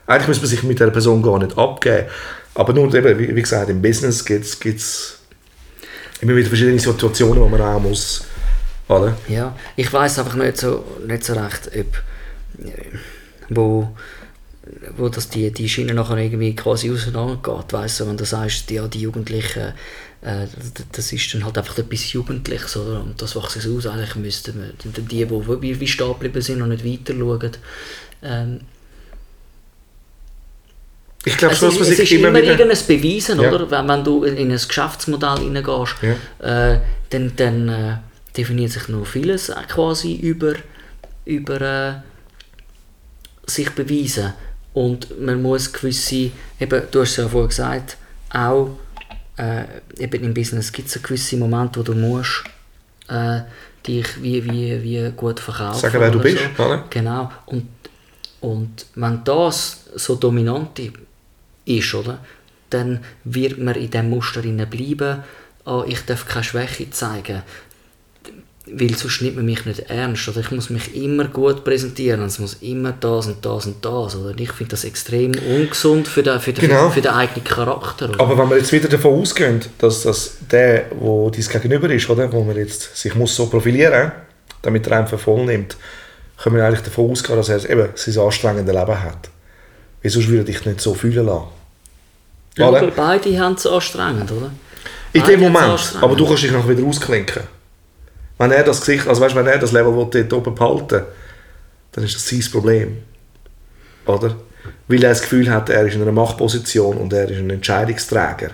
Eigentlich 0.07 0.27
muss 0.27 0.39
man 0.39 0.47
sich 0.47 0.63
mit 0.63 0.79
der 0.79 0.89
Person 0.91 1.21
gar 1.21 1.39
nicht 1.39 1.57
abgeben. 1.57 2.07
Aber 2.53 2.73
nur, 2.73 2.93
eben, 2.93 3.19
wie, 3.19 3.35
wie 3.35 3.41
gesagt, 3.41 3.69
im 3.69 3.81
Business 3.81 4.23
gibt 4.25 4.45
es 4.45 5.19
immer 6.21 6.35
wieder 6.35 6.47
verschiedene 6.47 6.79
Situationen, 6.79 7.41
wo 7.41 7.47
man 7.47 7.61
auch 7.61 7.79
muss, 7.79 8.23
oder? 8.87 9.17
Ja, 9.27 9.55
ich 9.75 9.91
weiß 9.91 10.19
einfach 10.19 10.35
nicht 10.35 10.57
so, 10.57 10.83
nicht 11.05 11.23
so 11.23 11.33
recht, 11.33 11.67
ob 11.67 11.73
äh, 12.65 12.97
wo, 13.49 13.95
wo 14.97 15.09
das 15.09 15.29
die, 15.29 15.51
die 15.51 15.69
Schiene 15.69 15.93
nachher 15.93 16.17
irgendwie 16.17 16.55
quasi 16.55 16.91
auseinandergeht. 16.91 17.71
Weißt 17.73 17.99
du, 17.99 18.07
wenn 18.07 18.17
du 18.17 18.25
sagst, 18.25 18.69
ja, 18.71 18.87
die 18.87 19.01
Jugendlichen, 19.01 19.73
äh, 20.25 20.47
das- 20.91 21.13
ist 21.13 21.33
dann 21.33 21.45
halt 21.45 21.57
einfach 21.57 21.77
etwas 21.77 22.11
Jugendliches, 22.13 22.75
oder? 22.77 23.01
Und 23.01 23.21
das 23.21 23.35
wächst 23.35 23.57
es 23.57 23.67
aus. 23.67 23.85
Eigentlich 23.85 24.15
müssten 24.15 24.55
wir, 24.59 24.73
die, 24.83 25.01
die, 25.01 25.25
die 25.25 25.79
wie, 25.79 25.87
stehen 25.87 26.07
geblieben 26.13 26.41
sind 26.41 26.61
und 26.61 26.69
nicht 26.69 26.83
weiter 26.85 27.17
schauen. 27.17 27.51
Ähm, 28.23 28.61
Ich 31.27 31.37
glaube 31.37 31.55
es 31.55 31.61
man 31.61 31.71
es 31.71 31.87
sich 31.87 31.99
ist 31.99 32.11
immer 32.11 32.27
immer 32.29 32.41
wieder... 32.41 32.51
irgendein 32.51 32.87
Beweisen, 32.87 33.39
Ja. 33.41 33.51
oder? 33.51 33.69
Wenn, 33.71 33.87
wenn 33.87 34.03
du 34.03 34.23
in 34.23 34.51
ein 34.51 34.57
Geschäftsmodell 34.67 35.37
hineingehst, 35.39 35.95
äh, 36.39 36.79
dann, 37.09 37.31
dann 37.35 37.69
äh, 37.69 37.97
definiert 38.37 38.71
sich 38.71 38.87
noch 38.89 39.05
vieles 39.05 39.49
äh, 39.49 39.55
quasi 39.67 40.15
über, 40.15 40.53
über 41.25 41.61
äh, 41.61 41.93
sich 43.47 43.69
beweisen. 43.71 44.33
Und 44.73 45.19
man 45.19 45.41
muss 45.41 45.71
gewisse, 45.71 46.31
eben, 46.59 46.81
du 46.91 47.01
hast 47.01 47.11
es 47.11 47.17
ja 47.17 47.27
vorher 47.27 47.47
gesagt, 47.49 47.97
auch 48.29 48.77
äh, 49.37 49.65
eben 49.97 50.23
im 50.23 50.33
Business 50.33 50.71
gibt 50.71 50.87
es 50.87 51.01
gewisse 51.01 51.37
Momente, 51.37 51.79
wo 51.79 51.83
du 51.83 51.93
musst 51.93 52.43
äh, 53.07 53.41
dich 53.85 54.21
wie, 54.21 54.43
wie, 54.45 54.83
wie 54.83 55.11
gut 55.15 55.39
verkaufen. 55.39 55.79
Sagen, 55.79 55.99
wer 55.99 56.11
du 56.11 56.19
bist, 56.19 56.41
oder? 56.57 56.83
Genau. 56.89 57.31
Und, 57.45 57.67
und 58.41 58.85
wenn 58.95 59.23
das 59.23 59.85
so 59.95 60.15
dominant 60.15 60.79
ist, 61.65 61.93
oder, 61.93 62.19
dann 62.69 63.03
wird 63.23 63.59
man 63.59 63.75
in 63.75 63.89
diesem 63.89 64.09
Muster 64.09 64.41
bleiben, 64.41 65.23
oh, 65.65 65.83
ich 65.87 66.01
darf 66.05 66.27
keine 66.27 66.43
Schwäche 66.43 66.89
zeigen, 66.89 67.43
weil 68.67 68.95
sonst 68.95 69.21
nimmt 69.21 69.35
man 69.35 69.45
mich 69.45 69.65
nicht 69.65 69.79
ernst. 69.89 70.27
Oder 70.27 70.39
ich 70.39 70.51
muss 70.51 70.69
mich 70.69 70.95
immer 70.95 71.25
gut 71.25 71.63
präsentieren, 71.63 72.23
es 72.23 72.39
muss 72.39 72.55
immer 72.61 72.93
das 72.93 73.27
und 73.27 73.45
das 73.45 73.65
und 73.67 73.83
das. 73.85 74.15
Oder 74.15 74.33
ich 74.39 74.51
finde 74.51 74.71
das 74.71 74.83
extrem 74.83 75.33
ungesund 75.55 76.07
für 76.07 76.23
den, 76.23 76.39
für 76.39 76.51
den, 76.53 76.67
Genau. 76.69 76.89
für 76.89 77.01
den 77.01 77.11
eigenen 77.11 77.43
Charakter. 77.43 78.09
Oder? 78.09 78.19
Aber 78.19 78.37
wenn 78.37 78.49
wir 78.49 78.57
jetzt 78.57 78.71
wieder 78.71 78.89
davon 78.89 79.19
ausgehen, 79.21 79.61
dass, 79.77 80.01
dass 80.01 80.37
der, 80.51 80.85
wo 80.99 81.29
dies 81.29 81.49
gegenüber 81.49 81.89
ist, 81.91 82.09
oder, 82.09 82.31
wo 82.31 82.43
man 82.43 82.55
jetzt 82.57 82.97
sich 82.97 83.13
muss 83.13 83.35
so 83.35 83.45
profilieren, 83.47 84.11
damit 84.63 84.87
er 84.87 84.97
einfach 84.99 85.19
voll 85.19 85.45
nimmt, 85.45 85.77
können 86.41 86.55
wir 86.55 86.65
eigentlich 86.65 86.81
davon 86.81 87.11
ausgehen, 87.11 87.37
dass 87.37 87.49
er 87.49 87.69
eben 87.69 87.89
sein 87.93 88.17
anstrengendes 88.17 88.75
Leben 88.75 89.03
hat. 89.03 89.29
Weil 90.01 90.11
sonst 90.11 90.27
würde 90.27 90.49
ich 90.51 90.57
dich 90.57 90.65
nicht 90.65 90.81
so 90.81 90.93
fühlen 90.95 91.25
lassen. 91.25 91.47
ja, 92.57 92.71
beide 92.95 93.39
haben 93.39 93.53
es 93.55 93.67
anstrengend, 93.67 94.31
oder? 94.31 94.51
In 95.13 95.23
dem 95.23 95.39
Moment. 95.39 95.95
Aber 96.01 96.15
du 96.15 96.25
kannst 96.27 96.43
dich 96.43 96.51
nachher 96.51 96.69
wieder 96.69 96.85
ausklinken. 96.87 97.43
Wenn 98.37 98.51
er 98.51 98.63
das 98.63 98.81
Gesicht, 98.81 99.07
also 99.07 99.21
weißt, 99.21 99.35
wenn 99.35 99.47
er 99.47 99.59
das 99.59 99.71
Level 99.71 99.95
will 99.95 100.07
dort 100.11 100.33
oben 100.33 100.55
behalten 100.55 101.03
dann 101.95 102.03
ist 102.03 102.15
das 102.15 102.27
sein 102.27 102.43
Problem. 102.51 102.97
Oder? 104.05 104.35
Weil 104.87 105.03
er 105.03 105.09
das 105.09 105.21
Gefühl 105.21 105.49
hat, 105.49 105.69
er 105.69 105.85
ist 105.85 105.95
in 105.95 106.01
einer 106.01 106.11
Machtposition 106.11 106.97
und 106.97 107.13
er 107.13 107.29
ist 107.29 107.37
ein 107.37 107.49
Entscheidungsträger 107.49 108.51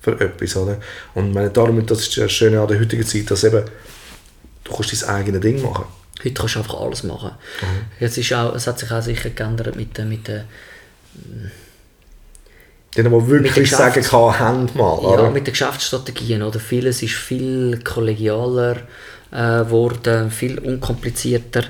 für 0.00 0.20
etwas. 0.20 0.54
Oder? 0.56 0.78
Und 1.14 1.32
meine, 1.32 1.48
darum, 1.48 1.84
das 1.86 2.00
ist 2.00 2.18
das 2.18 2.30
Schöne 2.30 2.60
an 2.60 2.68
der 2.68 2.78
heutigen 2.78 3.06
Zeit, 3.06 3.30
dass 3.30 3.44
eben, 3.44 3.64
du 4.64 4.72
kannst 4.72 5.02
dein 5.02 5.08
eigenes 5.08 5.40
Ding 5.40 5.62
machen. 5.62 5.86
Heute 6.22 6.34
kannst 6.34 6.56
du 6.56 6.58
einfach 6.58 6.80
alles 6.80 7.02
machen. 7.02 7.30
Mhm. 7.62 7.86
Jetzt 7.98 8.18
ist 8.18 8.32
auch, 8.34 8.54
es 8.54 8.66
hat 8.66 8.78
sich 8.78 8.90
auch 8.90 9.02
sicher 9.02 9.30
geändert 9.30 9.74
mit 9.76 9.98
mit 10.04 10.28
der, 10.28 10.44
Die, 12.98 13.04
die 13.04 13.28
wirklich 13.28 13.70
sagen 13.70 14.02
kann, 14.02 14.38
haben 14.38 14.68
mal. 14.74 14.98
ja, 15.02 15.08
Oder? 15.08 15.30
mit 15.30 15.46
den 15.46 15.52
Geschäftsstrategien. 15.52 16.42
Oder? 16.42 16.58
Vieles 16.58 17.02
ist 17.02 17.14
viel 17.14 17.80
kollegialer 17.84 18.76
äh, 19.30 19.64
geworden, 19.64 20.30
viel 20.30 20.58
unkomplizierter. 20.58 21.64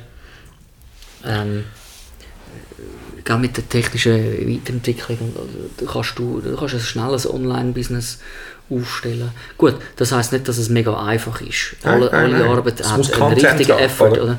Ähm, 1.24 1.64
auch 3.30 3.38
mit 3.38 3.56
der 3.56 3.68
technischen 3.68 4.14
Weiterentwicklung 4.48 5.18
du 5.76 5.84
kannst 5.84 6.18
du, 6.18 6.40
du 6.40 6.56
kannst 6.56 6.74
ein 6.74 6.80
schnelles 6.80 7.30
Online-Business 7.30 8.20
aufstellen. 8.70 9.32
Gut, 9.56 9.76
das 9.96 10.12
heißt 10.12 10.32
nicht, 10.32 10.48
dass 10.48 10.58
es 10.58 10.68
mega 10.68 10.98
einfach 11.02 11.40
ist. 11.40 11.76
Alle 11.82 12.06
nein, 12.06 12.14
alle 12.14 12.38
nein. 12.38 12.48
Arbeit 12.48 12.80
Es 12.80 12.96
muss 12.96 13.12
hat 13.12 13.20
einen 13.20 13.34
richtigen 13.34 13.72
haben, 13.72 13.80
Effort. 13.82 14.12
oder? 14.12 14.38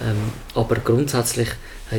Ähm, 0.00 0.32
aber 0.54 0.76
grundsätzlich, 0.76 1.48
äh, 1.48 1.52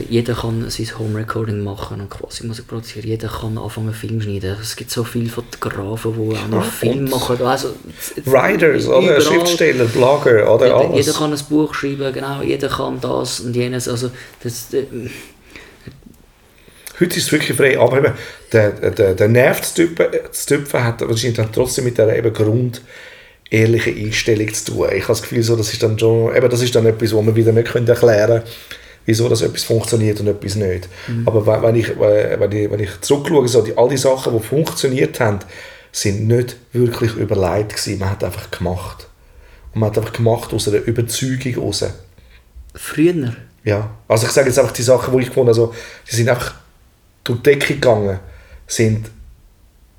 jeder 0.08 0.36
kann 0.36 0.70
sein 0.70 0.88
Home-Recording 1.00 1.64
machen 1.64 2.00
und 2.00 2.10
quasi 2.10 2.46
Musik 2.46 2.68
produzieren. 2.68 3.08
Jeder 3.08 3.28
kann 3.28 3.58
anfangen 3.58 3.94
Film 3.94 4.22
schneiden. 4.22 4.56
Es 4.62 4.76
gibt 4.76 4.92
so 4.92 5.04
viele 5.04 5.30
Fotografen, 5.30 6.14
die 6.14 6.38
auch 6.38 6.48
noch 6.48 6.64
Ja, 6.64 6.72
Film 6.72 7.10
machen. 7.10 7.42
Also, 7.42 7.74
Writers, 8.26 8.88
oder? 8.88 9.20
Schriftsteller, 9.20 9.86
Blogger, 9.86 10.54
oder? 10.54 10.66
Jeder, 10.66 10.78
Alles. 10.78 11.06
jeder 11.06 11.18
kann 11.18 11.34
ein 11.34 11.40
Buch 11.50 11.74
schreiben, 11.74 12.14
genau. 12.14 12.44
Jeder 12.44 12.70
kann 12.70 13.02
das 13.02 13.40
und 13.40 13.56
jenes. 13.56 13.88
Also, 13.88 14.12
das, 14.44 14.74
äh, 14.74 14.86
Heute 17.00 17.16
ist 17.18 17.28
es 17.28 17.32
wirklich 17.32 17.56
frei, 17.56 17.80
aber 17.80 17.98
eben, 18.00 18.14
der, 18.52 18.72
der, 18.92 19.14
der 19.16 19.28
Nerv 19.30 19.62
zu 19.62 19.88
tüpfen, 19.88 20.08
zu 20.32 20.46
tüpfen 20.48 20.84
hat 20.84 21.02
wahrscheinlich 21.02 21.38
dann 21.38 21.52
trotzdem 21.52 21.86
mit 21.86 21.98
dieser 21.98 22.14
eben 22.16 22.34
Grund 22.34 22.82
ehrlichen 23.50 23.98
Einstellung 23.98 24.54
zu 24.54 24.74
tun. 24.74 24.88
Ich 24.92 25.04
habe 25.04 25.14
das 25.14 25.22
Gefühl, 25.22 25.42
so, 25.42 25.56
das 25.56 25.72
ist 25.72 25.82
dann 25.82 25.98
schon, 25.98 26.36
eben, 26.36 26.50
das 26.50 26.62
ist 26.62 26.76
dann 26.76 26.86
etwas, 26.86 27.14
wo 27.14 27.22
man 27.22 27.36
wieder 27.36 27.54
nicht 27.54 27.74
erklären 27.74 27.96
können, 28.28 28.44
wieso 29.10 29.28
das 29.28 29.42
etwas 29.42 29.64
funktioniert 29.64 30.20
und 30.20 30.28
etwas 30.28 30.56
nicht. 30.56 30.88
Aber 31.26 31.46
wenn, 31.48 31.64
wenn, 31.64 31.76
ich, 31.76 32.00
wenn, 32.00 32.52
ich, 32.52 32.72
wenn 32.72 32.80
ich 32.80 33.02
zurückschaue, 33.02 33.48
so 33.48 33.64
die, 33.64 33.76
all 33.76 33.90
die 33.90 33.98
Sachen, 33.98 34.38
die 34.38 34.44
funktioniert 34.44 35.20
haben, 35.20 35.40
sind 35.92 36.28
nicht 36.28 36.58
wirklich 36.74 37.16
überlegt 37.16 37.76
gewesen. 37.76 37.98
Man 37.98 38.12
hat 38.12 38.24
einfach 38.24 38.52
gemacht. 38.52 39.08
Und 39.74 39.82
man 39.82 39.90
hat 39.90 39.98
einfach 39.98 40.14
gemacht 40.14 40.54
aus 40.54 40.68
einer 40.68 40.78
Überzeugung 40.78 41.54
heraus. 41.54 41.84
früher. 42.76 43.36
Ja, 43.64 43.90
also 44.08 44.28
ich 44.28 44.32
sage 44.32 44.48
jetzt 44.48 44.60
einfach 44.60 44.74
die 44.74 44.84
Sachen, 44.84 45.12
die 45.12 45.24
ich 45.24 45.30
gefunden 45.30 45.50
habe, 45.50 45.60
also, 45.60 45.74
die 46.10 46.16
sind 46.16 46.30
einfach 46.30 46.54
durch 47.24 47.40
die 47.40 47.44
Decke 47.44 47.74
gegangen, 47.74 48.20
sind, 48.68 49.10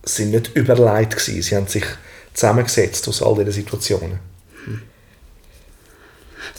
sind 0.05 0.31
nicht 0.31 0.57
überlegt 0.57 1.17
gewesen. 1.17 1.43
Sie 1.43 1.57
haben 1.57 1.67
sich 1.67 1.85
zusammengesetzt 2.33 3.09
aus 3.09 3.23
all 3.23 3.35
diesen 3.35 3.53
Situationen. 3.53 4.30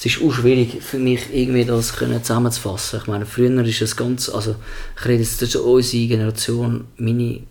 Es 0.03 0.07
ist 0.07 0.23
auch 0.23 0.33
schwierig 0.33 0.81
für 0.81 0.97
mich, 0.97 1.31
irgendwie 1.31 1.63
das 1.63 1.95
können 1.95 2.23
zusammenzufassen. 2.23 3.01
Ich 3.01 3.07
meine, 3.07 3.27
früher 3.27 3.63
ist 3.63 3.83
es 3.83 3.95
ganz, 3.95 4.29
also 4.29 4.55
ich 4.97 5.05
rede 5.05 5.21
jetzt 5.21 5.37
zwischen 5.37 5.61
unsere 5.61 6.07
Generation, 6.07 6.87
meine 6.97 7.41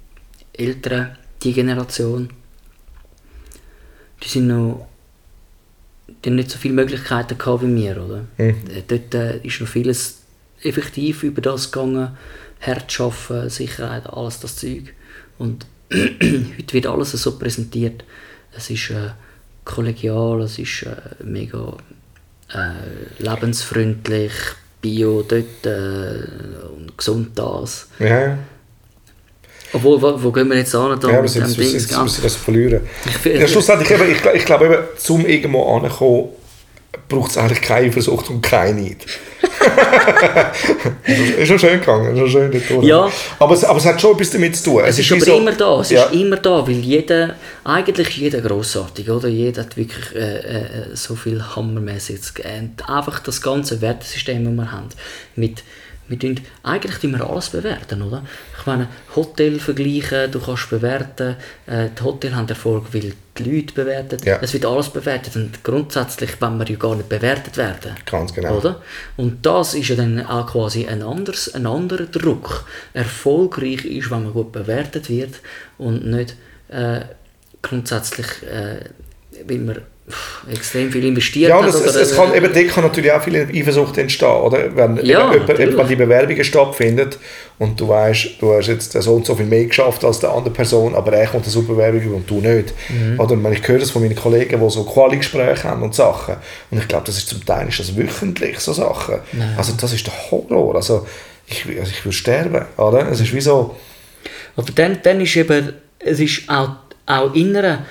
Eltern, 0.52 1.16
die 1.44 1.52
Generation, 1.52 2.28
die 4.20 4.28
sind 4.28 4.48
noch, 4.48 4.88
die 6.08 6.28
haben 6.28 6.34
nicht 6.34 6.50
so 6.50 6.58
viele 6.58 6.74
Möglichkeiten 6.74 7.38
gehabt 7.38 7.62
wie 7.62 7.72
wir, 7.72 8.04
oder? 8.04 8.24
Äh, 8.36 8.54
Dort 8.88 9.14
äh, 9.14 9.38
ist 9.46 9.60
noch 9.60 9.68
vieles 9.68 10.22
effektiv 10.60 11.22
über 11.22 11.42
das 11.42 11.70
gegangen, 11.70 12.18
hart 12.60 13.00
arbeiten, 13.00 13.48
Sicherheit, 13.48 14.08
alles 14.08 14.40
das 14.40 14.56
Zeug. 14.56 14.92
Und 15.38 15.66
heute 15.92 16.72
wird 16.72 16.86
alles 16.88 17.12
so 17.12 17.38
präsentiert. 17.38 18.02
Es 18.52 18.70
ist 18.70 18.90
äh, 18.90 19.10
kollegial, 19.64 20.40
es 20.40 20.58
ist 20.58 20.82
äh, 20.82 20.96
mega 21.22 21.76
äh, 22.52 23.22
lebensfreundlich, 23.22 24.32
bio 24.80 25.22
dort 25.22 25.66
äh, 25.66 26.24
und 26.74 26.96
gesund 26.96 27.38
das. 27.38 27.88
Ja. 27.98 28.38
Obwohl, 29.72 30.02
wo, 30.02 30.22
wo 30.22 30.32
gehen 30.32 30.48
wir 30.48 30.56
jetzt 30.56 30.74
an? 30.74 30.90
Ja, 30.90 30.96
dem 30.96 31.22
müssen 31.22 31.44
Ding? 31.44 31.78
sie 31.78 31.96
müssen 31.98 32.22
das 32.22 32.36
verlieren. 32.36 32.80
Ich 33.06 33.24
Ja, 33.24 33.46
schlussendlich, 33.46 33.90
eben, 33.90 34.10
ich, 34.10 34.24
ich 34.34 34.44
glaube, 34.44 34.66
eben, 34.66 34.78
zum 34.96 35.24
irgendwo 35.26 35.76
anzukommen, 35.76 36.30
braucht 37.08 37.30
es 37.32 37.36
eigentlich 37.36 37.60
keine 37.60 37.92
Versucht 37.92 38.30
und 38.30 38.40
keine 38.42 38.80
Neid. 38.80 39.06
ist 41.04 41.48
schon 41.48 41.58
schön 41.58 41.80
gegangen, 41.80 42.16
ist 42.16 42.32
schon 42.32 42.50
schön. 42.52 42.82
Ja. 42.82 43.10
Aber, 43.38 43.54
es, 43.54 43.64
aber 43.64 43.78
es 43.78 43.86
hat 43.86 44.00
schon 44.00 44.14
etwas 44.14 44.30
damit 44.30 44.56
zu 44.56 44.64
tun. 44.70 44.82
Es 44.84 44.98
ist 44.98 45.10
wie 45.10 45.14
aber 45.16 45.24
so- 45.24 45.36
immer 45.36 45.52
da, 45.52 45.80
es 45.80 45.90
ja. 45.90 46.04
ist 46.04 46.14
immer 46.14 46.36
da, 46.36 46.66
weil 46.66 46.78
jeder, 46.78 47.36
eigentlich 47.64 48.08
ist 48.08 48.16
jeder 48.16 48.40
grossartig, 48.40 49.10
oder? 49.10 49.28
Jeder 49.28 49.62
hat 49.62 49.76
wirklich 49.76 50.14
äh, 50.14 50.38
äh, 50.38 50.64
so 50.94 51.14
viel 51.14 51.42
Hammermäßiges 51.54 52.34
und 52.58 52.88
einfach 52.88 53.20
das 53.20 53.42
ganze 53.42 53.80
Wertesystem, 53.80 54.44
das 54.44 54.54
wir 54.54 54.72
haben, 54.72 54.88
mit, 55.36 55.62
wir 56.10 56.18
tun, 56.18 56.40
eigentlich 56.64 56.98
tun 56.98 57.12
wir 57.12 57.28
alles 57.30 57.50
bewerten, 57.50 58.02
oder? 58.02 58.24
Ich 58.58 58.66
meine, 58.66 58.88
Hotel 59.14 59.58
vergleichen, 59.60 60.30
du 60.30 60.40
kannst 60.40 60.68
bewerten, 60.68 61.36
äh, 61.66 61.88
die 61.98 62.02
Hotel 62.02 62.34
haben 62.34 62.48
Erfolg, 62.48 62.92
weil 62.92 63.12
die 63.38 63.42
Leute 63.44 63.72
bewerten, 63.72 64.18
Ja. 64.24 64.38
es 64.42 64.52
wird 64.52 64.66
alles 64.66 64.90
bewertet 64.90 65.36
und 65.36 65.62
grundsätzlich 65.64 66.32
wenn 66.40 66.58
wir 66.58 66.66
ja 66.68 66.76
gar 66.76 66.96
nicht 66.96 67.08
bewertet 67.08 67.56
werden. 67.56 67.92
Ganz 68.04 68.34
genau. 68.34 68.58
Oder? 68.58 68.82
Und 69.16 69.46
das 69.46 69.74
ist 69.74 69.88
ja 69.88 69.96
dann 69.96 70.26
auch 70.26 70.46
quasi 70.48 70.86
ein, 70.86 71.02
anderes, 71.02 71.54
ein 71.54 71.66
anderer 71.66 72.06
Druck. 72.06 72.66
Erfolgreich 72.92 73.84
ist, 73.84 74.10
wenn 74.10 74.24
man 74.24 74.32
gut 74.32 74.52
bewertet 74.52 75.08
wird 75.08 75.36
und 75.78 76.06
nicht 76.06 76.34
äh, 76.68 77.00
grundsätzlich, 77.62 78.26
äh, 78.42 78.80
weil 79.46 79.58
man 79.58 79.78
extrem 80.50 80.90
viel 80.90 81.04
investiert 81.04 81.50
Ja, 81.50 81.56
hat. 81.56 81.62
und 81.62 81.68
es, 81.68 81.94
es, 81.94 82.14
kann, 82.14 82.34
eben 82.34 82.52
dort 82.52 82.68
kann 82.68 82.84
natürlich 82.84 83.12
auch 83.12 83.22
viel 83.22 83.36
Eifersucht 83.36 83.98
entstehen, 83.98 84.28
oder? 84.28 84.74
Wenn, 84.74 85.04
Ja, 85.04 85.32
eben, 85.34 85.46
wenn 85.46 85.88
die 85.88 85.96
Bewerbungen 85.96 86.44
stattfinden 86.44 87.10
und 87.58 87.80
du 87.80 87.88
weißt, 87.88 88.40
du 88.40 88.54
hast 88.54 88.68
jetzt 88.68 88.92
so 88.92 89.14
und 89.14 89.26
so 89.26 89.34
viel 89.34 89.46
mehr 89.46 89.64
geschafft 89.64 90.04
als 90.04 90.20
die 90.20 90.26
andere 90.26 90.52
Person, 90.52 90.94
aber 90.94 91.12
er 91.12 91.26
kommt 91.26 91.44
eine 91.44 91.52
super 91.52 91.74
Bewerbung 91.74 92.00
über 92.00 92.16
und 92.16 92.30
du 92.30 92.40
nicht. 92.40 92.72
Mhm. 92.88 93.20
Oder? 93.20 93.36
Ich 93.52 93.68
höre 93.68 93.78
das 93.78 93.90
von 93.90 94.02
meinen 94.02 94.16
Kollegen, 94.16 94.60
die 94.60 94.70
so 94.70 94.84
Quali-Gespräche 94.84 95.64
haben 95.64 95.82
und 95.82 95.94
Sachen, 95.94 96.36
und 96.70 96.78
ich 96.78 96.88
glaube, 96.88 97.06
das 97.06 97.18
ist 97.18 97.28
zum 97.28 97.44
Teil 97.44 97.68
ist 97.68 97.80
das 97.80 97.96
wöchentlich, 97.96 98.58
so 98.60 98.72
Sachen. 98.72 99.16
Also 99.56 99.72
das 99.78 99.92
ist 99.92 100.06
der 100.06 100.14
Horror. 100.30 100.76
Also 100.76 101.06
ich, 101.46 101.66
also 101.66 101.90
ich 101.90 102.04
würde 102.04 102.16
sterben, 102.16 102.64
oder? 102.76 103.08
Es 103.10 103.20
ist 103.20 103.34
wie 103.34 103.40
so, 103.40 103.74
Aber 104.56 104.70
dann, 104.72 104.98
dann 105.02 105.20
ist 105.20 105.36
eben, 105.36 105.74
es 105.98 106.20
ist 106.20 106.48
auch, 106.48 106.70
auch 107.06 107.34
in, 107.34 107.56
einer, 107.56 107.84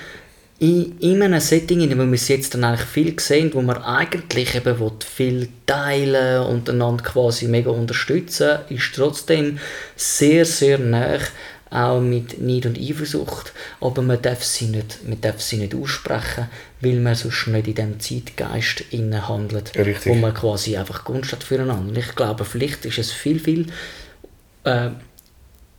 in, 0.60 0.98
in 1.00 1.22
einem 1.22 1.40
Setting, 1.40 1.80
in 1.80 1.88
dem 1.88 1.98
wir 1.98 2.14
es 2.14 2.28
jetzt 2.28 2.54
dann 2.54 2.64
eigentlich 2.64 2.86
viel 2.86 3.18
sehen, 3.18 3.50
wo 3.54 3.62
man 3.62 3.78
eigentlich 3.82 4.54
eben 4.54 4.76
viel 5.00 5.48
teilen 5.66 6.42
und 6.42 6.68
einander 6.68 7.02
quasi 7.02 7.48
mega 7.48 7.70
unterstützen, 7.70 8.58
ist 8.68 8.94
trotzdem 8.94 9.58
sehr, 9.96 10.44
sehr 10.44 10.78
nah 10.78 11.18
auch 11.70 12.00
mit 12.00 12.40
Neid 12.42 12.66
und 12.66 12.78
Eifersucht, 12.78 13.52
aber 13.80 14.02
man 14.02 14.20
darf 14.20 14.42
sie 14.44 14.66
nicht, 14.66 14.98
man 15.08 15.20
darf 15.20 15.40
sie 15.40 15.56
nicht 15.56 15.74
aussprechen, 15.74 16.48
weil 16.80 16.96
man 17.00 17.14
sonst 17.14 17.46
nicht 17.46 17.68
in 17.68 17.74
dem 17.76 18.00
Zeitgeist 18.00 18.82
innen 18.90 19.28
handelt, 19.28 19.74
richtig. 19.78 20.06
wo 20.12 20.14
man 20.16 20.34
quasi 20.34 20.76
einfach 20.76 21.04
Gunst 21.04 21.32
hat 21.32 21.44
füreinander. 21.44 21.88
Und 21.90 21.96
ich 21.96 22.14
glaube, 22.16 22.44
vielleicht 22.44 22.84
ist 22.86 22.98
es 22.98 23.12
viel, 23.12 23.38
viel 23.38 23.66
äh, 24.64 24.90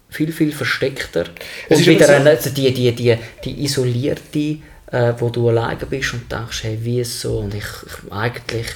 viel, 0.09 0.31
viel 0.31 0.51
versteckter. 0.53 1.25
Es 1.69 1.75
Und 1.77 1.81
ist 1.81 1.87
wieder 1.87 2.07
so- 2.07 2.13
eine, 2.13 2.35
die, 2.37 2.73
die, 2.73 2.91
die, 2.93 3.17
die 3.43 3.63
isolierte 3.63 4.57
äh, 4.91 5.13
wo 5.19 5.29
du 5.29 5.49
alleine 5.49 5.77
bist 5.89 6.13
und 6.13 6.31
denkst, 6.31 6.63
hey, 6.63 6.77
wie 6.81 6.99
ist 7.01 7.19
so? 7.21 7.39
Und 7.39 7.53
ich, 7.53 7.63
ich 7.63 8.11
eigentlich, 8.11 8.67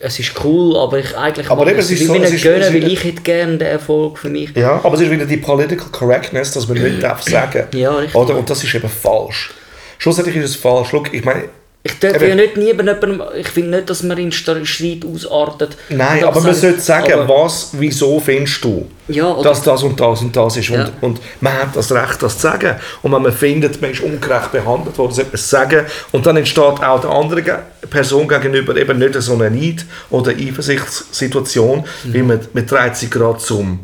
es 0.00 0.18
ist 0.18 0.32
cool, 0.44 0.76
aber 0.76 0.98
ich 1.00 1.16
eigentlich 1.16 1.50
Aber 1.50 1.66
eben, 1.66 1.78
es 1.78 1.90
ist 1.90 2.00
wie 2.00 2.04
so- 2.04 2.14
es 2.16 2.32
ist- 2.32 2.42
gönnen, 2.42 2.72
weil 2.72 2.90
ich 2.90 3.02
hätte 3.04 3.22
gerne 3.22 3.58
den 3.58 3.68
Erfolg 3.68 4.18
für 4.18 4.28
mich. 4.28 4.54
Ja, 4.56 4.80
aber 4.82 4.94
es 4.94 5.00
ist 5.00 5.10
wieder 5.10 5.26
die 5.26 5.36
Political 5.38 5.88
Correctness, 5.90 6.52
dass 6.52 6.68
man 6.68 6.78
nicht 6.82 7.02
darf 7.02 7.22
sagen 7.28 7.64
Ja, 7.74 7.90
richtig. 7.96 8.14
Oder? 8.14 8.36
Und 8.36 8.48
das 8.48 8.62
ist 8.64 8.74
eben 8.74 8.88
falsch. 8.88 9.50
Schlussendlich 9.98 10.36
ist 10.36 10.44
es 10.50 10.56
falsch. 10.56 10.88
Schau, 10.90 11.02
ich 11.10 11.24
meine, 11.24 11.44
Ich 11.90 11.98
darf 12.00 12.20
ja 12.22 12.34
nicht 12.34 12.56
nie 12.56 12.72
bei 12.74 12.84
jemandem, 12.84 13.22
ich 13.36 13.48
finde 13.48 13.76
nicht, 13.78 13.88
dass 13.90 14.02
man 14.02 14.18
in 14.18 14.30
St- 14.30 14.64
Streit 14.66 15.04
ausartet. 15.04 15.76
nein, 15.88 16.22
aber 16.24 16.40
man 16.40 16.54
sollte 16.54 16.80
sagen, 16.80 17.12
aber- 17.14 17.28
was, 17.44 17.70
wieso 17.72 18.20
findest 18.20 18.62
du, 18.62 18.86
Ja, 19.08 19.40
dass 19.42 19.62
das 19.62 19.82
und 19.82 19.98
das 19.98 20.20
und 20.20 20.36
das 20.36 20.56
ist. 20.58 20.68
Ja. 20.68 20.84
Und, 20.84 20.92
und 21.02 21.20
man 21.40 21.52
hat 21.54 21.74
das 21.74 21.90
Recht, 21.92 22.22
das 22.22 22.34
zu 22.36 22.42
sagen. 22.42 22.76
Und 23.02 23.12
wenn 23.12 23.22
man 23.22 23.32
findet, 23.32 23.80
man 23.80 23.90
ist 23.92 24.00
ungerecht 24.02 24.52
behandelt 24.52 24.98
worden, 24.98 25.12
sollte 25.12 25.30
man 25.30 25.34
es 25.34 25.48
sagen. 25.50 25.86
Und 26.12 26.26
dann 26.26 26.36
entsteht 26.36 26.58
auch 26.62 27.00
der 27.00 27.10
anderen 27.10 27.44
Person 27.88 28.28
gegenüber 28.28 28.76
eben 28.76 28.98
nicht 28.98 29.14
so 29.22 29.32
eine 29.34 29.50
Neid- 29.50 29.86
oder 30.10 30.32
Eifersuchtssituation, 30.32 31.84
Mhm. 32.04 32.14
weil 32.14 32.22
man, 32.22 32.40
man 32.52 32.66
dreht 32.66 32.96
sie 32.96 33.08
gerade 33.10 33.38
zum, 33.38 33.80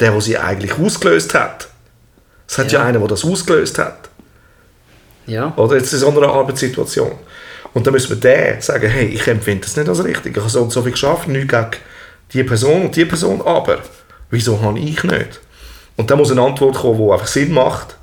der, 0.00 0.10
der 0.12 0.20
sie 0.20 0.38
eigentlich 0.38 0.78
ausgelöst 0.78 1.34
hat. 1.34 1.68
Es 2.48 2.58
hat 2.58 2.72
ja, 2.72 2.80
Ja. 2.80 2.86
einen, 2.86 2.98
der 3.00 3.08
das 3.08 3.24
ausgelöst 3.24 3.78
hat. 3.78 4.08
Ja, 5.26 5.52
Oder 5.56 5.76
jetzt 5.76 5.92
in 5.92 5.98
so 5.98 6.10
einer 6.10 6.28
Arbeitssituation. 6.28 7.12
Und 7.72 7.86
dann 7.86 7.92
müssen 7.92 8.10
wir 8.10 8.16
der 8.16 8.60
sagen, 8.62 8.88
hey, 8.88 9.06
ich 9.06 9.26
empfinde 9.26 9.62
das 9.62 9.76
nicht 9.76 9.88
als 9.88 10.04
richtig. 10.04 10.36
Ich 10.36 10.40
habe 10.40 10.50
so 10.50 10.62
und 10.62 10.70
so 10.70 10.82
viel 10.82 10.92
geschafft, 10.92 11.28
nicht 11.28 11.48
gegen 11.48 11.70
die 12.32 12.44
Person 12.44 12.82
und 12.82 12.96
die 12.96 13.04
Person, 13.04 13.42
aber 13.42 13.78
wieso 14.30 14.60
habe 14.60 14.78
ich 14.78 15.02
nicht? 15.02 15.40
Und 15.96 16.10
dann 16.10 16.18
muss 16.18 16.30
eine 16.30 16.42
Antwort 16.42 16.76
kommen, 16.76 16.98
die 16.98 17.12
einfach 17.12 17.26
Sinn 17.26 17.52
macht. 17.52 17.96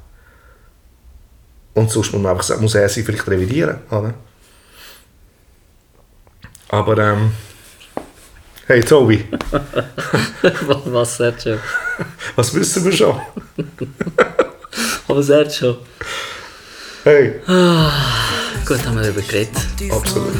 Und 1.74 1.90
sonst 1.90 2.12
muss, 2.12 2.22
man 2.22 2.32
einfach, 2.38 2.60
muss 2.60 2.76
er 2.76 2.90
sie 2.90 3.04
vielleicht 3.04 3.28
revidieren. 3.28 3.80
Oder? 3.90 4.14
Aber, 6.70 6.98
ähm, 6.98 7.32
hey 8.68 8.82
Tobi, 8.82 9.26
was 10.86 11.18
schon? 11.18 11.60
was 12.36 12.54
wissen 12.54 12.86
wir 12.86 12.92
schon? 12.92 13.20
Aber 15.08 15.50
schon. 15.50 15.78
Hey, 17.04 17.34
Gut, 18.66 18.86
haben 18.86 18.96
wir 18.96 19.02
darüber 19.04 19.22
geredet. 19.22 19.56
absolut. 19.92 20.34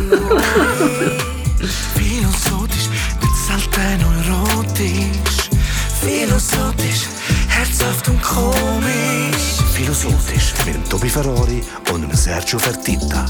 Philosophisch, 1.96 2.88
mit 3.20 3.36
selten 3.48 4.02
neurotisch. 4.02 5.50
Philosophisch, 6.02 7.08
herzhaft 7.48 8.08
und 8.10 8.22
komisch. 8.22 9.58
Philosophisch 9.74 10.54
mit 10.66 10.76
dem 10.76 10.88
Tobi 10.90 11.10
Ferrari 11.10 11.64
und 11.92 12.16
Sergio 12.16 12.60
Fertitta. 12.60 13.26